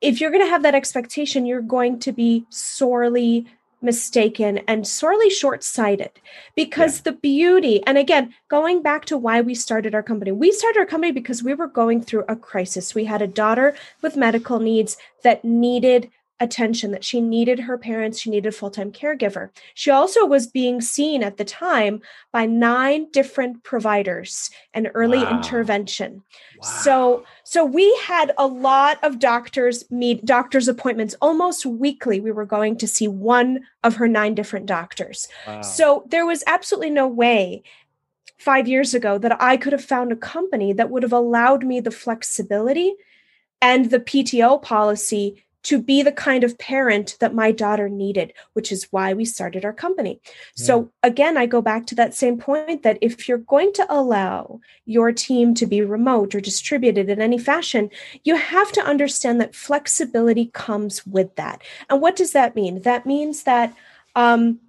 if 0.00 0.20
you're 0.20 0.30
going 0.30 0.44
to 0.44 0.50
have 0.50 0.62
that 0.62 0.74
expectation, 0.74 1.46
you're 1.46 1.60
going 1.60 1.98
to 2.00 2.12
be 2.12 2.46
sorely 2.50 3.46
mistaken 3.80 4.58
and 4.66 4.86
sorely 4.86 5.30
short 5.30 5.62
sighted 5.62 6.10
because 6.56 6.98
yeah. 6.98 7.02
the 7.04 7.12
beauty, 7.12 7.82
and 7.86 7.96
again, 7.96 8.34
going 8.48 8.82
back 8.82 9.04
to 9.04 9.16
why 9.16 9.40
we 9.40 9.54
started 9.54 9.94
our 9.94 10.02
company, 10.02 10.32
we 10.32 10.50
started 10.50 10.80
our 10.80 10.86
company 10.86 11.12
because 11.12 11.42
we 11.42 11.54
were 11.54 11.68
going 11.68 12.02
through 12.02 12.24
a 12.28 12.36
crisis. 12.36 12.94
We 12.94 13.04
had 13.04 13.22
a 13.22 13.26
daughter 13.26 13.76
with 14.02 14.16
medical 14.16 14.58
needs 14.58 14.96
that 15.22 15.44
needed 15.44 16.10
attention 16.40 16.92
that 16.92 17.04
she 17.04 17.20
needed 17.20 17.58
her 17.58 17.76
parents 17.76 18.20
she 18.20 18.30
needed 18.30 18.48
a 18.48 18.56
full-time 18.56 18.92
caregiver 18.92 19.50
she 19.74 19.90
also 19.90 20.24
was 20.24 20.46
being 20.46 20.80
seen 20.80 21.22
at 21.22 21.36
the 21.36 21.44
time 21.44 22.00
by 22.32 22.46
nine 22.46 23.10
different 23.10 23.62
providers 23.64 24.50
and 24.72 24.90
early 24.94 25.18
wow. 25.18 25.36
intervention 25.36 26.22
wow. 26.62 26.68
so 26.68 27.24
so 27.42 27.64
we 27.64 27.92
had 28.04 28.32
a 28.38 28.46
lot 28.46 29.02
of 29.02 29.18
doctors 29.18 29.90
meet 29.90 30.24
doctors 30.24 30.68
appointments 30.68 31.14
almost 31.20 31.66
weekly 31.66 32.20
we 32.20 32.30
were 32.30 32.46
going 32.46 32.76
to 32.76 32.86
see 32.86 33.08
one 33.08 33.60
of 33.82 33.96
her 33.96 34.06
nine 34.06 34.34
different 34.34 34.66
doctors 34.66 35.26
wow. 35.46 35.60
so 35.60 36.04
there 36.08 36.26
was 36.26 36.44
absolutely 36.46 36.90
no 36.90 37.08
way 37.08 37.62
five 38.38 38.68
years 38.68 38.94
ago 38.94 39.18
that 39.18 39.40
i 39.42 39.56
could 39.56 39.72
have 39.72 39.84
found 39.84 40.12
a 40.12 40.16
company 40.16 40.72
that 40.72 40.90
would 40.90 41.02
have 41.02 41.12
allowed 41.12 41.64
me 41.64 41.80
the 41.80 41.90
flexibility 41.90 42.94
and 43.60 43.90
the 43.90 43.98
pto 43.98 44.62
policy 44.62 45.42
to 45.68 45.82
be 45.82 46.02
the 46.02 46.10
kind 46.10 46.44
of 46.44 46.56
parent 46.56 47.18
that 47.20 47.34
my 47.34 47.52
daughter 47.52 47.90
needed, 47.90 48.32
which 48.54 48.72
is 48.72 48.88
why 48.90 49.12
we 49.12 49.22
started 49.26 49.66
our 49.66 49.72
company. 49.74 50.18
Yeah. 50.56 50.64
So, 50.64 50.90
again, 51.02 51.36
I 51.36 51.44
go 51.44 51.60
back 51.60 51.86
to 51.88 51.94
that 51.96 52.14
same 52.14 52.38
point 52.38 52.84
that 52.84 52.96
if 53.02 53.28
you're 53.28 53.36
going 53.36 53.74
to 53.74 53.86
allow 53.90 54.60
your 54.86 55.12
team 55.12 55.52
to 55.56 55.66
be 55.66 55.82
remote 55.82 56.34
or 56.34 56.40
distributed 56.40 57.10
in 57.10 57.20
any 57.20 57.36
fashion, 57.36 57.90
you 58.24 58.34
have 58.36 58.72
to 58.72 58.80
understand 58.80 59.42
that 59.42 59.54
flexibility 59.54 60.46
comes 60.54 61.06
with 61.06 61.36
that. 61.36 61.60
And 61.90 62.00
what 62.00 62.16
does 62.16 62.32
that 62.32 62.56
mean? 62.56 62.80
That 62.80 63.04
means 63.04 63.42
that, 63.42 63.76
um, 64.16 64.60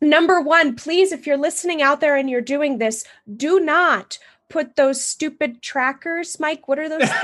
number 0.00 0.40
one, 0.40 0.74
please, 0.74 1.12
if 1.12 1.24
you're 1.24 1.36
listening 1.36 1.82
out 1.82 2.00
there 2.00 2.16
and 2.16 2.28
you're 2.28 2.40
doing 2.40 2.78
this, 2.78 3.04
do 3.36 3.60
not 3.60 4.18
put 4.52 4.76
those 4.76 5.04
stupid 5.04 5.62
trackers, 5.62 6.38
Mike? 6.38 6.68
What 6.68 6.78
are 6.78 6.88
those? 6.88 7.00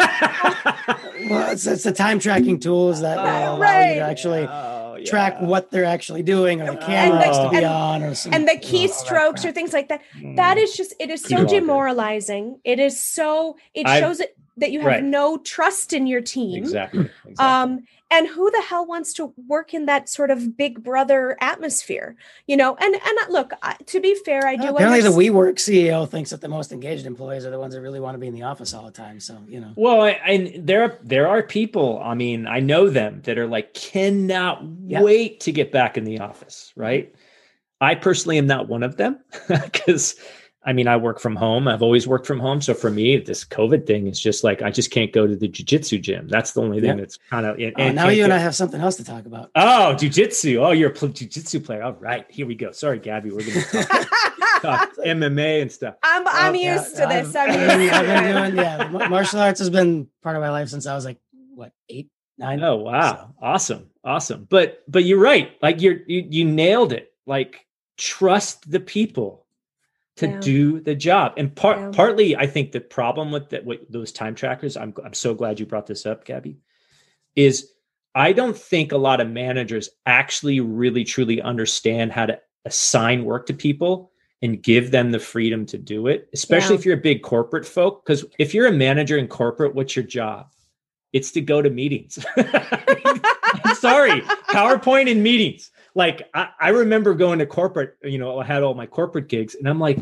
well, 1.28 1.52
it's, 1.52 1.66
it's 1.66 1.84
the 1.84 1.92
time 1.92 2.18
tracking 2.18 2.58
tools 2.58 3.02
that 3.02 3.18
will 3.18 3.24
allow 3.24 3.58
right. 3.58 3.90
you 3.90 3.94
to 3.96 4.00
actually 4.00 4.46
oh, 4.48 4.96
yeah. 4.98 5.04
track 5.04 5.40
what 5.40 5.70
they're 5.70 5.84
actually 5.84 6.22
doing, 6.22 6.62
or 6.62 6.72
the 6.72 6.78
camera 6.78 7.24
needs 7.24 7.38
to 7.38 7.50
be 7.50 7.56
and, 7.58 7.66
on, 7.66 8.02
or 8.02 8.14
some, 8.14 8.32
and 8.32 8.48
the 8.48 8.52
keystrokes 8.52 9.44
or 9.44 9.52
things 9.52 9.74
like 9.74 9.88
that. 9.88 10.02
Mm. 10.16 10.36
That 10.36 10.56
is 10.56 10.74
just 10.74 10.94
it 10.98 11.10
is 11.10 11.22
so 11.22 11.44
demoralizing. 11.44 12.60
It 12.64 12.80
is 12.80 12.98
so 12.98 13.58
it 13.74 13.86
I've, 13.86 14.00
shows 14.00 14.20
it 14.20 14.36
that 14.56 14.72
you 14.72 14.80
have 14.80 14.88
right. 14.88 15.04
no 15.04 15.36
trust 15.36 15.92
in 15.92 16.06
your 16.06 16.22
team. 16.22 16.56
Exactly. 16.56 17.10
exactly. 17.26 17.44
Um, 17.44 17.84
and 18.10 18.26
who 18.26 18.50
the 18.50 18.62
hell 18.62 18.86
wants 18.86 19.12
to 19.14 19.32
work 19.46 19.74
in 19.74 19.86
that 19.86 20.08
sort 20.08 20.30
of 20.30 20.56
big 20.56 20.82
brother 20.82 21.36
atmosphere 21.40 22.16
you 22.46 22.56
know 22.56 22.76
and 22.76 22.94
and 22.94 23.18
uh, 23.18 23.30
look 23.30 23.52
to 23.86 24.00
be 24.00 24.14
fair 24.24 24.46
i 24.46 24.56
do 24.56 24.68
apparently 24.68 24.98
understand. 24.98 25.14
the 25.14 25.30
WeWork 25.30 25.54
ceo 25.56 26.08
thinks 26.08 26.30
that 26.30 26.40
the 26.40 26.48
most 26.48 26.72
engaged 26.72 27.06
employees 27.06 27.44
are 27.44 27.50
the 27.50 27.58
ones 27.58 27.74
that 27.74 27.80
really 27.80 28.00
want 28.00 28.14
to 28.14 28.18
be 28.18 28.26
in 28.26 28.34
the 28.34 28.42
office 28.42 28.74
all 28.74 28.84
the 28.84 28.90
time 28.90 29.20
so 29.20 29.38
you 29.48 29.60
know 29.60 29.72
well 29.76 30.14
and 30.24 30.66
there 30.66 30.98
there 31.02 31.28
are 31.28 31.42
people 31.42 32.00
i 32.02 32.14
mean 32.14 32.46
i 32.46 32.60
know 32.60 32.88
them 32.88 33.20
that 33.22 33.38
are 33.38 33.46
like 33.46 33.74
cannot 33.74 34.62
yep. 34.86 35.02
wait 35.02 35.40
to 35.40 35.52
get 35.52 35.72
back 35.72 35.96
in 35.96 36.04
the 36.04 36.20
office 36.20 36.72
right 36.76 37.14
i 37.80 37.94
personally 37.94 38.38
am 38.38 38.46
not 38.46 38.68
one 38.68 38.82
of 38.82 38.96
them 38.96 39.18
because 39.48 40.16
I 40.64 40.72
mean, 40.72 40.88
I 40.88 40.96
work 40.96 41.20
from 41.20 41.36
home. 41.36 41.68
I've 41.68 41.82
always 41.82 42.06
worked 42.06 42.26
from 42.26 42.40
home. 42.40 42.60
So 42.60 42.74
for 42.74 42.90
me, 42.90 43.16
this 43.16 43.44
COVID 43.44 43.86
thing 43.86 44.06
is 44.08 44.20
just 44.20 44.42
like 44.42 44.60
I 44.60 44.70
just 44.70 44.90
can't 44.90 45.12
go 45.12 45.26
to 45.26 45.36
the 45.36 45.48
jujitsu 45.48 46.00
gym. 46.02 46.26
That's 46.28 46.52
the 46.52 46.60
only 46.62 46.80
thing 46.80 46.96
that's 46.96 47.16
kind 47.30 47.46
of. 47.46 47.58
Oh, 47.78 47.92
now 47.92 48.08
you 48.08 48.24
and 48.24 48.32
I 48.32 48.38
have 48.38 48.54
something 48.54 48.80
else 48.80 48.96
to 48.96 49.04
talk 49.04 49.24
about. 49.26 49.50
Oh, 49.54 49.94
jujitsu! 49.98 50.60
Oh, 50.60 50.72
you're 50.72 50.90
a 50.90 50.94
jujitsu 50.94 51.64
player. 51.64 51.82
All 51.84 51.92
right, 51.94 52.26
here 52.28 52.46
we 52.46 52.54
go. 52.54 52.72
Sorry, 52.72 52.98
Gaby, 52.98 53.30
we're 53.30 53.40
going 53.46 53.62
to 53.62 53.84
talk, 53.84 54.08
talk 54.62 54.96
MMA 54.96 55.62
and 55.62 55.70
stuff. 55.72 55.94
I'm 56.02 56.26
I'm 56.26 56.54
Oh, 56.54 56.58
used 56.58 56.98
yeah, 56.98 57.06
to 57.06 57.24
this. 57.24 57.36
I've, 57.36 57.50
I'm 57.50 57.70
I've 57.70 57.80
used 57.80 57.92
been, 57.92 58.08
I've 58.10 58.24
been 58.24 58.54
doing 58.54 58.64
yeah. 59.00 59.08
Martial 59.08 59.40
arts 59.40 59.60
has 59.60 59.70
been 59.70 60.08
part 60.22 60.34
of 60.36 60.42
my 60.42 60.50
life 60.50 60.68
since 60.68 60.86
I 60.86 60.94
was 60.94 61.04
like 61.04 61.18
what 61.54 61.72
eight, 61.88 62.08
nine. 62.36 62.62
Oh 62.62 62.76
wow, 62.76 63.32
awesome, 63.40 63.90
awesome. 64.04 64.46
But 64.50 64.82
but 64.88 65.04
you're 65.04 65.20
right. 65.20 65.52
Like 65.62 65.80
you're 65.80 66.00
you, 66.06 66.26
you 66.28 66.44
nailed 66.44 66.92
it. 66.92 67.12
Like 67.26 67.64
trust 67.96 68.70
the 68.70 68.80
people 68.80 69.46
to 70.18 70.28
Yeah. 70.28 70.40
do 70.40 70.80
the 70.80 70.94
job. 70.94 71.34
And 71.36 71.54
part 71.54 71.78
Yeah. 71.78 71.90
partly, 71.92 72.36
I 72.36 72.46
think 72.46 72.72
the 72.72 72.80
problem 72.80 73.30
with 73.32 73.48
that 73.50 73.64
with 73.64 73.80
those 73.90 74.12
time 74.12 74.34
trackers. 74.34 74.76
I'm 74.76 74.92
I'm 75.04 75.14
so 75.14 75.34
glad 75.34 75.58
you 75.58 75.66
brought 75.66 75.86
this 75.86 76.06
up, 76.06 76.24
Gaby. 76.24 76.58
Is 77.36 77.72
I 78.14 78.32
don't 78.32 78.56
think 78.56 78.92
a 78.92 78.98
lot 78.98 79.20
of 79.20 79.28
managers 79.30 79.90
actually 80.06 80.60
really 80.60 81.04
truly 81.04 81.40
understand 81.40 82.12
how 82.12 82.26
to 82.26 82.40
assign 82.64 83.24
work 83.24 83.46
to 83.46 83.54
people 83.54 84.10
and 84.42 84.62
give 84.62 84.90
them 84.90 85.10
the 85.10 85.18
freedom 85.20 85.66
to 85.66 85.78
do 85.78 86.06
it, 86.08 86.28
especially 86.32 86.74
Yeah. 86.74 86.78
if 86.80 86.86
you're 86.86 86.96
a 86.98 87.00
big 87.00 87.22
corporate 87.22 87.66
folk. 87.66 88.04
Because 88.04 88.24
if 88.38 88.54
you're 88.54 88.66
a 88.66 88.72
manager 88.72 89.18
in 89.18 89.28
corporate, 89.28 89.74
what's 89.74 89.94
your 89.96 90.04
job? 90.04 90.46
It's 91.12 91.30
to 91.32 91.40
go 91.40 91.62
to 91.62 91.70
meetings. 91.70 92.18
I'm 92.36 93.74
sorry, 93.76 94.20
PowerPoint 94.50 95.10
and 95.10 95.22
meetings. 95.22 95.70
Like 95.98 96.30
I, 96.32 96.48
I 96.60 96.68
remember 96.70 97.12
going 97.14 97.40
to 97.40 97.46
corporate, 97.46 97.96
you 98.04 98.18
know, 98.18 98.38
I 98.38 98.44
had 98.44 98.62
all 98.62 98.72
my 98.74 98.86
corporate 98.86 99.28
gigs, 99.28 99.56
and 99.56 99.68
I'm 99.68 99.80
like, 99.80 99.98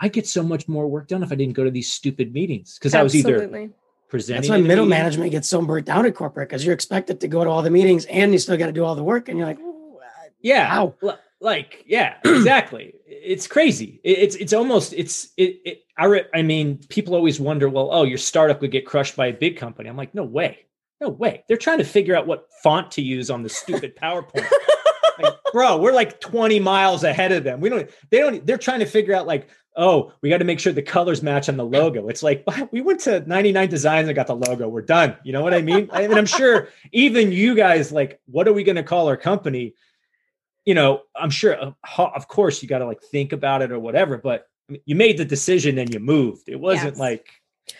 I 0.00 0.06
get 0.08 0.26
so 0.26 0.42
much 0.44 0.68
more 0.68 0.86
work 0.86 1.08
done 1.08 1.22
if 1.24 1.32
I 1.32 1.34
didn't 1.34 1.54
go 1.54 1.64
to 1.64 1.70
these 1.72 1.90
stupid 1.90 2.32
meetings 2.32 2.78
because 2.78 2.94
I 2.94 3.02
was 3.02 3.14
either 3.16 3.34
Absolutely. 3.34 3.70
presenting. 4.08 4.42
That's 4.42 4.48
why 4.48 4.56
middle 4.60 4.84
meeting- 4.86 4.90
management 5.02 5.30
gets 5.32 5.48
so 5.48 5.60
burnt 5.60 5.88
out 5.88 6.06
at 6.06 6.14
corporate 6.14 6.48
because 6.48 6.64
you're 6.64 6.72
expected 6.72 7.20
to 7.20 7.28
go 7.28 7.42
to 7.42 7.50
all 7.50 7.62
the 7.62 7.70
meetings 7.70 8.04
and 8.06 8.32
you 8.32 8.38
still 8.38 8.56
got 8.56 8.66
to 8.66 8.72
do 8.72 8.84
all 8.84 8.94
the 8.94 9.02
work, 9.02 9.28
and 9.28 9.36
you're 9.38 9.46
like, 9.48 9.58
uh, 9.58 10.06
Yeah. 10.40 10.66
how? 10.66 10.94
li- 11.02 11.14
Like, 11.40 11.84
yeah, 11.86 12.18
exactly. 12.24 12.94
It's 13.32 13.46
crazy. 13.48 14.00
It- 14.04 14.18
It's 14.24 14.36
it's 14.36 14.52
almost 14.52 14.92
it's 14.94 15.30
it, 15.36 15.60
it 15.64 15.78
I 15.98 16.04
re, 16.06 16.22
I 16.32 16.42
mean, 16.42 16.78
people 16.88 17.14
always 17.16 17.38
wonder, 17.40 17.68
well, 17.68 17.88
oh, 17.92 18.04
your 18.04 18.18
startup 18.18 18.60
would 18.62 18.70
get 18.70 18.86
crushed 18.86 19.14
by 19.16 19.26
a 19.26 19.32
big 19.32 19.56
company. 19.58 19.88
I'm 19.90 19.96
like, 19.96 20.14
no 20.14 20.22
way. 20.24 20.60
No 21.00 21.08
way. 21.08 21.44
They're 21.48 21.56
trying 21.66 21.78
to 21.78 21.84
figure 21.84 22.16
out 22.16 22.26
what 22.26 22.46
font 22.62 22.90
to 22.92 23.02
use 23.02 23.30
on 23.30 23.42
the 23.42 23.48
stupid 23.48 23.96
PowerPoint. 24.02 24.48
Like, 25.22 25.34
bro, 25.52 25.78
we're 25.78 25.92
like 25.92 26.20
20 26.20 26.60
miles 26.60 27.04
ahead 27.04 27.32
of 27.32 27.44
them. 27.44 27.60
We 27.60 27.68
don't 27.68 27.88
they 28.10 28.18
don't 28.18 28.46
they're 28.46 28.58
trying 28.58 28.80
to 28.80 28.86
figure 28.86 29.14
out 29.14 29.26
like, 29.26 29.48
oh, 29.76 30.12
we 30.22 30.28
got 30.28 30.38
to 30.38 30.44
make 30.44 30.58
sure 30.60 30.72
the 30.72 30.82
colors 30.82 31.22
match 31.22 31.48
on 31.48 31.56
the 31.56 31.64
logo. 31.64 32.08
It's 32.08 32.22
like 32.22 32.44
we 32.72 32.80
went 32.80 33.00
to 33.00 33.20
99 33.26 33.68
designs 33.68 34.08
and 34.08 34.14
got 34.16 34.26
the 34.26 34.34
logo. 34.36 34.68
We're 34.68 34.82
done. 34.82 35.16
You 35.24 35.32
know 35.32 35.42
what 35.42 35.54
I 35.54 35.62
mean? 35.62 35.88
I 35.92 36.06
mean, 36.08 36.18
I'm 36.18 36.26
sure 36.26 36.68
even 36.92 37.32
you 37.32 37.54
guys 37.54 37.92
like, 37.92 38.20
what 38.26 38.48
are 38.48 38.52
we 38.52 38.64
going 38.64 38.76
to 38.76 38.82
call 38.82 39.08
our 39.08 39.16
company? 39.16 39.74
you 40.66 40.74
know, 40.74 41.00
I'm 41.16 41.30
sure, 41.30 41.56
uh, 41.58 41.72
of 41.98 42.28
course, 42.28 42.62
you 42.62 42.68
got 42.68 42.78
to 42.78 42.84
like 42.86 43.02
think 43.02 43.32
about 43.32 43.62
it 43.62 43.72
or 43.72 43.78
whatever, 43.78 44.18
but 44.18 44.46
you 44.84 44.94
made 44.94 45.16
the 45.16 45.24
decision 45.24 45.78
and 45.78 45.92
you 45.92 45.98
moved. 46.00 46.48
It 46.50 46.60
wasn't 46.60 46.90
Yes. 46.92 46.98
like, 46.98 47.26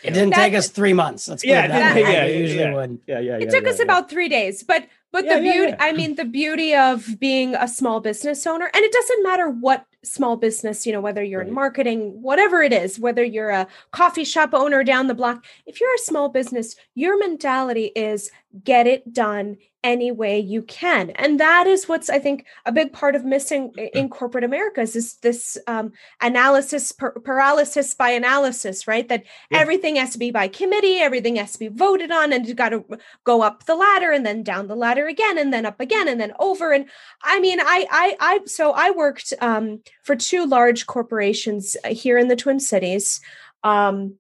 it 0.03 0.13
didn't 0.15 0.31
That- 0.31 0.37
take 0.47 0.55
us 0.55 0.69
three 0.69 0.95
months. 0.95 1.29
Let's 1.29 1.45
Yeah, 1.45 1.61
it 1.63 1.65
it 1.67 1.69
that 1.69 1.95
didn't 1.95 2.09
way. 2.09 2.15
take- 2.15 2.25
It 2.25 2.33
yeah, 2.33 2.39
usually 2.41 2.61
yeah. 2.61 2.87
yeah, 3.07 3.21
yeah, 3.21 3.37
It 3.45 3.51
took 3.51 3.65
yeah, 3.65 3.71
us 3.71 3.79
yeah. 3.79 3.85
about 3.85 4.09
three 4.09 4.31
days, 4.31 4.63
but 4.63 4.87
but 5.13 5.25
Yeah, 5.25 5.39
the 5.39 5.45
yeah, 5.45 5.53
beauty, 5.53 5.71
yeah. 5.73 5.77
I 5.81 5.93
mean, 5.93 6.15
the 6.17 6.25
beauty 6.25 6.75
of 6.75 7.19
being 7.19 7.55
a 7.55 7.67
small 7.69 8.01
business 8.01 8.47
owner, 8.47 8.71
and 8.73 8.85
it 8.85 8.93
doesn't 8.93 9.23
matter 9.23 9.49
what 9.51 9.87
small 10.03 10.37
business, 10.37 10.87
you 10.87 10.93
know, 10.93 11.01
whether 11.01 11.23
you're 11.23 11.43
in 11.43 11.53
marketing, 11.53 12.23
whatever 12.23 12.63
it 12.63 12.73
is, 12.73 12.99
whether 12.99 13.23
you're 13.25 13.51
a 13.51 13.67
coffee 13.93 14.25
shop 14.25 14.55
owner 14.55 14.83
down 14.85 15.09
the 15.09 15.15
block, 15.15 15.45
if 15.67 15.81
you're 15.81 15.95
a 15.95 15.99
small 15.99 16.29
business, 16.29 16.77
your 16.95 17.19
mentality 17.19 17.87
is 17.97 18.31
get 18.65 18.87
it 18.87 19.13
done 19.13 19.57
any 19.83 20.11
way 20.13 20.39
you 20.39 20.63
can. 20.63 21.11
And 21.11 21.41
that 21.41 21.67
is 21.67 21.89
what's, 21.89 22.11
I 22.11 22.19
think, 22.19 22.45
a 22.67 22.73
big 22.73 22.93
part 22.93 23.15
of 23.15 23.25
missing 23.25 23.73
in 23.95 24.09
corporate 24.11 24.45
America 24.45 24.83
is 24.83 24.93
this, 24.93 25.15
this 25.15 25.59
um, 25.67 25.93
analysis, 26.21 26.93
par- 26.93 27.19
paralysis 27.25 27.95
by 27.95 28.11
analysis, 28.11 28.87
right? 28.87 29.09
That 29.09 29.25
Yeah. 29.51 29.59
everything 29.61 29.97
has 29.97 30.11
to 30.11 30.19
be 30.19 30.31
by 30.31 30.49
committee, 30.49 30.99
everything 30.99 31.37
has 31.37 31.53
to 31.53 31.59
be 31.59 31.69
voted 31.69 32.11
on, 32.11 32.33
and 32.33 32.47
you 32.47 32.55
got 32.55 32.71
to 32.71 32.85
go 33.25 33.43
up 33.43 33.65
the 33.65 33.75
ladder 33.75 34.11
and 34.13 34.27
then 34.27 34.43
down 34.43 34.67
the 34.69 34.77
ladder 34.77 35.07
again 35.07 35.39
and 35.39 35.53
then 35.53 35.65
up 35.65 35.81
again 35.81 36.09
and 36.09 36.21
then 36.21 36.33
over 36.39 36.73
and 36.73 36.87
i 37.23 37.41
mean 37.41 37.59
i 37.61 37.87
i 37.91 38.17
i 38.21 38.41
so 38.47 38.73
i 38.73 38.91
worked 38.91 39.33
um, 39.41 39.81
for 40.03 40.17
two 40.17 40.47
large 40.47 40.87
corporations 40.87 41.77
uh, 41.85 41.89
here 41.89 42.19
in 42.19 42.29
the 42.29 42.37
twin 42.37 42.61
cities 42.61 43.21
um 43.65 44.15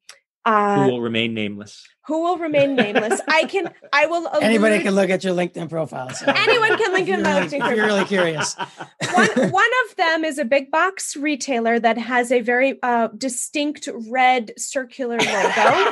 Who 0.45 0.51
uh, 0.53 0.89
will 0.89 1.01
remain 1.01 1.35
nameless. 1.35 1.87
Who 2.11 2.23
will 2.25 2.39
remain 2.39 2.75
nameless 2.75 3.21
i 3.29 3.45
can 3.45 3.71
i 3.93 4.07
will 4.07 4.29
Anybody 4.43 4.83
can 4.83 4.95
look 4.97 5.11
at 5.11 5.23
your 5.23 5.33
LinkedIn 5.33 5.71
profile. 5.71 6.11
So 6.11 6.27
Anyone 6.27 6.77
can 6.77 6.93
link 6.93 7.09
in 7.09 7.23
my 7.23 7.39
really- 7.39 7.49
LinkedIn 7.49 7.71
If 7.71 7.77
you're 7.77 7.87
really 7.87 8.05
curious. 8.05 8.55
one, 9.15 9.51
one 9.51 9.71
of 9.89 9.97
them 9.97 10.25
is 10.25 10.39
a 10.39 10.45
big 10.45 10.71
box 10.73 11.17
retailer 11.17 11.79
that 11.79 11.99
has 11.99 12.33
a 12.33 12.41
very 12.41 12.79
uh, 12.83 13.09
distinct 13.17 13.89
red 14.09 14.53
circular 14.59 15.19
logo 15.19 15.91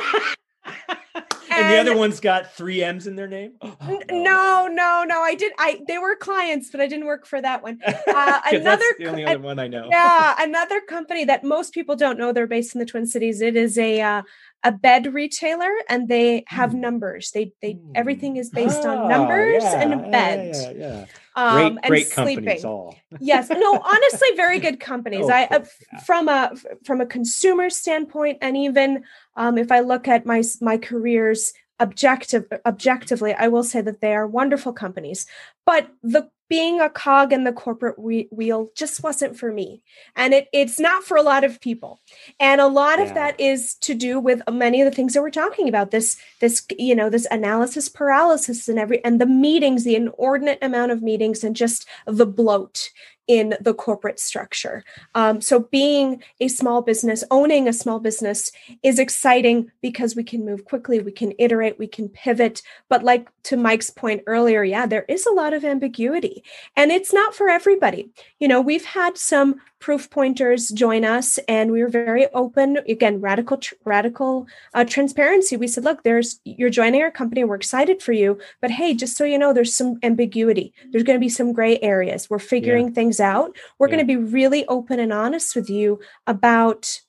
and 1.51 1.69
the 1.69 1.79
other 1.79 1.95
one's 1.97 2.19
got 2.19 2.53
three 2.55 2.83
M's 2.83 3.07
in 3.07 3.15
their 3.15 3.27
name. 3.27 3.53
N- 3.61 3.99
no 4.11 4.67
no 4.71 5.03
no 5.07 5.21
i 5.21 5.35
did 5.35 5.51
i 5.57 5.79
they 5.87 5.97
were 5.97 6.15
clients 6.15 6.69
but 6.71 6.79
i 6.81 6.87
didn't 6.87 7.05
work 7.05 7.25
for 7.25 7.41
that 7.41 7.63
one 7.63 7.79
'Cause 8.05 8.41
another 8.51 8.61
that's 8.63 8.97
the 8.99 9.07
only 9.07 9.25
other 9.25 9.39
one 9.39 9.59
I 9.59 9.67
know. 9.67 9.87
yeah 9.89 10.35
another 10.39 10.81
company 10.81 11.25
that 11.25 11.43
most 11.43 11.73
people 11.73 11.95
don't 11.95 12.17
know 12.17 12.31
they're 12.31 12.47
based 12.47 12.75
in 12.75 12.79
the 12.79 12.85
twin 12.85 13.05
cities 13.05 13.41
it 13.41 13.55
is 13.55 13.77
a 13.77 14.01
uh, 14.01 14.21
a 14.63 14.71
bed 14.71 15.13
retailer 15.13 15.71
and 15.89 16.07
they 16.07 16.43
have 16.47 16.71
Hmm. 16.71 16.81
numbers 16.81 17.31
they 17.31 17.51
they 17.61 17.73
Hmm. 17.73 17.91
everything 17.95 18.37
is 18.37 18.49
based 18.49 18.85
Ah, 18.85 18.91
on 18.91 19.09
numbers 19.09 19.63
yeah, 19.63 19.81
and 19.81 19.91
yeah, 19.91 20.11
bed 20.11 20.55
Yeah, 20.55 20.71
yeah. 20.71 21.05
Um 21.39 21.55
Great, 21.55 21.83
and 21.83 21.89
great 21.91 22.07
sleeping 22.07 22.35
companies 22.35 22.65
all. 22.65 22.95
yes 23.19 23.49
no 23.49 23.71
honestly 23.93 24.29
very 24.35 24.59
good 24.59 24.79
companies 24.91 25.25
Oh, 25.25 25.33
i 25.39 25.43
uh, 25.45 25.59
course, 25.59 25.71
yeah. 25.93 25.99
from 26.07 26.27
a 26.27 26.39
from 26.85 27.01
a 27.01 27.05
consumer 27.05 27.69
standpoint 27.69 28.37
and 28.41 28.57
even 28.57 29.03
um, 29.35 29.57
if 29.57 29.71
i 29.71 29.79
look 29.79 30.07
at 30.07 30.25
my 30.25 30.43
my 30.61 30.77
careers 30.77 31.53
objective 31.79 32.43
objectively 32.65 33.33
i 33.33 33.47
will 33.47 33.63
say 33.63 33.81
that 33.81 34.01
they 34.01 34.13
are 34.13 34.27
wonderful 34.27 34.73
companies 34.73 35.25
but 35.65 35.87
the 36.03 36.29
being 36.49 36.81
a 36.81 36.89
cog 36.89 37.31
in 37.31 37.43
the 37.43 37.53
corporate 37.53 37.97
wheel 37.99 38.71
just 38.75 39.03
wasn't 39.03 39.37
for 39.37 39.51
me. 39.51 39.83
And 40.15 40.33
it 40.33 40.47
it's 40.51 40.79
not 40.79 41.03
for 41.03 41.15
a 41.15 41.21
lot 41.21 41.43
of 41.43 41.61
people. 41.61 41.99
And 42.39 42.59
a 42.59 42.67
lot 42.67 42.99
of 42.99 43.13
that 43.13 43.39
is 43.39 43.75
to 43.75 43.93
do 43.93 44.19
with 44.19 44.41
many 44.51 44.81
of 44.81 44.85
the 44.85 44.95
things 44.95 45.13
that 45.13 45.21
we're 45.21 45.29
talking 45.29 45.69
about 45.69 45.91
this 45.91 46.17
this 46.41 46.65
you 46.77 46.95
know 46.95 47.09
this 47.09 47.27
analysis 47.29 47.87
paralysis 47.87 48.67
and 48.67 48.79
every 48.79 49.03
and 49.05 49.21
the 49.21 49.25
meetings 49.25 49.83
the 49.83 49.95
inordinate 49.95 50.59
amount 50.61 50.91
of 50.91 51.03
meetings 51.03 51.43
and 51.43 51.55
just 51.55 51.87
the 52.05 52.25
bloat 52.25 52.89
in 53.29 53.53
the 53.61 53.75
corporate 53.75 54.19
structure. 54.19 54.83
Um, 55.13 55.39
so 55.39 55.59
being 55.59 56.21
a 56.41 56.47
small 56.47 56.81
business 56.81 57.23
owning 57.29 57.67
a 57.67 57.73
small 57.73 57.99
business 57.99 58.51
is 58.81 58.97
exciting 58.97 59.71
because 59.81 60.15
we 60.15 60.23
can 60.23 60.43
move 60.43 60.65
quickly 60.65 60.99
we 60.99 61.11
can 61.11 61.33
iterate 61.37 61.77
we 61.77 61.87
can 61.87 62.09
pivot. 62.09 62.63
But 62.89 63.03
like 63.03 63.29
to 63.43 63.55
mike's 63.55 63.91
point 63.91 64.23
earlier 64.25 64.63
yeah 64.63 64.87
there 64.87 65.05
is 65.07 65.27
a 65.27 65.31
lot 65.31 65.53
of 65.53 65.63
ambiguity. 65.63 66.43
And 66.75 66.91
it's 66.91 67.13
not 67.13 67.35
for 67.35 67.49
everybody. 67.49 68.09
You 68.39 68.47
know 68.47 68.59
we've 68.59 68.85
had 68.85 69.15
some 69.15 69.61
proof 69.79 70.09
pointers 70.09 70.69
join 70.69 71.05
us 71.05 71.37
and 71.47 71.71
we 71.71 71.81
were 71.81 71.89
very 71.89 72.27
open. 72.33 72.77
Again 72.87 73.21
radical 73.21 73.57
tr- 73.57 73.75
radical 73.85 74.45
uh, 74.73 74.83
transparency. 74.83 75.55
We 75.57 75.67
said 75.67 75.83
look 75.85 76.03
there's 76.03 76.39
you're 76.43 76.69
joining 76.69 77.01
our 77.01 77.11
company 77.11 77.43
we're 77.43 77.55
excited 77.55 78.01
for 78.03 78.11
you 78.11 78.37
but 78.61 78.71
hey 78.71 78.93
just 78.93 79.15
so 79.17 79.23
you 79.23 79.37
know 79.37 79.53
there's 79.53 79.73
some 79.73 79.97
ambiguity. 80.03 80.73
There's 80.91 81.03
going 81.03 81.17
to 81.17 81.23
be 81.25 81.29
some 81.29 81.53
gray 81.53 81.79
areas. 81.79 82.29
We're 82.29 82.39
figuring 82.39 82.93
things 82.93 83.19
out. 83.19 83.55
We're 83.77 83.87
Yeah. 83.87 83.95
going 83.95 84.07
to 84.07 84.13
be 84.17 84.31
really 84.31 84.65
open 84.67 84.99
and 84.99 85.13
honest 85.13 85.55
with 85.55 85.69
you 85.69 85.99
about 86.27 86.99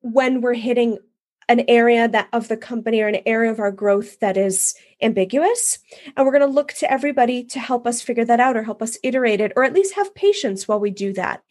when 0.00 0.40
we're 0.40 0.54
hitting 0.54 0.98
an 1.52 1.64
area 1.68 2.08
that 2.08 2.28
of 2.32 2.48
the 2.48 2.56
company 2.56 3.02
or 3.02 3.08
an 3.08 3.20
area 3.26 3.50
of 3.50 3.60
our 3.60 3.70
growth 3.70 4.18
that 4.20 4.38
is 4.38 4.74
ambiguous. 5.02 5.78
And 6.16 6.24
we're 6.24 6.32
going 6.32 6.48
to 6.48 6.54
look 6.54 6.72
to 6.74 6.90
everybody 6.90 7.44
to 7.44 7.60
help 7.60 7.86
us 7.86 8.00
figure 8.00 8.24
that 8.24 8.40
out 8.40 8.56
or 8.56 8.62
help 8.62 8.80
us 8.80 8.96
iterate 9.02 9.40
it 9.40 9.52
or 9.54 9.62
at 9.62 9.74
least 9.74 9.94
have 9.94 10.14
patience 10.14 10.66
while 10.66 10.80
we 10.80 10.90
do 10.90 11.12
that. 11.12 11.42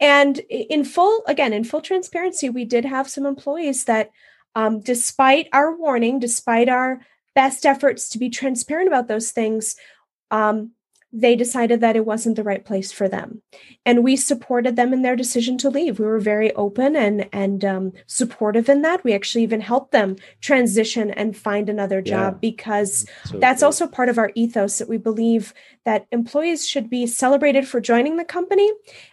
And 0.00 0.38
in 0.50 0.84
full 0.84 1.22
again 1.28 1.52
in 1.52 1.62
full 1.62 1.80
transparency 1.80 2.50
we 2.50 2.64
did 2.64 2.84
have 2.84 3.08
some 3.08 3.26
employees 3.26 3.84
that 3.84 4.10
um, 4.56 4.80
despite 4.80 5.48
our 5.52 5.76
warning 5.76 6.18
despite 6.18 6.68
our 6.68 7.00
best 7.36 7.64
efforts 7.64 8.08
to 8.08 8.18
be 8.18 8.30
transparent 8.30 8.88
about 8.88 9.06
those 9.06 9.30
things 9.30 9.76
um, 10.30 10.72
they 11.16 11.36
decided 11.36 11.80
that 11.80 11.94
it 11.94 12.04
wasn't 12.04 12.34
the 12.34 12.42
right 12.42 12.64
place 12.64 12.90
for 12.90 13.08
them 13.08 13.40
and 13.86 14.02
we 14.02 14.16
supported 14.16 14.74
them 14.74 14.92
in 14.92 15.02
their 15.02 15.14
decision 15.14 15.56
to 15.56 15.70
leave 15.70 16.00
we 16.00 16.04
were 16.04 16.18
very 16.18 16.52
open 16.54 16.96
and 16.96 17.28
and 17.32 17.64
um, 17.64 17.92
supportive 18.06 18.68
in 18.68 18.82
that 18.82 19.04
we 19.04 19.12
actually 19.14 19.44
even 19.44 19.60
helped 19.60 19.92
them 19.92 20.16
transition 20.40 21.12
and 21.12 21.36
find 21.36 21.68
another 21.70 22.02
job 22.02 22.34
Yeah. 22.34 22.38
because 22.40 23.06
So 23.26 23.38
that's 23.38 23.60
great. 23.60 23.66
also 23.66 23.86
part 23.86 24.08
of 24.08 24.18
our 24.18 24.32
ethos 24.34 24.78
that 24.78 24.88
we 24.88 24.98
believe 24.98 25.54
that 25.84 26.06
employees 26.10 26.66
should 26.68 26.90
be 26.90 27.06
celebrated 27.06 27.68
for 27.68 27.80
joining 27.80 28.16
the 28.16 28.24
company 28.24 28.68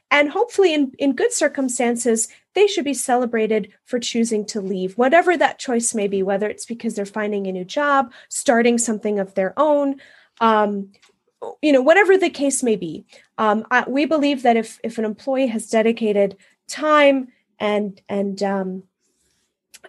and 0.10 0.30
hopefully 0.30 0.74
in, 0.74 0.91
in 0.97 1.14
good 1.16 1.32
circumstances 1.32 2.28
they 2.56 2.66
should 2.68 2.84
be 2.84 2.93
celebrated 2.93 3.72
for 3.86 3.97
choosing 3.97 4.45
to 4.47 4.60
leave, 4.60 4.97
whatever 4.97 5.38
that 5.38 5.58
choice 5.58 5.95
may 5.95 6.08
be, 6.10 6.22
whether 6.22 6.49
it's 6.49 6.66
because 6.66 6.95
they're 6.95 7.06
finding 7.06 7.47
a 7.47 7.52
new 7.52 7.64
job, 7.64 8.12
starting 8.28 8.78
something 8.78 9.20
of 9.20 9.36
their 9.36 9.54
own. 9.56 10.02
Um, 10.41 10.91
you 11.62 11.72
know, 11.72 11.82
whatever 11.82 12.18
the 12.18 12.30
case 12.30 12.64
may 12.64 12.76
be, 12.76 13.06
um, 13.38 13.66
I, 13.72 13.84
we 13.88 14.06
believe 14.06 14.44
that 14.44 14.58
if 14.58 14.80
if 14.84 14.98
an 14.98 15.06
employee 15.06 15.48
has 15.48 15.70
dedicated 15.70 16.38
time 16.68 17.30
and 17.60 18.02
and 18.08 18.42
um, 18.44 18.84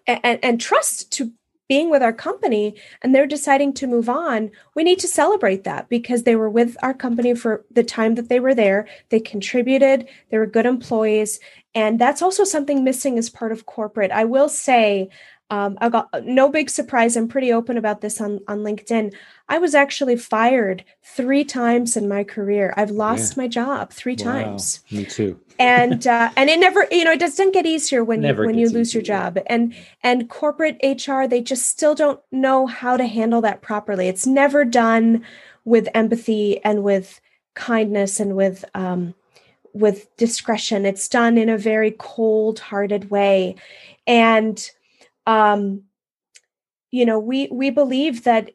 and, 0.07 0.39
and 0.43 0.61
trust 0.61 1.13
to 1.13 1.33
being 1.69 1.91
with 1.91 2.03
our 2.03 2.13
company 2.13 2.75
and 3.01 3.15
they're 3.15 3.27
deciding 3.27 3.73
to 3.73 3.87
move 3.87 4.09
on, 4.09 4.51
we 4.75 4.85
need 4.85 4.99
to 4.99 5.09
celebrate 5.09 5.65
that 5.65 5.89
because 5.89 6.25
they 6.25 6.37
were 6.37 6.51
with 6.51 6.77
our 6.83 6.93
company 6.93 7.35
for 7.35 7.65
the 7.71 7.85
time 7.85 8.15
that 8.17 8.29
they 8.29 8.41
were 8.41 8.55
there. 8.55 8.87
They 9.09 9.21
contributed, 9.21 10.07
they 10.31 10.37
were 10.37 10.47
good 10.47 10.67
employees. 10.67 11.41
And 11.75 11.99
that's 11.99 12.21
also 12.21 12.45
something 12.45 12.85
missing 12.85 13.17
as 13.17 13.31
part 13.31 13.53
of 13.53 13.65
corporate. 13.65 14.11
I 14.11 14.25
will 14.27 14.51
say, 14.51 15.09
um, 15.53 15.77
I 15.83 15.91
got 15.91 16.09
no 16.25 16.49
big 16.49 16.71
surprise. 16.71 17.15
I'm 17.15 17.29
pretty 17.29 17.53
open 17.53 17.77
about 17.77 18.01
this 18.01 18.23
on, 18.23 18.41
on 18.49 18.61
LinkedIn. 18.61 19.13
I 19.51 19.59
was 19.59 19.75
actually 19.75 20.17
fired 20.17 20.83
three 21.05 21.45
times 21.45 21.95
in 21.95 22.09
my 22.09 22.25
career. 22.25 22.73
I've 22.75 22.91
lost 22.91 23.37
yeah. 23.37 23.43
my 23.43 23.49
job 23.49 23.93
three 23.93 24.17
wow. 24.19 24.33
times. 24.33 24.81
Me 24.91 25.05
too. 25.05 25.39
and 25.59 26.07
uh, 26.07 26.31
and 26.39 26.49
it 26.49 26.59
never, 26.59 26.87
you 26.91 27.05
know, 27.05 27.13
it 27.13 27.21
doesn't 27.21 27.53
get 27.53 27.67
easier 27.67 28.03
when 28.03 28.23
never 28.23 28.45
you 28.45 28.47
when 28.47 28.59
you 28.59 28.71
lose 28.71 28.95
your 28.95 29.03
job. 29.03 29.39
And 29.47 29.75
and 30.03 30.31
corporate 30.31 30.81
HR, 30.83 31.27
they 31.27 31.43
just 31.43 31.67
still 31.67 31.95
don't 31.95 32.21
know 32.33 32.67
how 32.67 32.97
to 32.97 33.05
handle 33.05 33.43
that 33.43 33.61
properly. 33.61 34.09
It's 34.09 34.27
never 34.27 34.65
done 34.65 35.23
with 35.67 35.87
empathy 35.93 36.65
and 36.65 36.83
with 36.83 37.21
kindness 37.53 38.21
and 38.21 38.37
with 38.37 38.65
um, 38.75 39.15
with 39.75 40.17
discretion. 40.17 40.87
It's 40.87 41.11
done 41.11 41.37
in 41.37 41.51
a 41.51 41.59
very 41.59 41.91
cold-hearted 41.91 43.11
way, 43.11 43.57
and 44.07 44.71
um, 45.27 45.83
you 46.91 47.07
know, 47.07 47.19
we 47.19 47.49
we 47.51 47.71
believe 47.71 48.25
that 48.25 48.51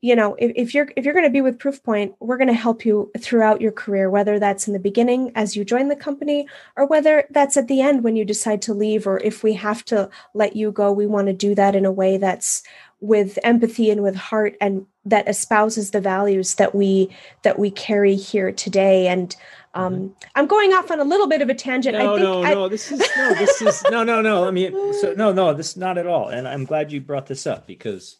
you 0.00 0.14
know 0.14 0.36
if, 0.38 0.52
if 0.54 0.74
you're 0.74 0.88
if 0.96 1.04
you're 1.04 1.14
going 1.14 1.26
to 1.26 1.30
be 1.30 1.40
with 1.40 1.58
proofpoint 1.58 2.14
we're 2.20 2.36
going 2.36 2.48
to 2.48 2.54
help 2.54 2.84
you 2.84 3.10
throughout 3.18 3.60
your 3.60 3.72
career 3.72 4.08
whether 4.08 4.38
that's 4.38 4.68
in 4.68 4.72
the 4.72 4.78
beginning 4.78 5.32
as 5.34 5.56
you 5.56 5.64
join 5.64 5.88
the 5.88 5.96
company 5.96 6.46
or 6.76 6.86
whether 6.86 7.24
that's 7.30 7.56
at 7.56 7.66
the 7.66 7.80
end 7.80 8.04
when 8.04 8.14
you 8.14 8.24
decide 8.24 8.62
to 8.62 8.72
leave 8.72 9.06
or 9.08 9.18
if 9.20 9.42
we 9.42 9.54
have 9.54 9.84
to 9.84 10.08
let 10.34 10.54
you 10.54 10.70
go. 10.70 10.92
We 10.92 11.06
want 11.06 11.26
to 11.26 11.32
do 11.32 11.54
that 11.56 11.74
in 11.74 11.84
a 11.84 11.92
way 11.92 12.16
that's 12.16 12.62
with 13.00 13.38
empathy 13.42 13.90
and 13.90 14.02
with 14.02 14.16
heart 14.16 14.56
and 14.60 14.86
that 15.04 15.28
espouses 15.28 15.90
the 15.90 16.00
values 16.00 16.54
that 16.56 16.74
we 16.74 17.08
that 17.42 17.58
we 17.58 17.70
carry 17.70 18.14
here 18.14 18.52
today. 18.52 19.08
And 19.08 19.34
um, 19.78 19.94
mm-hmm. 19.94 20.28
I'm 20.34 20.46
going 20.46 20.72
off 20.72 20.90
on 20.90 20.98
a 20.98 21.04
little 21.04 21.28
bit 21.28 21.40
of 21.40 21.48
a 21.48 21.54
tangent. 21.54 21.96
No, 21.96 22.14
I 22.14 22.16
think 22.16 22.28
no, 22.28 22.44
I... 22.44 22.54
no. 22.54 22.68
This 22.68 22.90
is 22.90 23.00
no. 23.16 23.34
This 23.34 23.62
is 23.62 23.84
no, 23.90 24.02
no, 24.02 24.20
no. 24.20 24.46
I 24.46 24.50
mean, 24.50 24.72
so 24.94 25.14
no, 25.16 25.32
no. 25.32 25.54
This 25.54 25.76
not 25.76 25.98
at 25.98 26.06
all. 26.06 26.28
And 26.28 26.48
I'm 26.48 26.64
glad 26.64 26.90
you 26.90 27.00
brought 27.00 27.26
this 27.26 27.46
up 27.46 27.66
because 27.66 28.16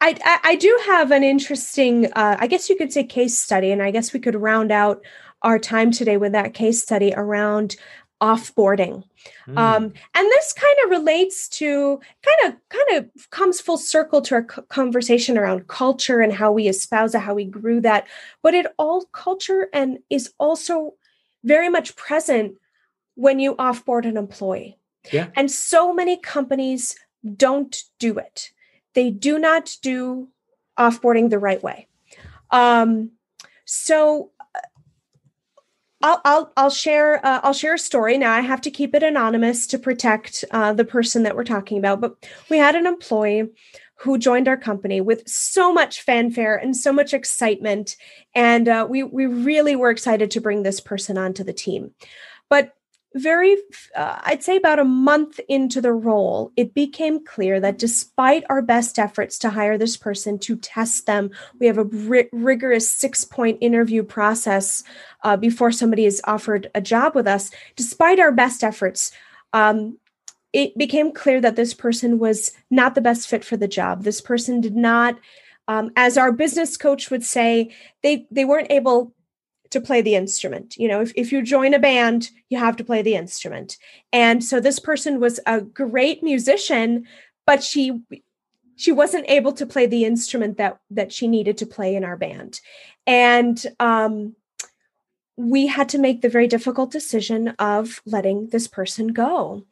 I, 0.00 0.16
I, 0.22 0.38
I 0.44 0.54
do 0.56 0.78
have 0.86 1.10
an 1.10 1.24
interesting, 1.24 2.12
uh, 2.12 2.36
I 2.38 2.46
guess 2.46 2.68
you 2.68 2.76
could 2.76 2.92
say 2.92 3.02
case 3.02 3.38
study, 3.38 3.72
and 3.72 3.82
I 3.82 3.90
guess 3.90 4.12
we 4.12 4.20
could 4.20 4.36
round 4.36 4.70
out 4.70 5.02
our 5.42 5.58
time 5.58 5.90
today 5.90 6.16
with 6.16 6.32
that 6.32 6.52
case 6.52 6.82
study 6.82 7.14
around 7.16 7.76
offboarding. 8.20 9.04
Mm. 9.46 9.58
Um, 9.58 9.84
and 10.14 10.26
this 10.26 10.52
kind 10.52 10.76
of 10.84 10.90
relates 10.90 11.48
to 11.50 12.00
kind 12.22 12.52
of 12.52 12.68
kind 12.68 12.98
of 12.98 13.30
comes 13.30 13.60
full 13.60 13.78
circle 13.78 14.20
to 14.22 14.34
our 14.36 14.42
conversation 14.42 15.38
around 15.38 15.68
culture 15.68 16.20
and 16.20 16.32
how 16.32 16.52
we 16.52 16.68
espouse 16.68 17.14
it, 17.14 17.20
how 17.20 17.34
we 17.34 17.44
grew 17.44 17.80
that. 17.80 18.06
But 18.42 18.54
it 18.54 18.66
all 18.78 19.04
culture 19.12 19.68
and 19.72 19.98
is 20.10 20.32
also 20.38 20.94
very 21.44 21.68
much 21.68 21.96
present 21.96 22.56
when 23.14 23.38
you 23.38 23.54
offboard 23.56 24.06
an 24.06 24.16
employee. 24.16 24.78
Yeah. 25.12 25.28
And 25.36 25.50
so 25.50 25.92
many 25.92 26.16
companies 26.16 26.96
don't 27.36 27.76
do 27.98 28.18
it. 28.18 28.50
They 28.94 29.10
do 29.10 29.38
not 29.38 29.76
do 29.82 30.28
offboarding 30.78 31.30
the 31.30 31.38
right 31.38 31.62
way. 31.62 31.86
Um, 32.50 33.10
so 33.64 34.30
I'll 36.00 36.20
I'll 36.24 36.52
I'll 36.56 36.70
share 36.70 37.24
uh, 37.26 37.40
I'll 37.42 37.52
share 37.52 37.74
a 37.74 37.78
story. 37.78 38.18
Now 38.18 38.32
I 38.32 38.40
have 38.40 38.60
to 38.62 38.70
keep 38.70 38.94
it 38.94 39.02
anonymous 39.02 39.66
to 39.68 39.78
protect 39.78 40.44
uh, 40.50 40.72
the 40.72 40.84
person 40.84 41.24
that 41.24 41.34
we're 41.34 41.44
talking 41.44 41.78
about. 41.78 42.00
But 42.00 42.26
we 42.48 42.58
had 42.58 42.76
an 42.76 42.86
employee 42.86 43.48
who 43.96 44.16
joined 44.16 44.46
our 44.46 44.56
company 44.56 45.00
with 45.00 45.28
so 45.28 45.72
much 45.72 46.02
fanfare 46.02 46.56
and 46.56 46.76
so 46.76 46.92
much 46.92 47.12
excitement, 47.12 47.96
and 48.34 48.68
uh, 48.68 48.86
we 48.88 49.02
we 49.02 49.26
really 49.26 49.74
were 49.74 49.90
excited 49.90 50.30
to 50.30 50.40
bring 50.40 50.62
this 50.62 50.78
person 50.78 51.18
onto 51.18 51.42
the 51.42 51.52
team. 51.52 51.90
But 52.48 52.74
very, 53.18 53.56
uh, 53.94 54.18
I'd 54.22 54.42
say 54.42 54.56
about 54.56 54.78
a 54.78 54.84
month 54.84 55.40
into 55.48 55.80
the 55.80 55.92
role, 55.92 56.52
it 56.56 56.74
became 56.74 57.24
clear 57.24 57.60
that 57.60 57.78
despite 57.78 58.44
our 58.48 58.62
best 58.62 58.98
efforts 58.98 59.38
to 59.40 59.50
hire 59.50 59.76
this 59.76 59.96
person, 59.96 60.38
to 60.40 60.56
test 60.56 61.06
them, 61.06 61.30
we 61.58 61.66
have 61.66 61.78
a 61.78 61.84
rigorous 62.32 62.90
six 62.90 63.24
point 63.24 63.58
interview 63.60 64.02
process 64.02 64.84
uh, 65.22 65.36
before 65.36 65.72
somebody 65.72 66.06
is 66.06 66.20
offered 66.24 66.70
a 66.74 66.80
job 66.80 67.14
with 67.14 67.26
us. 67.26 67.50
Despite 67.76 68.20
our 68.20 68.32
best 68.32 68.64
efforts, 68.64 69.12
um, 69.52 69.98
it 70.52 70.76
became 70.78 71.12
clear 71.12 71.40
that 71.40 71.56
this 71.56 71.74
person 71.74 72.18
was 72.18 72.52
not 72.70 72.94
the 72.94 73.00
best 73.00 73.28
fit 73.28 73.44
for 73.44 73.56
the 73.56 73.68
job. 73.68 74.04
This 74.04 74.20
person 74.20 74.60
did 74.60 74.76
not, 74.76 75.18
um, 75.68 75.90
as 75.96 76.16
our 76.16 76.32
business 76.32 76.76
coach 76.76 77.10
would 77.10 77.22
say, 77.24 77.74
they 78.02 78.26
they 78.30 78.44
weren't 78.44 78.72
able 78.72 79.12
to 79.70 79.80
play 79.80 80.02
the 80.02 80.14
instrument. 80.14 80.76
You 80.76 80.88
know, 80.88 81.00
if, 81.00 81.12
if 81.14 81.32
you 81.32 81.42
join 81.42 81.74
a 81.74 81.78
band, 81.78 82.30
you 82.48 82.58
have 82.58 82.76
to 82.76 82.84
play 82.84 83.02
the 83.02 83.14
instrument. 83.14 83.76
And 84.12 84.42
so 84.42 84.60
this 84.60 84.78
person 84.78 85.20
was 85.20 85.40
a 85.46 85.60
great 85.60 86.22
musician, 86.22 87.06
but 87.46 87.62
she 87.62 88.00
she 88.76 88.92
wasn't 88.92 89.28
able 89.28 89.52
to 89.52 89.66
play 89.66 89.86
the 89.86 90.04
instrument 90.04 90.56
that 90.58 90.78
that 90.90 91.12
she 91.12 91.28
needed 91.28 91.58
to 91.58 91.66
play 91.66 91.94
in 91.94 92.04
our 92.04 92.16
band. 92.16 92.60
And 93.06 93.64
um 93.80 94.34
we 95.36 95.68
had 95.68 95.88
to 95.88 95.98
make 95.98 96.20
the 96.20 96.28
very 96.28 96.48
difficult 96.48 96.90
decision 96.90 97.48
of 97.60 98.02
letting 98.04 98.48
this 98.48 98.66
person 98.66 99.08
go. 99.08 99.64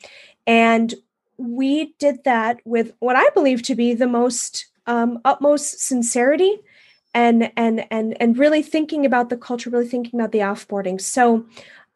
And 0.46 0.94
we 1.38 1.94
did 1.98 2.22
that 2.22 2.60
with 2.64 2.92
what 3.00 3.16
I 3.16 3.28
believe 3.30 3.62
to 3.62 3.74
be 3.74 3.92
the 3.92 4.06
most 4.06 4.66
um, 4.86 5.18
utmost 5.24 5.80
sincerity 5.80 6.60
and 7.16 7.50
and 7.56 7.86
and 7.90 8.20
and 8.20 8.38
really 8.38 8.62
thinking 8.62 9.04
about 9.06 9.30
the 9.30 9.36
culture 9.36 9.70
really 9.70 9.88
thinking 9.88 10.20
about 10.20 10.30
the 10.30 10.40
offboarding. 10.40 11.00
So 11.00 11.46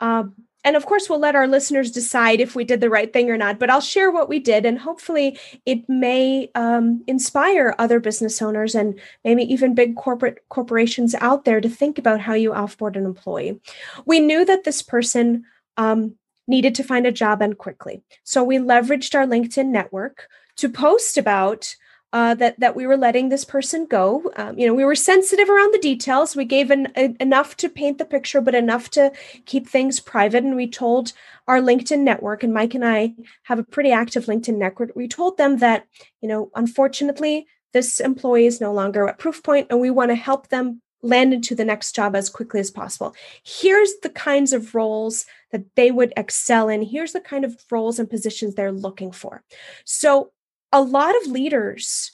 um, 0.01 0.35
and 0.65 0.77
of 0.77 0.87
course 0.87 1.09
we'll 1.09 1.21
let 1.21 1.37
our 1.37 1.47
listeners 1.47 1.91
decide 1.91 2.41
if 2.41 2.57
we 2.57 2.65
did 2.65 2.81
the 2.81 2.91
right 2.91 3.13
thing 3.13 3.31
or 3.31 3.37
not 3.37 3.59
but 3.59 3.71
i'll 3.71 3.81
share 3.81 4.11
what 4.11 4.29
we 4.29 4.39
did 4.39 4.67
and 4.67 4.79
hopefully 4.79 5.39
it 5.65 5.89
may 5.89 6.51
um, 6.55 7.03
inspire 7.07 7.75
other 7.79 7.99
business 7.99 8.43
owners 8.43 8.75
and 8.75 8.99
maybe 9.25 9.43
even 9.43 9.75
big 9.75 9.97
corporate 9.97 10.45
corporations 10.49 11.15
out 11.17 11.45
there 11.45 11.61
to 11.61 11.69
think 11.69 11.99
about 11.99 12.21
how 12.21 12.35
you 12.35 12.51
offboard 12.51 12.97
an 12.97 13.07
employee. 13.07 13.61
We 14.05 14.21
knew 14.21 14.45
that 14.45 14.65
this 14.65 14.83
person 14.83 15.45
um, 15.77 16.17
needed 16.47 16.75
to 16.75 16.83
find 16.83 17.07
a 17.07 17.13
job 17.13 17.41
and 17.41 17.57
quickly. 17.57 18.03
So 18.25 18.43
we 18.43 18.59
leveraged 18.59 19.15
our 19.15 19.27
linkedin 19.27 19.69
network 19.69 20.29
to 20.57 20.69
post 20.69 21.17
about 21.17 21.75
uh, 22.13 22.35
that 22.35 22.59
that 22.59 22.75
we 22.75 22.87
were 22.87 22.97
letting 22.97 23.29
this 23.29 23.45
person 23.45 23.87
go. 23.87 24.33
Um, 24.37 24.59
you 24.59 24.67
know, 24.67 24.75
we 24.75 24.85
were 24.85 24.95
sensitive 24.95 25.49
around 25.49 25.73
the 25.73 25.79
details. 25.79 26.35
We 26.35 26.45
gave 26.45 26.71
an, 26.71 26.89
a, 26.97 27.15
enough 27.21 27.57
to 27.59 27.69
paint 27.69 27.99
the 27.99 28.05
picture, 28.05 28.41
but 28.41 28.55
enough 28.55 28.91
to 28.91 29.13
keep 29.47 29.69
things 29.69 30.01
private. 30.01 30.45
And 30.45 30.57
we 30.57 30.69
told 30.69 31.13
our 31.47 31.61
LinkedIn 31.61 32.01
network, 32.01 32.43
and 32.43 32.53
Mike 32.53 32.75
and 32.75 32.85
I 32.85 33.15
have 33.45 33.59
a 33.59 33.65
pretty 33.65 33.93
active 33.93 34.27
LinkedIn 34.27 34.57
network. 34.57 34.91
We 34.95 35.09
told 35.09 35.37
them 35.37 35.59
that, 35.59 35.87
you 36.21 36.29
know, 36.29 36.51
unfortunately, 36.55 37.47
this 37.73 38.01
employee 38.01 38.47
is 38.47 38.61
no 38.61 38.73
longer 38.73 39.09
at 39.09 39.19
Proofpoint, 39.19 39.67
and 39.71 39.81
we 39.81 39.91
want 39.91 40.11
to 40.11 40.17
help 40.17 40.49
them 40.49 40.83
land 41.03 41.33
into 41.33 41.55
the 41.55 41.65
next 41.65 41.95
job 41.95 42.15
as 42.15 42.29
quickly 42.29 42.61
as 42.61 42.71
possible. 42.71 43.15
Here's 43.43 43.93
the 44.03 44.11
kinds 44.11 44.53
of 44.53 44.75
roles 44.75 45.25
that 45.51 45.65
they 45.75 45.91
would 45.91 46.13
excel 46.17 46.69
in. 46.69 46.83
Here's 46.83 47.13
the 47.13 47.21
kind 47.21 47.45
of 47.45 47.57
roles 47.71 47.99
and 47.99 48.11
positions 48.11 48.55
they're 48.55 48.73
looking 48.73 49.11
for. 49.11 49.43
So 49.85 50.33
a 50.73 50.83
lot 50.83 51.17
of 51.17 51.31
leaders 51.31 52.13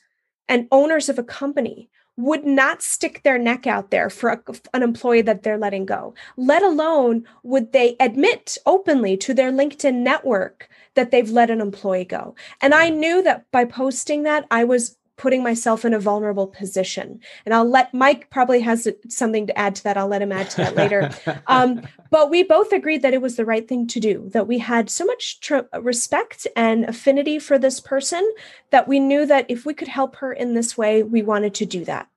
and 0.49 0.69
owners 0.71 1.09
of 1.09 1.19
a 1.19 1.25
company 1.25 1.91
would 2.17 2.47
not 2.47 2.83
stick 2.83 3.23
their 3.23 3.39
neck 3.39 3.67
out 3.67 3.91
there 3.91 4.09
for 4.09 4.31
a, 4.31 4.41
an 4.73 4.83
employee 4.83 5.23
that 5.23 5.43
they're 5.43 5.59
letting 5.59 5.85
go, 5.85 6.15
let 6.37 6.63
alone 6.63 7.25
would 7.43 7.73
they 7.73 7.95
admit 8.01 8.57
openly 8.65 9.17
to 9.19 9.35
their 9.35 9.53
LinkedIn 9.53 9.97
network 9.97 10.69
that 10.95 11.11
they've 11.11 11.31
let 11.31 11.51
an 11.51 11.61
employee 11.61 12.07
go. 12.07 12.35
And 12.63 12.73
I 12.73 12.89
knew 12.89 13.23
that 13.23 13.45
by 13.51 13.67
posting 13.67 14.23
that, 14.23 14.47
I 14.51 14.65
was 14.65 14.96
putting 15.17 15.43
myself 15.43 15.85
in 15.85 15.95
a 15.95 15.99
vulnerable 15.99 16.47
position. 16.47 17.21
And 17.45 17.55
I'll 17.55 17.69
let 17.69 17.95
Mike 17.95 18.29
probably 18.31 18.61
has 18.61 18.87
something 19.09 19.47
to 19.47 19.59
add 19.59 19.75
to 19.77 19.85
that. 19.85 19.97
I'll 19.97 20.09
let 20.09 20.23
him 20.23 20.33
add 20.33 20.51
to 20.51 20.57
that 20.59 20.77
later. 20.77 21.11
Um, 21.49 21.83
but 22.11 22.31
we 22.31 22.43
both 22.43 22.73
agreed 22.73 23.03
that 23.03 23.15
it 23.15 23.21
was 23.21 23.37
the 23.37 23.45
right 23.45 23.69
thing 23.69 23.87
to 23.89 24.01
do, 24.01 24.29
that 24.31 24.47
we 24.49 24.59
had 24.59 24.91
so 24.91 25.05
much 25.05 25.41
tr- 25.41 25.61
respect 25.81 26.47
and 26.57 26.85
affinity 26.85 27.39
for 27.39 27.59
this 27.59 27.79
person 27.79 28.29
that 28.71 28.89
we 28.89 28.99
knew 28.99 29.27
that 29.27 29.47
if 29.49 29.65
we 29.65 29.75
could 29.75 29.89
help 29.89 30.17
her 30.17 30.33
in 30.33 30.55
this 30.55 30.77
way, 30.77 31.03
we 31.03 31.23
wanted 31.23 31.55
to 31.55 31.67
do 31.67 31.85
that. 31.85 32.09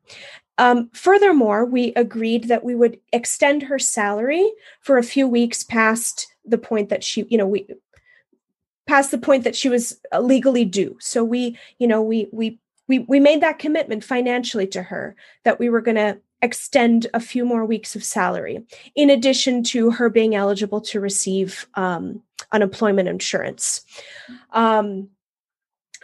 Um, 0.58 0.90
furthermore, 0.94 1.64
we 1.64 1.94
agreed 1.96 2.46
that 2.46 2.64
we 2.64 2.76
would 2.76 3.00
extend 3.14 3.64
her 3.64 3.80
salary 3.80 4.52
for 4.82 4.98
a 4.98 5.04
few 5.04 5.28
weeks 5.28 5.64
past 5.64 6.28
the 6.44 6.58
point 6.58 6.90
that 6.90 7.04
she, 7.04 7.26
you 7.30 7.38
know, 7.38 7.48
we 7.48 7.68
past 8.86 9.12
the 9.12 9.18
point 9.18 9.44
that 9.44 9.56
she 9.56 9.70
was 9.70 10.00
legally 10.20 10.66
due. 10.66 10.98
So 11.00 11.24
we, 11.24 11.58
you 11.78 11.88
know, 11.88 12.02
we 12.02 12.28
we 12.34 12.60
we 12.90 13.00
we 13.00 13.22
made 13.22 13.42
that 13.42 13.60
commitment 13.60 14.04
financially 14.04 14.68
to 14.68 14.84
her 14.84 15.16
that 15.46 15.60
we 15.60 15.70
were 15.70 15.80
going 15.80 15.96
to 15.96 16.20
extend 16.42 17.08
a 17.14 17.20
few 17.20 17.46
more 17.46 17.66
weeks 17.66 17.96
of 17.96 18.04
salary, 18.04 18.66
in 18.96 19.10
addition 19.10 19.64
to 19.64 19.92
her 19.92 20.10
being 20.10 20.36
eligible 20.36 20.82
to 20.82 21.00
receive 21.00 21.68
um, 21.76 22.22
unemployment 22.52 23.08
insurance. 23.08 23.86
Um, 24.52 25.10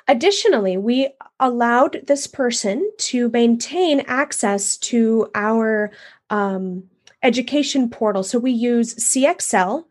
additionally, 0.08 0.78
we 0.78 1.10
allowed 1.40 2.02
this 2.06 2.28
person 2.28 2.90
to 2.98 3.30
maintain 3.30 4.02
access 4.08 4.78
to 4.78 5.30
our 5.34 5.92
um, 6.30 6.84
education 7.24 7.90
portal. 7.90 8.24
So 8.24 8.38
we 8.38 8.52
use 8.52 8.94
CXL, 8.96 9.86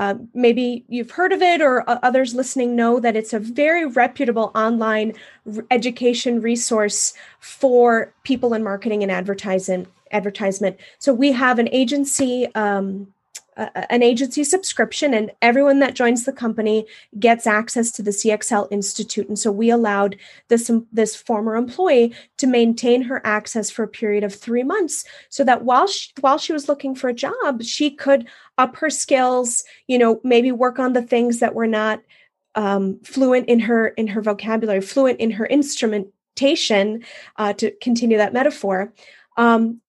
uh, 0.00 0.14
maybe 0.32 0.84
you've 0.88 1.10
heard 1.10 1.32
of 1.32 1.42
it, 1.42 1.60
or 1.60 1.88
uh, 1.88 1.98
others 2.02 2.34
listening 2.34 2.74
know 2.74 3.00
that 3.00 3.16
it's 3.16 3.34
a 3.34 3.38
very 3.38 3.84
reputable 3.84 4.50
online 4.54 5.12
education 5.70 6.40
resource 6.40 7.12
for 7.38 8.12
people 8.24 8.54
in 8.54 8.62
marketing 8.62 9.02
and 9.02 9.12
advertising. 9.12 9.86
Advertisement. 10.12 10.76
So 10.98 11.12
we 11.12 11.30
have 11.32 11.60
an 11.60 11.68
agency 11.70 12.34
um, 12.54 13.12
an 13.88 14.02
agency 14.02 14.44
subscription, 14.44 15.12
and 15.12 15.30
everyone 15.42 15.80
that 15.80 15.94
joins 15.94 16.24
the 16.24 16.32
company 16.32 16.86
gets 17.18 17.46
access 17.46 17.90
to 17.92 18.02
the 18.02 18.10
CXL 18.10 18.68
Institute. 18.70 19.28
And 19.28 19.38
so 19.38 19.52
we 19.52 19.70
allowed 19.70 20.16
this 20.48 20.70
this 20.92 21.14
former 21.16 21.56
employee 21.56 22.14
to 22.38 22.46
maintain 22.46 23.02
her 23.02 23.20
access 23.24 23.70
for 23.70 23.82
a 23.82 23.88
period 23.88 24.24
of 24.24 24.34
three 24.34 24.62
months, 24.62 25.04
so 25.28 25.44
that 25.44 25.64
while 25.64 25.86
she, 25.86 26.10
while 26.20 26.38
she 26.38 26.52
was 26.52 26.68
looking 26.68 26.94
for 26.94 27.08
a 27.08 27.14
job, 27.14 27.62
she 27.62 27.90
could 27.90 28.26
up 28.58 28.76
her 28.76 28.90
skills. 28.90 29.64
You 29.86 29.98
know, 29.98 30.20
maybe 30.24 30.52
work 30.52 30.78
on 30.78 30.92
the 30.92 31.02
things 31.02 31.40
that 31.40 31.54
were 31.54 31.66
not 31.66 32.02
um, 32.54 33.00
fluent 33.04 33.48
in 33.48 33.60
her 33.60 33.88
in 33.88 34.06
her 34.08 34.22
vocabulary, 34.22 34.80
fluent 34.80 35.20
in 35.20 35.32
her 35.32 35.46
instrumentation, 35.46 37.04
uh, 37.36 37.52
to 37.54 37.70
continue 37.82 38.16
that 38.16 38.32
metaphor 38.32 38.92
um, 39.36 39.80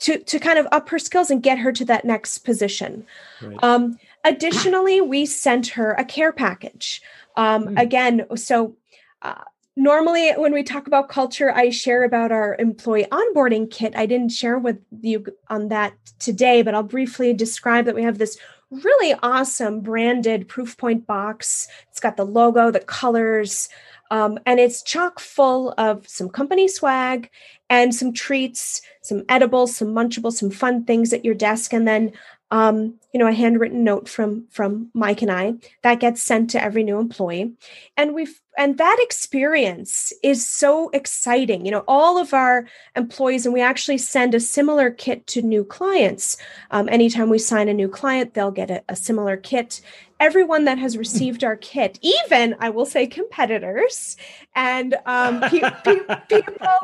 to 0.00 0.18
to 0.18 0.38
kind 0.38 0.58
of 0.58 0.66
up 0.72 0.88
her 0.88 0.98
skills 0.98 1.30
and 1.30 1.42
get 1.42 1.58
her 1.58 1.72
to 1.72 1.84
that 1.86 2.04
next 2.04 2.38
position. 2.38 3.06
Right. 3.42 3.56
Um, 3.62 3.98
additionally, 4.24 5.00
we 5.00 5.26
sent 5.26 5.68
her 5.68 5.92
a 5.92 6.04
care 6.04 6.32
package. 6.32 7.02
Um, 7.36 7.68
mm. 7.68 7.80
Again, 7.80 8.26
so. 8.36 8.76
Uh, 9.22 9.34
normally 9.76 10.32
when 10.32 10.52
we 10.52 10.62
talk 10.64 10.86
about 10.86 11.08
culture 11.08 11.52
i 11.52 11.70
share 11.70 12.02
about 12.02 12.32
our 12.32 12.56
employee 12.58 13.06
onboarding 13.12 13.70
kit 13.70 13.94
i 13.96 14.04
didn't 14.04 14.30
share 14.30 14.58
with 14.58 14.78
you 15.00 15.24
on 15.48 15.68
that 15.68 15.94
today 16.18 16.60
but 16.60 16.74
i'll 16.74 16.82
briefly 16.82 17.32
describe 17.32 17.84
that 17.84 17.94
we 17.94 18.02
have 18.02 18.18
this 18.18 18.36
really 18.70 19.14
awesome 19.22 19.80
branded 19.80 20.48
proofpoint 20.48 21.06
box 21.06 21.68
it's 21.88 22.00
got 22.00 22.16
the 22.16 22.26
logo 22.26 22.70
the 22.70 22.80
colors 22.80 23.68
um, 24.10 24.38
and 24.46 24.58
it's 24.58 24.82
chock 24.82 25.20
full 25.20 25.74
of 25.78 26.06
some 26.08 26.28
company 26.28 26.68
swag 26.68 27.30
and 27.68 27.94
some 27.94 28.12
treats, 28.12 28.82
some 29.02 29.22
edibles, 29.28 29.76
some 29.76 29.88
munchables, 29.88 30.34
some 30.34 30.50
fun 30.50 30.84
things 30.84 31.12
at 31.12 31.24
your 31.24 31.34
desk, 31.34 31.72
and 31.72 31.86
then 31.86 32.12
um, 32.50 32.98
you 33.12 33.20
know 33.20 33.28
a 33.28 33.32
handwritten 33.32 33.84
note 33.84 34.08
from 34.08 34.46
from 34.50 34.90
Mike 34.94 35.22
and 35.22 35.30
I 35.30 35.54
that 35.82 36.00
gets 36.00 36.22
sent 36.22 36.50
to 36.50 36.62
every 36.62 36.82
new 36.82 36.98
employee, 36.98 37.54
and 37.96 38.14
we've 38.14 38.40
and 38.60 38.76
that 38.76 38.98
experience 39.00 40.12
is 40.22 40.46
so 40.46 40.90
exciting. 40.90 41.64
You 41.64 41.70
know, 41.70 41.84
all 41.88 42.18
of 42.18 42.34
our 42.34 42.66
employees, 42.94 43.46
and 43.46 43.54
we 43.54 43.62
actually 43.62 43.96
send 43.96 44.34
a 44.34 44.40
similar 44.40 44.90
kit 44.90 45.26
to 45.28 45.40
new 45.40 45.64
clients. 45.64 46.36
Um, 46.70 46.86
anytime 46.90 47.30
we 47.30 47.38
sign 47.38 47.70
a 47.70 47.74
new 47.74 47.88
client, 47.88 48.34
they'll 48.34 48.50
get 48.50 48.70
a, 48.70 48.84
a 48.90 48.96
similar 48.96 49.38
kit, 49.38 49.80
everyone 50.20 50.66
that 50.66 50.76
has 50.76 50.98
received 51.04 51.42
our 51.42 51.56
kit, 51.56 51.98
even 52.02 52.54
I 52.60 52.68
will 52.68 52.84
say 52.84 53.06
competitors 53.06 54.18
and 54.54 54.94
um, 55.06 55.40
pe- 55.40 55.62
pe- 55.82 56.20
people, 56.28 56.78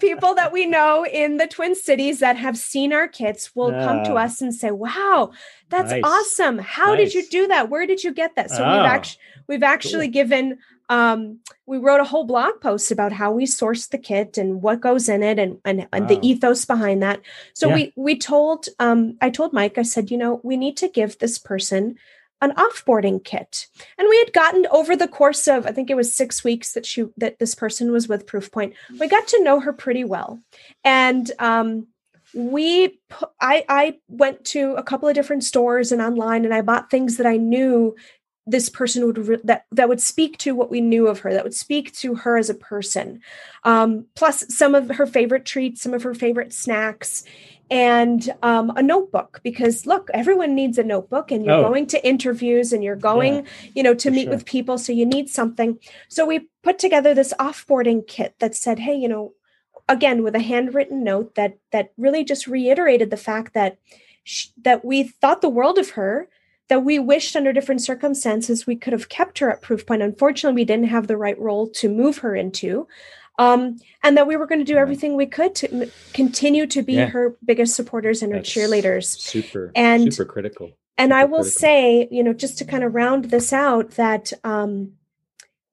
people 0.00 0.34
that 0.36 0.52
we 0.52 0.64
know 0.64 1.04
in 1.04 1.36
the 1.36 1.46
Twin 1.46 1.74
Cities 1.74 2.20
that 2.20 2.36
have 2.36 2.56
seen 2.56 2.94
our 2.94 3.06
kits 3.06 3.54
will 3.54 3.72
come 3.72 4.04
to 4.04 4.14
us 4.14 4.40
and 4.40 4.54
say, 4.54 4.70
"Wow, 4.70 5.32
that's 5.68 5.90
nice. 5.90 6.02
awesome! 6.02 6.58
How 6.58 6.94
nice. 6.94 7.12
did 7.12 7.14
you 7.14 7.28
do 7.28 7.46
that? 7.48 7.68
Where 7.68 7.86
did 7.86 8.02
you 8.02 8.14
get 8.14 8.36
that?" 8.36 8.50
So 8.50 8.64
oh, 8.64 8.72
we've 8.72 8.86
actually 8.86 9.20
we've 9.46 9.62
actually 9.62 10.06
cool. 10.06 10.12
given 10.12 10.58
um, 10.90 11.38
we 11.66 11.78
wrote 11.78 12.00
a 12.00 12.04
whole 12.04 12.24
blog 12.24 12.60
post 12.60 12.90
about 12.90 13.12
how 13.12 13.30
we 13.30 13.46
source 13.46 13.86
the 13.86 13.96
kit 13.96 14.36
and 14.36 14.60
what 14.60 14.80
goes 14.80 15.08
in 15.08 15.22
it 15.22 15.38
and 15.38 15.58
and, 15.64 15.86
and 15.92 16.02
wow. 16.02 16.08
the 16.08 16.26
ethos 16.26 16.64
behind 16.64 17.02
that. 17.02 17.20
So 17.54 17.68
yeah. 17.68 17.74
we 17.74 17.92
we 17.96 18.18
told 18.18 18.66
um, 18.80 19.16
I 19.22 19.30
told 19.30 19.52
Mike 19.52 19.78
I 19.78 19.82
said 19.82 20.10
you 20.10 20.18
know 20.18 20.40
we 20.42 20.56
need 20.56 20.76
to 20.78 20.88
give 20.88 21.18
this 21.18 21.38
person 21.38 21.96
an 22.42 22.52
offboarding 22.54 23.22
kit. 23.22 23.66
And 23.98 24.08
we 24.08 24.18
had 24.18 24.32
gotten 24.32 24.66
over 24.70 24.96
the 24.96 25.06
course 25.06 25.46
of 25.46 25.64
I 25.64 25.72
think 25.72 25.90
it 25.90 25.96
was 25.96 26.12
6 26.12 26.42
weeks 26.42 26.72
that 26.72 26.84
she 26.84 27.04
that 27.16 27.38
this 27.38 27.54
person 27.54 27.92
was 27.92 28.08
with 28.08 28.26
Proofpoint. 28.26 28.74
We 28.98 29.06
got 29.06 29.28
to 29.28 29.44
know 29.44 29.60
her 29.60 29.72
pretty 29.72 30.04
well. 30.04 30.40
And 30.82 31.30
um 31.38 31.86
we 32.34 32.98
I 33.40 33.64
I 33.68 33.98
went 34.08 34.44
to 34.46 34.74
a 34.74 34.82
couple 34.82 35.08
of 35.08 35.14
different 35.14 35.44
stores 35.44 35.92
and 35.92 36.02
online 36.02 36.44
and 36.44 36.54
I 36.54 36.62
bought 36.62 36.90
things 36.90 37.16
that 37.16 37.26
I 37.26 37.36
knew 37.36 37.94
this 38.46 38.68
person 38.68 39.06
would 39.06 39.18
re- 39.18 39.40
that 39.44 39.66
that 39.70 39.88
would 39.88 40.00
speak 40.00 40.38
to 40.38 40.54
what 40.54 40.70
we 40.70 40.80
knew 40.80 41.06
of 41.06 41.20
her 41.20 41.32
that 41.32 41.44
would 41.44 41.54
speak 41.54 41.92
to 41.92 42.14
her 42.14 42.36
as 42.36 42.50
a 42.50 42.54
person 42.54 43.20
um, 43.64 44.06
plus 44.14 44.44
some 44.54 44.74
of 44.74 44.88
her 44.90 45.06
favorite 45.06 45.44
treats 45.44 45.82
some 45.82 45.94
of 45.94 46.02
her 46.02 46.14
favorite 46.14 46.52
snacks 46.52 47.24
and 47.70 48.34
um, 48.42 48.72
a 48.74 48.82
notebook 48.82 49.40
because 49.44 49.86
look 49.86 50.10
everyone 50.12 50.54
needs 50.54 50.78
a 50.78 50.82
notebook 50.82 51.30
and 51.30 51.44
you're 51.44 51.54
oh. 51.54 51.68
going 51.68 51.86
to 51.86 52.06
interviews 52.06 52.72
and 52.72 52.82
you're 52.82 52.96
going 52.96 53.36
yeah, 53.36 53.70
you 53.74 53.82
know 53.82 53.94
to 53.94 54.10
meet 54.10 54.24
sure. 54.24 54.32
with 54.32 54.44
people 54.44 54.78
so 54.78 54.92
you 54.92 55.06
need 55.06 55.28
something 55.28 55.78
so 56.08 56.26
we 56.26 56.48
put 56.62 56.78
together 56.78 57.14
this 57.14 57.34
offboarding 57.38 58.06
kit 58.06 58.34
that 58.40 58.54
said 58.54 58.80
hey 58.80 58.94
you 58.94 59.08
know 59.08 59.32
again 59.88 60.22
with 60.22 60.34
a 60.34 60.40
handwritten 60.40 61.04
note 61.04 61.34
that 61.34 61.58
that 61.72 61.92
really 61.96 62.24
just 62.24 62.46
reiterated 62.46 63.10
the 63.10 63.16
fact 63.16 63.54
that 63.54 63.78
she, 64.24 64.48
that 64.62 64.84
we 64.84 65.02
thought 65.04 65.40
the 65.40 65.48
world 65.48 65.78
of 65.78 65.90
her 65.90 66.28
that 66.70 66.84
we 66.84 66.98
wished 66.98 67.36
under 67.36 67.52
different 67.52 67.82
circumstances 67.82 68.66
we 68.66 68.76
could 68.76 68.94
have 68.94 69.10
kept 69.10 69.38
her 69.40 69.50
at 69.50 69.60
proofpoint 69.60 70.02
unfortunately 70.02 70.62
we 70.62 70.64
didn't 70.64 70.86
have 70.86 71.06
the 71.06 71.16
right 71.16 71.38
role 71.38 71.68
to 71.68 71.90
move 71.90 72.18
her 72.18 72.34
into 72.34 72.86
um, 73.40 73.78
and 74.02 74.18
that 74.18 74.26
we 74.26 74.36
were 74.36 74.46
going 74.46 74.58
to 74.58 74.70
do 74.70 74.76
everything 74.76 75.16
we 75.16 75.24
could 75.24 75.54
to 75.56 75.72
m- 75.72 75.90
continue 76.12 76.66
to 76.66 76.82
be 76.82 76.94
yeah. 76.94 77.06
her 77.06 77.36
biggest 77.42 77.74
supporters 77.74 78.22
and 78.22 78.34
her 78.34 78.40
cheerleaders. 78.40 79.18
Super, 79.18 79.72
and 79.74 80.12
super 80.12 80.30
critical. 80.30 80.72
And 80.98 81.08
super 81.08 81.18
I 81.18 81.24
will 81.24 81.38
critical. 81.38 81.58
say, 81.58 82.08
you 82.10 82.22
know, 82.22 82.34
just 82.34 82.58
to 82.58 82.66
kind 82.66 82.84
of 82.84 82.94
round 82.94 83.26
this 83.26 83.54
out, 83.54 83.92
that 83.92 84.34
um, 84.44 84.92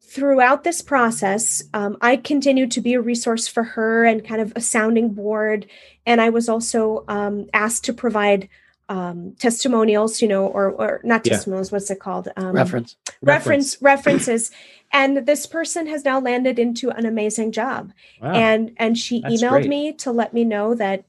throughout 0.02 0.64
this 0.64 0.82
process, 0.82 1.62
um, 1.74 1.98
I 2.00 2.16
continued 2.16 2.72
to 2.72 2.82
be 2.82 2.94
a 2.94 3.02
resource 3.02 3.50
for 3.50 3.64
her 3.64 4.06
and 4.06 4.26
kind 4.26 4.40
of 4.40 4.54
a 4.56 4.62
sounding 4.62 5.14
board. 5.14 5.68
And 6.06 6.22
I 6.22 6.30
was 6.30 6.48
also 6.48 7.04
um, 7.10 7.48
asked 7.54 7.84
to 7.86 7.94
provide 7.94 8.48
um, 8.90 9.36
testimonials, 9.40 10.22
you 10.22 10.28
know, 10.28 10.48
or 10.48 10.72
or 10.72 11.02
not 11.04 11.24
testimonials. 11.24 11.72
Yeah. 11.72 11.76
What's 11.76 11.92
it 11.92 12.00
called? 12.00 12.30
Um, 12.38 12.54
reference. 12.54 12.96
Reference. 13.22 13.82
References. 13.82 14.52
and 14.92 15.26
this 15.26 15.46
person 15.46 15.88
has 15.88 16.06
now 16.06 16.20
landed 16.20 16.58
into 16.60 16.90
an 16.92 17.06
amazing 17.06 17.52
job. 17.52 17.92
Wow. 18.22 18.32
And 18.32 18.74
and 18.78 18.98
she 18.98 19.22
That's 19.22 19.42
emailed 19.42 19.52
great. 19.52 19.70
me 19.70 19.94
to 19.94 20.12
let 20.12 20.34
me 20.34 20.46
know 20.46 20.74
that, 20.76 21.04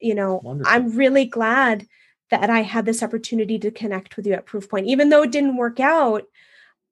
you 0.00 0.14
know, 0.14 0.40
Wonderful. 0.42 0.72
I'm 0.72 0.96
really 0.96 1.24
glad 1.26 1.86
that 2.30 2.50
I 2.50 2.62
had 2.62 2.84
this 2.84 3.02
opportunity 3.02 3.58
to 3.58 3.70
connect 3.70 4.16
with 4.16 4.26
you 4.26 4.34
at 4.34 4.46
Proofpoint, 4.46 4.86
even 4.86 5.08
though 5.08 5.22
it 5.22 5.32
didn't 5.32 5.56
work 5.56 5.80
out. 5.80 6.24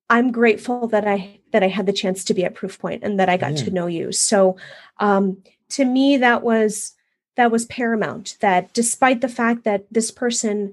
I'm 0.09 0.31
grateful 0.31 0.87
that 0.89 1.07
I 1.07 1.41
that 1.53 1.63
I 1.63 1.69
had 1.69 1.87
the 1.87 1.93
chance 1.93 2.25
to 2.25 2.35
be 2.35 2.45
at 2.45 2.55
Proofpoint 2.55 3.01
and 3.03 3.19
that 3.19 3.29
I 3.29 3.37
got 3.37 3.53
yeah. 3.53 3.65
to 3.65 3.71
know 3.71 3.87
you. 3.87 4.13
So, 4.13 4.57
um, 4.99 5.39
to 5.71 5.85
me, 5.85 6.19
that 6.19 6.43
was 6.43 6.93
that 7.37 7.51
was 7.51 7.67
paramount 7.67 8.37
that 8.41 8.73
despite 8.73 9.21
the 9.21 9.29
fact 9.29 9.65
that 9.65 9.87
this 9.91 10.11
person 10.11 10.73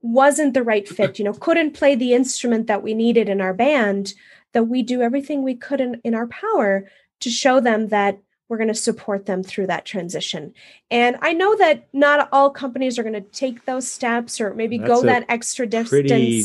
wasn't 0.00 0.54
the 0.54 0.62
right 0.62 0.88
fit 0.88 1.18
you 1.18 1.24
know 1.24 1.32
couldn't 1.32 1.74
play 1.74 1.94
the 1.94 2.14
instrument 2.14 2.66
that 2.66 2.82
we 2.82 2.94
needed 2.94 3.28
in 3.28 3.40
our 3.40 3.54
band 3.54 4.14
that 4.52 4.64
we 4.64 4.82
do 4.82 5.02
everything 5.02 5.42
we 5.42 5.54
could 5.54 5.80
in, 5.80 6.00
in 6.04 6.14
our 6.14 6.26
power 6.26 6.88
to 7.20 7.30
show 7.30 7.60
them 7.60 7.88
that 7.88 8.18
we're 8.48 8.56
going 8.56 8.68
to 8.68 8.74
support 8.74 9.26
them 9.26 9.42
through 9.42 9.66
that 9.66 9.84
transition. 9.84 10.54
And 10.90 11.16
i 11.20 11.32
know 11.32 11.56
that 11.56 11.88
not 11.92 12.28
all 12.32 12.50
companies 12.50 12.98
are 12.98 13.02
going 13.02 13.12
to 13.12 13.20
take 13.20 13.64
those 13.64 13.90
steps 13.90 14.40
or 14.40 14.54
maybe 14.54 14.78
That's 14.78 14.88
go 14.88 15.02
that 15.02 15.26
extra 15.28 15.66
distance. 15.66 15.90
pretty, 15.90 16.44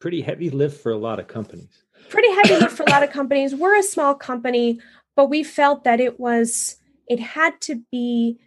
pretty 0.00 0.20
heavy 0.20 0.50
lift 0.50 0.80
for 0.80 0.92
a 0.92 0.98
lot 0.98 1.18
of 1.18 1.26
companies. 1.26 1.82
Pretty 2.10 2.30
heavy 2.32 2.56
lift 2.56 2.76
for 2.76 2.84
a 2.84 2.90
lot 2.90 3.02
of 3.02 3.10
companies. 3.18 3.54
We're 3.54 3.78
a 3.78 3.82
small 3.82 4.14
company 4.14 4.80
but 5.16 5.26
we 5.26 5.42
felt 5.42 5.84
that 5.84 6.00
it 6.00 6.18
was 6.18 6.76
it 7.08 7.20
had 7.20 7.60
to 7.62 7.82
be 7.90 8.38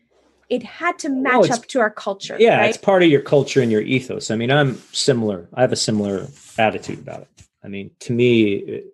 it 0.50 0.64
had 0.64 1.00
to 1.00 1.10
match 1.10 1.50
up 1.50 1.66
to 1.68 1.80
our 1.80 1.89
culture. 1.89 2.38
Yeah, 2.39 2.60
right? 2.60 2.70
it's 2.70 2.78
part 2.78 3.04
of 3.04 3.10
your 3.10 3.22
culture 3.22 3.62
and 3.62 3.72
your 3.72 3.82
ethos. 3.82 4.32
I 4.32 4.36
mean, 4.36 4.52
I'm 4.52 4.76
similar. 4.91 5.48
I 5.54 5.62
have 5.62 5.72
a 5.72 5.78
similar 5.78 6.28
attitude 6.58 7.00
about 7.00 7.22
it. 7.22 7.30
I 7.64 7.68
mean, 7.68 7.91
to 8.02 8.14
me, 8.14 8.54
it, 8.54 8.86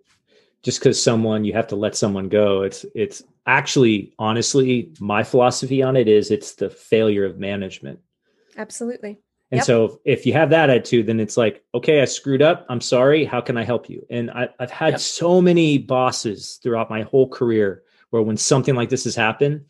just 0.62 0.78
because 0.80 1.02
someone 1.02 1.44
you 1.44 1.52
have 1.52 1.66
to 1.68 1.76
let 1.76 1.96
someone 1.96 2.28
go, 2.28 2.62
it's 2.62 2.86
it's 2.94 3.22
actually 3.46 4.14
honestly 4.18 4.92
my 5.00 5.22
philosophy 5.24 5.82
on 5.82 5.96
it 5.96 6.08
is 6.08 6.30
it's 6.30 6.54
the 6.54 6.70
failure 6.70 7.24
of 7.24 7.38
management. 7.38 7.98
Absolutely. 8.56 9.18
And 9.50 9.58
Yep. 9.58 9.66
so 9.66 10.00
if 10.06 10.24
you 10.24 10.32
have 10.32 10.50
that 10.50 10.70
attitude, 10.70 11.06
then 11.06 11.20
it's 11.20 11.36
like, 11.36 11.62
okay, 11.74 12.00
I 12.00 12.06
screwed 12.06 12.40
up. 12.40 12.64
I'm 12.70 12.80
sorry. 12.80 13.24
How 13.24 13.42
can 13.42 13.58
I 13.58 13.64
help 13.64 13.90
you? 13.90 14.06
And 14.08 14.30
I, 14.30 14.48
I've 14.58 14.70
had 14.70 14.92
Yep. 14.92 15.00
so 15.00 15.42
many 15.42 15.76
bosses 15.76 16.58
throughout 16.62 16.88
my 16.88 17.02
whole 17.02 17.28
career 17.28 17.82
where 18.10 18.22
when 18.22 18.38
something 18.38 18.74
like 18.74 18.88
this 18.88 19.04
has 19.04 19.14
happened 19.14 19.66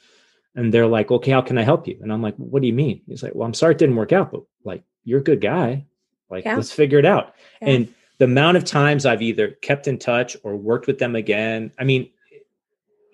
and 0.54 0.72
they're 0.72 0.86
like, 0.86 1.10
okay, 1.10 1.30
how 1.30 1.40
can 1.40 1.58
I 1.58 1.62
help 1.62 1.86
you? 1.88 1.98
And 2.02 2.12
I'm 2.12 2.22
like, 2.22 2.34
what 2.36 2.60
do 2.62 2.68
you 2.68 2.74
mean? 2.74 3.00
He's 3.06 3.22
like, 3.22 3.34
well, 3.34 3.46
I'm 3.46 3.54
sorry 3.54 3.72
it 3.74 3.78
didn't 3.78 3.96
work 3.96 4.12
out, 4.12 4.30
but 4.32 4.42
like, 4.64 4.82
you're 5.04 5.20
a 5.20 5.24
good 5.24 5.40
guy. 5.40 5.84
Like, 6.30 6.44
Yeah. 6.44 6.56
let's 6.56 6.72
figure 6.72 6.98
it 6.98 7.04
out. 7.06 7.34
Yeah. 7.60 7.68
And 7.70 7.94
the 8.18 8.24
amount 8.26 8.56
of 8.56 8.64
times 8.64 9.06
I've 9.06 9.22
either 9.22 9.52
kept 9.62 9.88
in 9.88 9.98
touch 9.98 10.36
or 10.44 10.56
worked 10.56 10.86
with 10.86 10.98
them 10.98 11.16
again. 11.16 11.72
I 11.78 11.84
mean, 11.84 12.08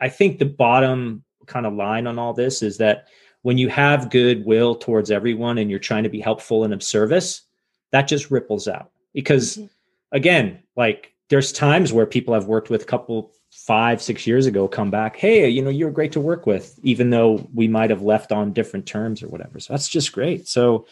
I 0.01 0.09
think 0.09 0.39
the 0.39 0.45
bottom 0.47 1.24
kind 1.47 1.66
of 1.66 1.74
line 1.74 2.07
on 2.07 2.18
all 2.18 2.34
this 2.34 2.62
is 2.62 2.76
that 2.78 3.07
when 3.43 3.57
you 3.57 3.68
have 3.68 4.11
goodwill 4.11 4.74
towards 4.74 5.11
everyone 5.11 5.59
and 5.59 5.70
you're 5.70 5.78
trying 5.78 6.03
to 6.03 6.09
be 6.09 6.20
helpful 6.20 6.64
and 6.64 6.74
of 6.74 6.82
service, 6.82 7.43
that 7.91 8.03
just 8.09 8.30
ripples 8.30 8.68
out. 8.68 8.91
Because 9.14 9.57
Mhm. 9.57 9.70
again, 10.12 10.62
like 10.76 11.12
there's 11.30 11.53
times 11.53 11.93
where 11.93 12.05
people 12.07 12.34
I've 12.34 12.47
worked 12.47 12.68
with 12.70 12.82
a 12.82 12.86
couple 12.86 13.32
five, 13.67 14.01
six 14.01 14.27
years 14.27 14.47
ago 14.47 14.67
come 14.67 14.91
back, 14.91 15.17
hey, 15.17 15.49
you 15.49 15.63
know, 15.63 15.71
you 15.71 15.85
were 15.85 15.91
great 15.91 16.13
to 16.13 16.21
work 16.21 16.47
with, 16.47 16.79
even 16.83 17.11
though 17.11 17.49
we 17.53 17.69
might 17.69 17.91
have 17.91 18.03
left 18.03 18.33
on 18.33 18.53
different 18.53 18.87
terms 18.87 19.23
or 19.23 19.29
whatever. 19.29 19.61
So 19.61 19.73
that's 19.73 19.89
just 19.89 20.13
great. 20.13 20.49
So 20.49 20.87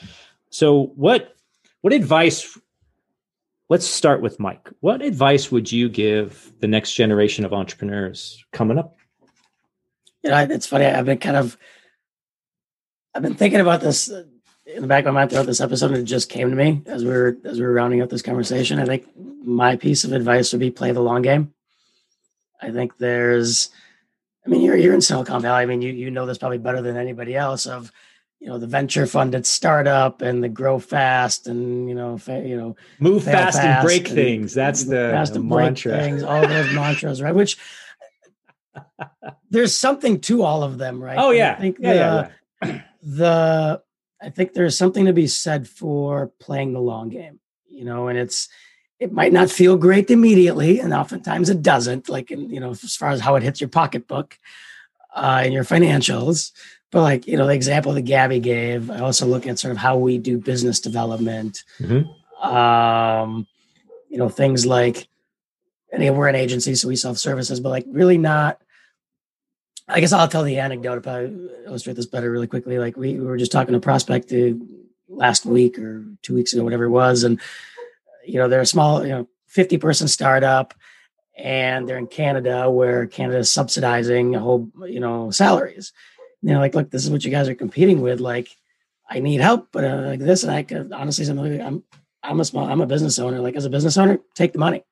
so 0.51 0.93
what 0.97 1.35
what 1.81 1.93
advice 1.93 2.59
let's 3.69 3.87
start 3.87 4.21
with 4.23 4.39
Mike. 4.39 4.71
What 4.81 5.03
advice 5.03 5.51
would 5.51 5.71
you 5.71 5.89
give 5.89 6.53
the 6.61 6.69
next 6.69 6.95
generation 6.95 7.45
of 7.45 7.53
entrepreneurs 7.53 8.45
coming 8.53 8.79
up? 8.79 8.97
You 10.23 10.31
know, 10.31 10.47
it's 10.51 10.67
funny. 10.67 10.87
I've 10.87 11.05
been 11.05 11.19
kind 11.19 11.37
of, 11.37 11.57
I've 13.15 13.23
been 13.23 13.35
thinking 13.35 13.61
about 13.61 13.81
this 13.81 14.11
uh, 14.11 14.25
in 14.67 14.83
the 14.83 14.89
back 14.89 15.05
of 15.05 15.15
my 15.15 15.21
mind 15.21 15.31
throughout 15.31 15.47
this 15.47 15.61
episode, 15.61 15.93
and 15.93 16.01
it 16.01 16.05
just 16.05 16.29
came 16.29 16.51
to 16.51 16.57
me 16.57 16.83
as 16.87 17.05
we 17.05 17.11
were 17.11 17.37
as 17.45 17.59
we 17.61 17.67
were 17.67 17.73
rounding 17.73 18.03
up 18.03 18.11
this 18.11 18.23
conversation. 18.23 18.79
I 18.79 18.85
think 18.85 19.07
my 19.17 19.77
piece 19.77 20.05
of 20.05 20.13
advice 20.13 20.53
would 20.53 20.61
be 20.61 20.71
play 20.71 20.93
the 20.93 21.01
long 21.01 21.23
game. 21.23 21.55
I 22.61 22.71
think 22.71 22.99
there's, 22.99 23.71
I 24.45 24.49
mean, 24.49 24.63
you're 24.63 24.77
you're 24.77 24.95
in 24.95 25.01
Silicon 25.01 25.43
Valley. 25.43 25.63
I 25.63 25.67
mean, 25.67 25.83
you 25.83 25.93
you 25.93 26.11
know 26.11 26.27
this 26.27 26.39
probably 26.39 26.59
better 26.59 26.83
than 26.83 26.97
anybody 26.97 27.37
else. 27.37 27.67
Of 27.67 27.93
you 28.41 28.49
know 28.49 28.59
the 28.59 28.67
venture 28.67 29.07
funded 29.07 29.47
startup 29.47 30.23
and 30.23 30.43
the 30.43 30.49
grow 30.49 30.79
fast 30.79 31.47
and 31.47 31.89
you 31.89 31.95
know 31.95 32.19
fa- 32.19 32.45
you 32.45 32.57
know 32.57 32.77
Move 32.99 33.25
fail 33.25 33.35
fast, 33.35 33.59
and 33.59 33.85
break 33.85 34.07
and 34.09 34.15
things. 34.15 34.55
That's 34.55 34.85
the, 34.85 35.11
fast 35.13 35.35
the 35.35 35.41
and 35.41 35.49
break 35.49 35.65
mantra. 35.65 35.99
Things, 35.99 36.23
all 36.23 36.47
those 36.47 36.73
mantras, 36.75 37.23
right? 37.23 37.35
Which 37.35 37.59
there's 39.51 39.75
something 39.75 40.21
to 40.23 40.43
all 40.43 40.63
of 40.63 40.79
them, 40.79 41.03
right? 41.03 41.19
Oh 41.19 41.31
And 41.31 41.39
yeah. 41.39 41.53
I 41.53 41.61
think 41.61 41.79
yeah, 41.81 41.93
the, 41.93 41.99
yeah, 41.99 42.31
yeah. 42.63 42.83
the 43.03 43.83
I 44.21 44.31
think 44.31 44.53
there's 44.55 44.77
something 44.77 45.07
to 45.07 45.13
be 45.13 45.27
said 45.27 45.69
for 45.69 46.33
playing 46.41 46.73
the 46.73 46.81
long 46.81 47.09
game, 47.09 47.41
you 47.69 47.85
know, 47.85 48.09
and 48.09 48.19
it's 48.19 48.49
it 48.99 49.13
might 49.13 49.33
not 49.33 49.51
feel 49.51 49.77
great 49.77 50.11
immediately, 50.11 50.81
and 50.81 50.95
oftentimes 50.95 51.51
it 51.51 51.63
doesn't, 51.63 52.09
like 52.09 52.31
in, 52.31 52.51
you 52.51 52.61
know, 52.61 52.71
as 52.71 52.97
far 52.97 53.11
as 53.11 53.21
how 53.21 53.37
it 53.37 53.43
hits 53.43 53.61
your 53.61 53.69
pocketbook 53.69 54.39
uh, 55.15 55.43
and 55.45 55.53
your 55.53 55.65
financials. 55.65 56.53
But 56.91 57.03
like 57.03 57.27
you 57.27 57.37
know, 57.37 57.47
the 57.47 57.53
example 57.53 57.93
that 57.93 58.03
Gaby 58.03 58.41
gave, 58.41 58.91
I 58.91 59.01
also 59.01 59.27
look 59.27 59.47
at 59.47 59.59
sort 59.59 59.73
of 59.73 59.79
how 59.79 59.99
we 59.99 60.19
do 60.19 60.39
business 60.39 60.81
development. 60.81 61.63
Mhm. 61.79 62.07
Um, 62.43 63.47
you 64.09 64.19
know, 64.19 64.29
things 64.29 64.65
like, 64.65 65.09
and 65.93 66.03
again, 66.03 66.17
we're 66.17 66.29
an 66.29 66.35
agency, 66.37 66.75
so 66.75 66.89
we 66.89 66.97
sell 66.97 67.15
services, 67.15 67.61
but 67.61 67.71
like 67.71 67.85
really 67.89 68.19
not 68.19 68.61
I 69.89 70.01
guess 70.01 70.13
I'll 70.13 70.29
tell 70.29 70.43
the 70.43 70.59
anecdote 70.59 70.99
if 70.99 71.07
I 71.07 71.31
illustrate 71.67 71.95
this 71.95 72.07
better 72.07 72.31
really 72.31 72.49
quickly. 72.49 72.79
Like 72.79 72.97
we, 72.97 73.15
we 73.15 73.25
were 73.25 73.37
just 73.37 73.53
talking 73.53 73.73
to 73.73 73.81
prospect 73.81 74.33
uh, 74.33 74.55
last 75.09 75.47
week 75.47 75.79
or 75.79 76.05
two 76.23 76.35
weeks 76.35 76.53
ago, 76.53 76.65
whatever 76.65 76.85
it 76.85 76.91
was, 76.91 77.23
and 77.23 77.41
you 78.27 78.39
know 78.39 78.49
they're 78.49 78.61
a 78.61 78.67
small, 78.67 79.05
you 79.05 79.13
know, 79.13 79.29
fifty 79.47 79.79
person 79.79 80.09
startup, 80.09 80.75
and 81.37 81.89
they're 81.89 81.99
in 81.99 82.07
Canada 82.07 82.71
where 82.71 83.07
Canada 83.07 83.39
is 83.39 83.51
subsidizing 83.51 84.35
a 84.35 84.41
whole, 84.41 84.71
you 84.87 85.01
know, 85.01 85.31
salaries. 85.31 85.93
And 86.41 86.51
they're 86.51 86.59
like, 86.59 86.75
look, 86.75 86.91
this 86.91 87.05
is 87.05 87.11
what 87.11 87.25
you 87.25 87.31
guys 87.31 87.49
are 87.49 87.55
competing 87.55 88.01
with. 88.01 88.21
Like, 88.21 88.49
I 89.09 89.21
need 89.21 89.41
help, 89.41 89.69
but 89.73 89.85
uh, 89.85 90.03
like 90.07 90.21
this, 90.21 90.43
and 90.43 90.53
I 90.53 90.63
could 90.63 90.93
honestly, 90.93 91.27
I'm 91.61 91.83
I'm 92.23 92.41
a 92.41 92.45
small, 92.45 92.67
I'm 92.67 92.81
a 92.81 92.87
business 92.87 93.19
owner. 93.19 93.41
Like 93.41 93.57
as 93.57 93.65
a 93.65 93.71
business 93.71 93.97
owner, 93.97 94.19
take 94.35 94.53
the 94.53 94.59
money. 94.59 94.85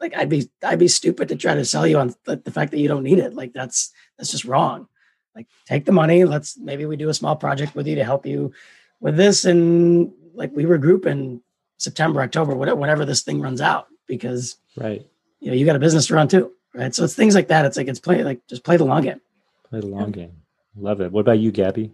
Like 0.00 0.16
I'd 0.16 0.28
be 0.28 0.50
I'd 0.62 0.78
be 0.78 0.88
stupid 0.88 1.28
to 1.28 1.36
try 1.36 1.54
to 1.54 1.64
sell 1.64 1.86
you 1.86 1.98
on 1.98 2.14
the, 2.24 2.36
the 2.36 2.50
fact 2.50 2.72
that 2.72 2.80
you 2.80 2.88
don't 2.88 3.04
need 3.04 3.18
it. 3.18 3.34
Like 3.34 3.52
that's 3.52 3.92
that's 4.18 4.30
just 4.30 4.44
wrong. 4.44 4.88
Like 5.34 5.46
take 5.66 5.84
the 5.84 5.92
money. 5.92 6.24
Let's 6.24 6.58
maybe 6.58 6.84
we 6.86 6.96
do 6.96 7.08
a 7.08 7.14
small 7.14 7.36
project 7.36 7.74
with 7.74 7.86
you 7.86 7.94
to 7.96 8.04
help 8.04 8.26
you 8.26 8.52
with 9.00 9.16
this, 9.16 9.44
and 9.44 10.12
like 10.34 10.54
we 10.54 10.64
regroup 10.64 11.06
in 11.06 11.40
September, 11.82 12.22
October, 12.22 12.54
whatever, 12.54 12.80
whenever 12.80 13.04
this 13.04 13.22
thing 13.22 13.40
runs 13.40 13.60
out, 13.60 13.88
because 14.06 14.56
Right. 14.76 15.06
you 15.40 15.50
know 15.50 15.56
you 15.56 15.66
got 15.66 15.76
a 15.76 15.80
business 15.80 16.06
to 16.08 16.14
run 16.14 16.28
too, 16.28 16.52
right? 16.74 16.94
So 16.94 17.04
it's 17.04 17.14
things 17.14 17.34
like 17.34 17.48
that. 17.48 17.64
It's 17.64 17.76
like 17.76 17.88
it's 17.88 18.00
play 18.00 18.22
like 18.24 18.46
just 18.48 18.64
play 18.64 18.76
the 18.76 18.84
long 18.84 19.02
game. 19.02 19.20
Play 19.68 19.80
the 19.80 19.86
long 19.86 20.10
game. 20.12 20.32
Love 20.76 21.00
it. 21.00 21.12
What 21.12 21.20
about 21.20 21.38
you, 21.38 21.50
Gaby? 21.50 21.92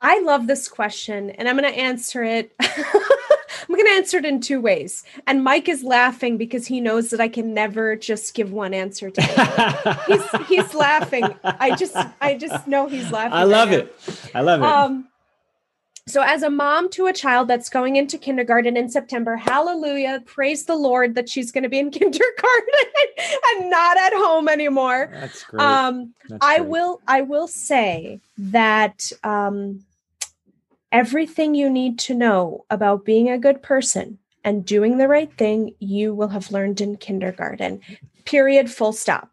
I 0.00 0.20
love 0.20 0.46
this 0.46 0.68
question, 0.68 1.30
and 1.30 1.48
I'm 1.48 1.56
going 1.56 1.72
to 1.72 1.78
answer 1.78 2.22
it. 2.22 2.52
I'm 2.60 3.74
going 3.74 3.86
to 3.86 3.92
answer 3.92 4.18
it 4.18 4.24
in 4.24 4.40
two 4.40 4.60
ways. 4.60 5.02
And 5.26 5.42
Mike 5.42 5.68
is 5.68 5.82
laughing 5.82 6.36
because 6.36 6.66
he 6.66 6.80
knows 6.80 7.10
that 7.10 7.20
I 7.20 7.28
can 7.28 7.54
never 7.54 7.96
just 7.96 8.34
give 8.34 8.52
one 8.52 8.74
answer 8.74 9.10
to 9.10 9.22
him. 9.22 9.96
he's 10.06 10.46
he's 10.48 10.74
laughing. 10.74 11.24
I 11.42 11.74
just 11.74 11.96
I 12.20 12.34
just 12.36 12.68
know 12.68 12.86
he's 12.86 13.10
laughing. 13.10 13.32
I 13.32 13.44
love 13.44 13.70
right 13.70 13.78
it. 13.80 14.30
I 14.34 14.40
love 14.42 14.60
it. 14.62 14.66
Um 14.66 15.08
so 16.08 16.22
as 16.22 16.42
a 16.42 16.50
mom 16.50 16.88
to 16.90 17.06
a 17.06 17.12
child 17.12 17.48
that's 17.48 17.68
going 17.68 17.96
into 17.96 18.16
kindergarten 18.16 18.76
in 18.76 18.88
September, 18.88 19.34
hallelujah, 19.36 20.22
praise 20.24 20.64
the 20.64 20.76
Lord 20.76 21.16
that 21.16 21.28
she's 21.28 21.50
going 21.50 21.64
to 21.64 21.68
be 21.68 21.80
in 21.80 21.90
kindergarten 22.00 22.74
and 23.50 23.70
not 23.70 23.96
at 23.98 24.12
home 24.12 24.48
anymore. 24.48 25.10
That's 25.12 25.42
great. 25.42 25.62
Um 25.62 26.14
That's 26.28 26.44
I 26.44 26.58
great. 26.58 26.68
will 26.68 27.00
I 27.08 27.22
will 27.22 27.48
say 27.48 28.20
that 28.38 29.10
um, 29.24 29.84
everything 30.92 31.54
you 31.54 31.68
need 31.68 31.98
to 32.00 32.14
know 32.14 32.64
about 32.70 33.04
being 33.04 33.28
a 33.28 33.38
good 33.38 33.62
person 33.62 34.18
and 34.44 34.64
doing 34.64 34.98
the 34.98 35.08
right 35.08 35.32
thing 35.36 35.74
you 35.80 36.14
will 36.14 36.28
have 36.28 36.52
learned 36.52 36.80
in 36.80 36.96
kindergarten. 36.96 37.80
Period. 38.24 38.70
Full 38.70 38.92
stop. 38.92 39.30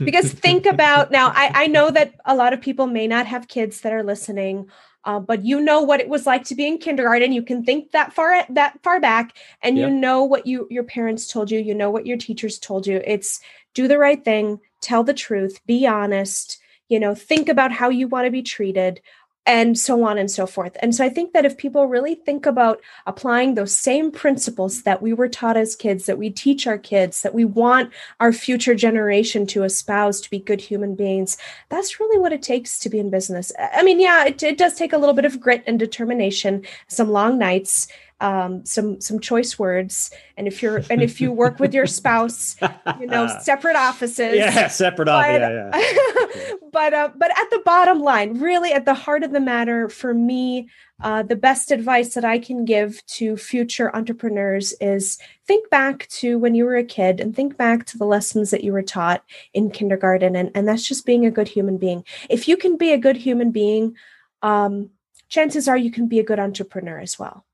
Because 0.00 0.32
think 0.32 0.66
about 0.66 1.10
now. 1.18 1.28
I, 1.28 1.52
I 1.54 1.66
know 1.68 1.90
that 1.92 2.14
a 2.24 2.34
lot 2.34 2.52
of 2.52 2.60
people 2.60 2.88
may 2.88 3.06
not 3.06 3.26
have 3.26 3.46
kids 3.46 3.82
that 3.82 3.92
are 3.92 4.02
listening, 4.02 4.68
uh, 5.04 5.20
but 5.20 5.44
you 5.44 5.60
know 5.60 5.80
what 5.82 6.00
it 6.00 6.08
was 6.08 6.26
like 6.26 6.44
to 6.44 6.54
be 6.54 6.66
in 6.66 6.78
kindergarten. 6.78 7.32
You 7.32 7.42
can 7.42 7.64
think 7.64 7.92
that 7.92 8.12
far 8.12 8.44
that 8.50 8.82
far 8.82 9.00
back, 9.00 9.36
and 9.62 9.78
Yep. 9.78 9.88
you 9.88 9.94
know 9.94 10.24
what 10.24 10.46
you 10.46 10.66
your 10.70 10.84
parents 10.84 11.26
told 11.26 11.50
you. 11.50 11.58
You 11.58 11.74
know 11.74 11.90
what 11.90 12.06
your 12.06 12.16
teachers 12.18 12.58
told 12.58 12.86
you. 12.86 13.00
It's 13.04 13.40
do 13.74 13.88
the 13.88 13.98
right 13.98 14.22
thing, 14.24 14.60
tell 14.80 15.04
the 15.04 15.14
truth, 15.14 15.60
be 15.66 15.86
honest. 15.86 16.58
You 16.88 16.98
know, 16.98 17.14
think 17.14 17.48
about 17.48 17.70
how 17.72 17.88
you 17.88 18.08
want 18.08 18.26
to 18.26 18.32
be 18.32 18.42
treated, 18.42 19.00
and 19.46 19.78
so 19.78 20.04
on 20.04 20.18
and 20.18 20.30
so 20.30 20.46
forth. 20.46 20.76
And 20.80 20.94
so 20.94 21.04
I 21.04 21.08
think 21.08 21.32
that 21.32 21.44
if 21.44 21.56
people 21.56 21.86
really 21.86 22.14
think 22.14 22.46
about 22.46 22.80
applying 23.06 23.54
those 23.54 23.74
same 23.74 24.10
principles 24.10 24.82
that 24.82 25.00
we 25.00 25.12
were 25.12 25.28
taught 25.28 25.56
as 25.56 25.74
kids, 25.74 26.06
that 26.06 26.18
we 26.18 26.30
teach 26.30 26.66
our 26.66 26.78
kids, 26.78 27.22
that 27.22 27.34
we 27.34 27.44
want 27.44 27.90
our 28.20 28.32
future 28.32 28.74
generation 28.74 29.46
to 29.48 29.64
espouse 29.64 30.20
to 30.20 30.30
be 30.30 30.38
good 30.38 30.60
human 30.60 30.94
beings, 30.94 31.38
that's 31.70 31.98
really 31.98 32.18
what 32.18 32.32
it 32.32 32.42
takes 32.42 32.78
to 32.80 32.90
be 32.90 32.98
in 32.98 33.10
business. 33.10 33.50
I 33.58 33.82
mean, 33.82 33.98
yeah, 33.98 34.26
it, 34.26 34.42
it 34.42 34.58
does 34.58 34.74
take 34.74 34.92
a 34.92 34.98
little 34.98 35.14
bit 35.14 35.24
of 35.24 35.40
grit 35.40 35.64
and 35.66 35.78
determination, 35.78 36.64
some 36.88 37.10
long 37.10 37.38
nights, 37.38 37.88
um, 38.20 38.64
some 38.66 39.00
some 39.00 39.18
choice 39.18 39.58
words, 39.58 40.10
and 40.36 40.46
if 40.46 40.62
you're 40.62 40.82
and 40.90 41.02
if 41.02 41.20
you 41.20 41.32
work 41.32 41.58
with 41.58 41.72
your 41.72 41.86
spouse, 41.86 42.56
you 43.00 43.06
know, 43.06 43.26
separate 43.42 43.76
offices. 43.76 44.36
yeah, 44.36 44.68
separate 44.68 45.08
off. 45.08 45.24
but- 45.26 45.40
Yeah, 45.40 45.70
yeah. 45.74 46.52
but 46.72 46.94
uh, 46.94 47.10
but 47.16 47.30
at 47.38 47.50
the 47.50 47.62
bottom 47.64 48.00
line, 48.00 48.38
really 48.40 48.72
at 48.72 48.84
the 48.84 48.94
heart 48.94 49.22
of 49.22 49.32
the 49.32 49.40
matter, 49.40 49.88
for 49.88 50.12
me, 50.12 50.68
uh, 51.02 51.22
the 51.22 51.36
best 51.36 51.70
advice 51.70 52.14
that 52.14 52.24
I 52.24 52.38
can 52.38 52.64
give 52.64 53.04
to 53.06 53.36
future 53.36 53.94
entrepreneurs 53.96 54.74
is 54.80 55.18
think 55.46 55.70
back 55.70 56.06
to 56.08 56.38
when 56.38 56.54
you 56.54 56.64
were 56.66 56.76
a 56.76 56.84
kid 56.84 57.20
and 57.20 57.34
think 57.34 57.56
back 57.56 57.86
to 57.86 57.98
the 57.98 58.04
lessons 58.04 58.50
that 58.50 58.62
you 58.62 58.72
were 58.72 58.82
taught 58.82 59.24
in 59.54 59.70
kindergarten, 59.70 60.36
and 60.36 60.50
and 60.54 60.68
that's 60.68 60.86
just 60.86 61.06
being 61.06 61.24
a 61.24 61.30
good 61.30 61.48
human 61.48 61.78
being. 61.78 62.04
If 62.28 62.48
you 62.48 62.56
can 62.56 62.76
be 62.76 62.92
a 62.92 62.98
good 62.98 63.16
human 63.16 63.50
being, 63.50 63.96
um, 64.42 64.90
chances 65.30 65.68
are 65.68 65.76
you 65.78 65.90
can 65.90 66.06
be 66.06 66.18
a 66.18 66.24
good 66.24 66.38
entrepreneur 66.38 66.98
as 66.98 67.18
well. 67.18 67.44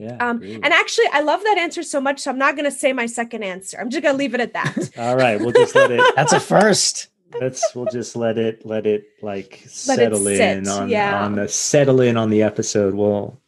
Yeah 0.00 0.16
Um, 0.18 0.38
agreed. 0.38 0.60
and 0.62 0.72
actually, 0.72 1.06
I 1.12 1.20
love 1.20 1.42
that 1.42 1.58
answer 1.58 1.82
so 1.82 2.00
much, 2.00 2.20
so 2.20 2.30
I'm 2.30 2.38
not 2.38 2.56
going 2.56 2.64
to 2.64 2.70
say 2.76 2.92
my 2.94 3.04
second 3.06 3.42
answer. 3.42 3.78
I'm 3.78 3.90
just 3.90 4.02
going 4.02 4.14
to 4.14 4.18
leave 4.18 4.34
it 4.34 4.40
at 4.40 4.54
that. 4.54 4.90
all 4.98 5.14
right, 5.14 5.38
we'll 5.38 5.52
just 5.52 5.74
let 5.74 5.90
it. 5.90 6.02
That's 6.16 6.32
a 6.32 6.40
first. 6.40 7.08
Let's 7.38 7.74
we'll 7.74 7.86
just 7.86 8.16
let 8.16 8.38
it 8.38 8.66
let 8.66 8.86
it 8.86 9.04
like 9.22 9.62
Let 9.86 10.00
it 10.00 10.12
settle 10.16 10.26
in 10.26 10.66
on 10.66 10.88
yeah. 10.88 11.22
on 11.22 11.36
the 11.36 11.48
settle 11.48 12.00
in 12.00 12.16
on 12.16 12.30
the 12.30 12.42
episode. 12.42 12.94
Well, 12.94 13.38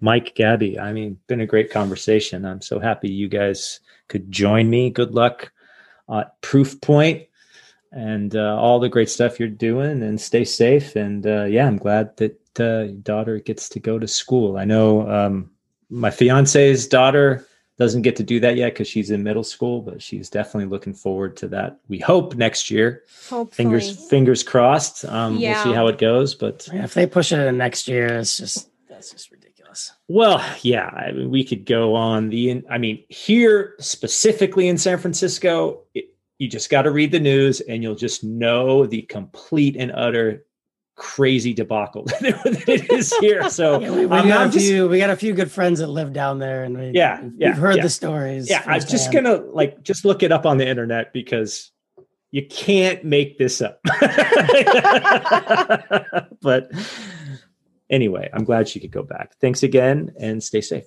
Mike, 0.00 0.34
Gaby, 0.34 0.78
I 0.78 0.92
mean, 0.92 1.18
been 1.28 1.40
a 1.40 1.46
great 1.46 1.70
conversation. 1.70 2.44
I'm 2.44 2.60
so 2.60 2.80
happy 2.80 3.10
you 3.10 3.28
guys 3.28 3.78
could 4.08 4.30
join 4.30 4.68
me. 4.68 4.90
Good 4.90 5.14
luck 5.14 5.52
at 6.12 6.38
Proof 6.42 6.76
and 7.92 8.34
uh, 8.34 8.56
all 8.58 8.80
the 8.80 8.88
great 8.88 9.08
stuff 9.08 9.38
you're 9.38 9.48
doing 9.48 10.02
and 10.02 10.20
stay 10.20 10.44
safe. 10.44 10.96
And 10.96 11.26
uh, 11.26 11.44
yeah, 11.44 11.66
I'm 11.66 11.78
glad 11.78 12.16
that 12.16 12.38
uh, 12.58 12.84
your 12.84 13.00
daughter 13.02 13.38
gets 13.38 13.68
to 13.70 13.80
go 13.80 13.98
to 13.98 14.08
school. 14.08 14.58
I 14.58 14.64
know 14.64 15.08
um, 15.08 15.51
my 15.92 16.10
fiance's 16.10 16.88
daughter 16.88 17.46
doesn't 17.78 18.02
get 18.02 18.16
to 18.16 18.22
do 18.22 18.40
that 18.40 18.56
yet 18.56 18.72
because 18.72 18.88
she's 18.88 19.10
in 19.10 19.22
middle 19.22 19.44
school, 19.44 19.80
but 19.82 20.00
she's 20.00 20.30
definitely 20.30 20.68
looking 20.68 20.94
forward 20.94 21.36
to 21.38 21.48
that. 21.48 21.78
We 21.88 21.98
hope 21.98 22.34
next 22.34 22.70
year. 22.70 23.02
Hopefully. 23.28 23.54
Fingers 23.56 24.08
fingers 24.08 24.42
crossed. 24.42 25.04
Um, 25.04 25.36
Yeah. 25.36 25.54
We'll 25.54 25.72
see 25.72 25.76
how 25.76 25.86
it 25.88 25.98
goes, 25.98 26.34
but 26.34 26.68
Yeah, 26.72 26.84
if 26.84 26.94
they 26.94 27.06
push 27.06 27.32
it 27.32 27.38
in 27.40 27.56
next 27.58 27.88
year, 27.88 28.06
it's 28.06 28.38
just 28.38 28.70
that's 28.88 29.10
just 29.10 29.30
ridiculous. 29.30 29.92
well, 30.08 30.44
yeah, 30.62 30.86
I 30.86 31.12
mean, 31.12 31.30
we 31.30 31.44
could 31.44 31.64
go 31.66 31.94
on 31.94 32.28
the. 32.28 32.62
I 32.70 32.78
mean, 32.78 33.04
here 33.08 33.74
specifically 33.80 34.68
in 34.68 34.78
San 34.78 34.98
Francisco, 34.98 35.82
it, 35.94 36.06
you 36.38 36.48
just 36.48 36.70
got 36.70 36.82
to 36.82 36.90
read 36.90 37.10
the 37.12 37.20
news, 37.20 37.60
and 37.60 37.82
you'll 37.82 37.94
just 37.94 38.22
know 38.22 38.86
the 38.86 39.02
complete 39.02 39.76
and 39.76 39.92
utter 39.92 40.44
crazy 41.02 41.52
debacle 41.52 42.04
that 42.20 42.64
it 42.68 42.90
is 42.90 43.12
here. 43.18 43.48
So 43.50 43.80
Yeah, 43.80 43.90
we, 43.90 44.06
we 44.06 44.16
I'm 44.16 44.28
got 44.28 44.38
not 44.38 44.46
a 44.46 44.50
just- 44.50 44.64
few. 44.66 44.88
We 44.88 44.98
got 44.98 45.10
a 45.10 45.16
few 45.16 45.32
good 45.34 45.50
friends 45.50 45.80
that 45.80 45.88
live 45.88 46.12
down 46.12 46.38
there, 46.38 46.62
and 46.64 46.78
we, 46.78 46.90
Yeah, 46.94 47.20
we've, 47.22 47.32
yeah, 47.38 47.52
heard 47.54 47.76
yeah. 47.76 47.82
the 47.82 47.90
stories. 47.90 48.48
yeah 48.48 48.62
i'm 48.66 48.80
just 48.80 48.90
firsthand. 49.06 49.26
gonna 49.26 49.38
like 49.52 49.82
just 49.82 50.04
look 50.04 50.22
it 50.22 50.30
up 50.32 50.46
on 50.46 50.58
the 50.58 50.66
internet 50.68 51.12
because 51.12 51.70
you 52.30 52.46
can't 52.46 53.04
make 53.04 53.36
this 53.36 53.60
up 53.60 53.80
but 56.40 56.70
anyway 57.90 58.28
i'm 58.32 58.44
glad 58.44 58.68
she 58.68 58.80
could 58.80 58.90
go 58.90 59.02
back 59.02 59.34
thanks 59.40 59.62
again 59.62 60.12
and 60.18 60.42
stay 60.42 60.60
safe 60.60 60.84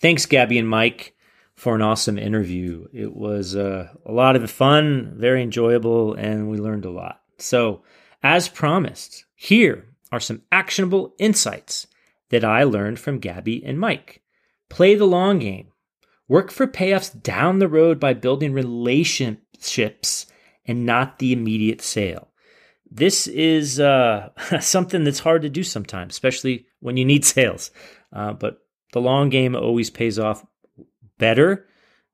thanks 0.00 0.24
gaby 0.26 0.58
and 0.58 0.68
mike 0.68 1.14
for 1.54 1.74
an 1.74 1.82
awesome 1.82 2.18
interview 2.18 2.86
it 2.92 3.14
was 3.14 3.54
uh, 3.56 3.88
a 4.04 4.12
lot 4.12 4.36
of 4.36 4.50
fun 4.50 5.14
very 5.16 5.42
enjoyable 5.42 6.14
and 6.14 6.48
we 6.50 6.58
learned 6.58 6.84
a 6.84 6.90
lot 6.90 7.20
so 7.38 7.82
as 8.22 8.48
promised 8.48 9.24
here 9.34 9.86
are 10.12 10.20
some 10.20 10.42
actionable 10.50 11.14
insights 11.18 11.86
that 12.30 12.44
i 12.44 12.62
learned 12.62 12.98
from 12.98 13.18
gaby 13.18 13.62
and 13.64 13.78
mike 13.78 14.22
play 14.68 14.94
the 14.94 15.06
long 15.06 15.38
game 15.38 15.68
Work 16.28 16.50
for 16.50 16.66
payoffs 16.66 17.22
down 17.22 17.60
the 17.60 17.68
road 17.68 18.00
by 18.00 18.12
building 18.12 18.52
relationships 18.52 20.26
and 20.64 20.84
not 20.84 21.18
the 21.18 21.32
immediate 21.32 21.80
sale. 21.80 22.28
This 22.90 23.28
is 23.28 23.78
uh, 23.78 24.30
something 24.60 25.04
that's 25.04 25.20
hard 25.20 25.42
to 25.42 25.48
do 25.48 25.62
sometimes, 25.62 26.14
especially 26.14 26.66
when 26.80 26.96
you 26.96 27.04
need 27.04 27.24
sales. 27.24 27.70
Uh, 28.12 28.32
but 28.32 28.58
the 28.92 29.00
long 29.00 29.28
game 29.28 29.54
always 29.54 29.90
pays 29.90 30.18
off 30.18 30.44
better 31.18 31.66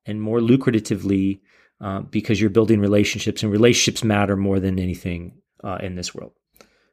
and 0.05 0.21
more 0.21 0.41
lucratively 0.41 1.41
uh, 1.81 2.01
because 2.01 2.41
you're 2.41 2.51
building 2.51 2.81
relationships, 2.81 3.43
and 3.43 3.51
relationships 3.51 4.05
matter 4.05 4.37
more 4.37 4.61
than 4.61 4.79
anything 4.79 5.39
uh, 5.63 5.79
in 5.81 5.95
this 5.95 6.15
world. 6.15 6.33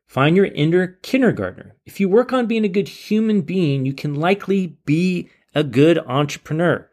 Find 0.08 0.36
your 0.36 0.46
inner 0.46 1.00
kindergartner. 1.04 1.76
If 1.86 2.00
you 2.00 2.10
work 2.10 2.34
on 2.34 2.48
being 2.48 2.66
a 2.66 2.70
good 2.70 2.88
human 2.88 3.42
being, 3.42 3.86
you 3.86 3.94
can 3.94 4.16
likely 4.16 4.78
be 4.86 5.30
a 5.54 5.64
good 5.64 6.00
entrepreneur. 6.00 6.90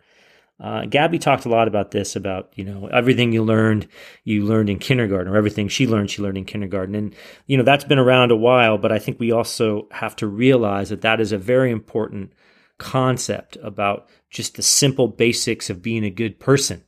Uh, 0.58 0.86
Gaby 0.86 1.18
talked 1.18 1.44
a 1.44 1.50
lot 1.50 1.68
about 1.68 1.90
this 1.90 2.16
about 2.16 2.50
you 2.54 2.64
know 2.64 2.86
everything 2.86 3.32
you 3.32 3.42
learned 3.42 3.86
you 4.24 4.42
learned 4.42 4.70
in 4.70 4.78
kindergarten 4.78 5.30
or 5.30 5.36
everything 5.36 5.68
she 5.68 5.86
learned 5.86 6.10
she 6.10 6.22
learned 6.22 6.38
in 6.38 6.46
kindergarten 6.46 6.94
and 6.94 7.14
you 7.46 7.58
know 7.58 7.62
that's 7.62 7.84
been 7.84 7.98
around 7.98 8.30
a 8.30 8.36
while 8.36 8.78
but 8.78 8.90
I 8.90 8.98
think 8.98 9.20
we 9.20 9.30
also 9.30 9.86
have 9.90 10.16
to 10.16 10.26
realize 10.26 10.88
that 10.88 11.02
that 11.02 11.20
is 11.20 11.30
a 11.30 11.36
very 11.36 11.70
important 11.70 12.32
concept 12.78 13.58
about 13.62 14.08
just 14.30 14.56
the 14.56 14.62
simple 14.62 15.08
basics 15.08 15.68
of 15.68 15.82
being 15.82 16.04
a 16.04 16.10
good 16.10 16.40
person 16.40 16.84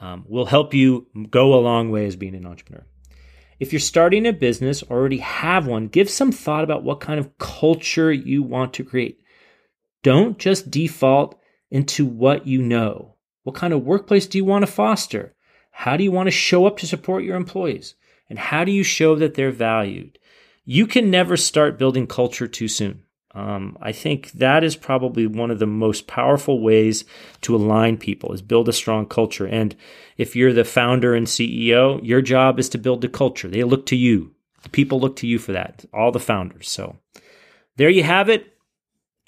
um, 0.00 0.24
will 0.26 0.46
help 0.46 0.72
you 0.72 1.06
go 1.30 1.54
a 1.54 1.60
long 1.60 1.90
way 1.90 2.06
as 2.06 2.16
being 2.16 2.34
an 2.34 2.46
entrepreneur. 2.46 2.86
If 3.60 3.74
you're 3.74 3.80
starting 3.80 4.26
a 4.26 4.32
business 4.32 4.82
already 4.82 5.18
have 5.18 5.66
one, 5.66 5.88
give 5.88 6.08
some 6.08 6.32
thought 6.32 6.64
about 6.64 6.82
what 6.82 7.00
kind 7.00 7.20
of 7.20 7.36
culture 7.36 8.10
you 8.10 8.42
want 8.42 8.72
to 8.74 8.84
create. 8.84 9.20
Don't 10.02 10.38
just 10.38 10.70
default 10.70 11.38
into 11.70 12.06
what 12.06 12.46
you 12.46 12.62
know. 12.62 13.16
What 13.42 13.54
kind 13.54 13.74
of 13.74 13.84
workplace 13.84 14.26
do 14.26 14.38
you 14.38 14.46
want 14.46 14.64
to 14.64 14.72
foster? 14.72 15.34
How 15.72 15.98
do 15.98 16.04
you 16.04 16.10
want 16.10 16.26
to 16.26 16.30
show 16.30 16.64
up 16.64 16.78
to 16.78 16.86
support 16.86 17.22
your 17.22 17.36
employees? 17.36 17.96
And 18.30 18.38
how 18.38 18.64
do 18.64 18.72
you 18.72 18.82
show 18.82 19.14
that 19.16 19.34
they're 19.34 19.50
valued? 19.50 20.18
You 20.64 20.86
can 20.86 21.10
never 21.10 21.36
start 21.36 21.78
building 21.78 22.06
culture 22.06 22.48
too 22.48 22.68
soon. 22.68 23.02
Um, 23.32 23.78
I 23.80 23.92
think 23.92 24.32
that 24.32 24.64
is 24.64 24.74
probably 24.74 25.26
one 25.26 25.50
of 25.50 25.60
the 25.60 25.66
most 25.66 26.06
powerful 26.06 26.60
ways 26.60 27.04
to 27.42 27.54
align 27.54 27.96
people 27.96 28.32
is 28.32 28.42
build 28.42 28.68
a 28.68 28.72
strong 28.72 29.06
culture. 29.06 29.46
And 29.46 29.76
if 30.16 30.34
you're 30.34 30.52
the 30.52 30.64
founder 30.64 31.14
and 31.14 31.26
CEO, 31.26 32.00
your 32.02 32.22
job 32.22 32.58
is 32.58 32.68
to 32.70 32.78
build 32.78 33.02
the 33.02 33.08
culture. 33.08 33.48
They 33.48 33.62
look 33.62 33.86
to 33.86 33.96
you. 33.96 34.34
The 34.62 34.68
people 34.68 35.00
look 35.00 35.16
to 35.16 35.26
you 35.26 35.38
for 35.38 35.52
that. 35.52 35.84
All 35.94 36.10
the 36.10 36.18
founders. 36.18 36.68
So 36.68 36.96
there 37.76 37.88
you 37.88 38.02
have 38.02 38.28
it. 38.28 38.56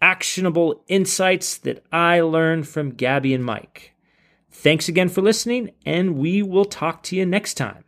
Actionable 0.01 0.83
insights 0.89 1.59
that 1.59 1.85
I 1.93 2.21
learned 2.21 2.67
from 2.67 2.91
Gaby 2.91 3.33
and 3.35 3.45
Mike. 3.45 3.93
Thanks 4.51 4.89
again 4.89 5.09
for 5.09 5.23
listening, 5.23 5.71
and 5.87 6.19
we 6.19 6.43
will 6.43 6.65
talk 6.65 7.05
to 7.05 7.17
you 7.17 7.25
next 7.25 7.55
time. 7.55 7.85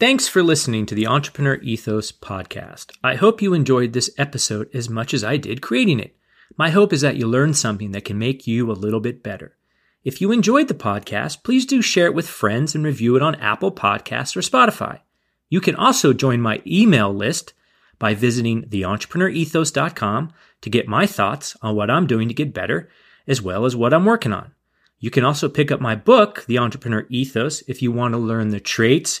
Thanks 0.00 0.28
for 0.28 0.44
listening 0.44 0.86
to 0.86 0.94
the 0.94 1.08
Entrepreneur 1.08 1.56
Ethos 1.56 2.12
podcast. 2.12 2.92
I 3.02 3.16
hope 3.16 3.42
you 3.42 3.52
enjoyed 3.52 3.94
this 3.94 4.10
episode 4.16 4.70
as 4.72 4.88
much 4.88 5.12
as 5.12 5.24
I 5.24 5.36
did 5.36 5.60
creating 5.60 5.98
it. 5.98 6.14
My 6.56 6.70
hope 6.70 6.92
is 6.92 7.00
that 7.00 7.16
you 7.16 7.26
learned 7.26 7.56
something 7.56 7.90
that 7.90 8.04
can 8.04 8.16
make 8.16 8.46
you 8.46 8.70
a 8.70 8.78
little 8.78 9.00
bit 9.00 9.24
better. 9.24 9.56
If 10.04 10.20
you 10.20 10.30
enjoyed 10.30 10.68
the 10.68 10.74
podcast, 10.74 11.42
please 11.42 11.66
do 11.66 11.82
share 11.82 12.06
it 12.06 12.14
with 12.14 12.28
friends 12.28 12.76
and 12.76 12.84
review 12.84 13.16
it 13.16 13.22
on 13.22 13.34
Apple 13.40 13.72
Podcasts 13.72 14.36
or 14.36 14.40
Spotify. 14.40 15.00
You 15.48 15.60
can 15.60 15.74
also 15.74 16.12
join 16.12 16.40
my 16.40 16.62
email 16.64 17.12
list 17.12 17.52
by 17.98 18.14
visiting 18.14 18.62
theentrepreneurethos.com 18.66 20.32
to 20.60 20.70
get 20.70 20.86
my 20.86 21.08
thoughts 21.08 21.56
on 21.60 21.74
what 21.74 21.90
I'm 21.90 22.06
doing 22.06 22.28
to 22.28 22.34
get 22.34 22.54
better, 22.54 22.88
as 23.26 23.42
well 23.42 23.64
as 23.64 23.74
what 23.74 23.92
I'm 23.92 24.04
working 24.04 24.32
on. 24.32 24.52
You 25.00 25.10
can 25.10 25.24
also 25.24 25.48
pick 25.48 25.72
up 25.72 25.80
my 25.80 25.96
book, 25.96 26.44
The 26.46 26.58
Entrepreneur 26.58 27.04
Ethos, 27.08 27.62
if 27.66 27.82
you 27.82 27.90
want 27.90 28.14
to 28.14 28.18
learn 28.18 28.50
the 28.50 28.60
traits, 28.60 29.20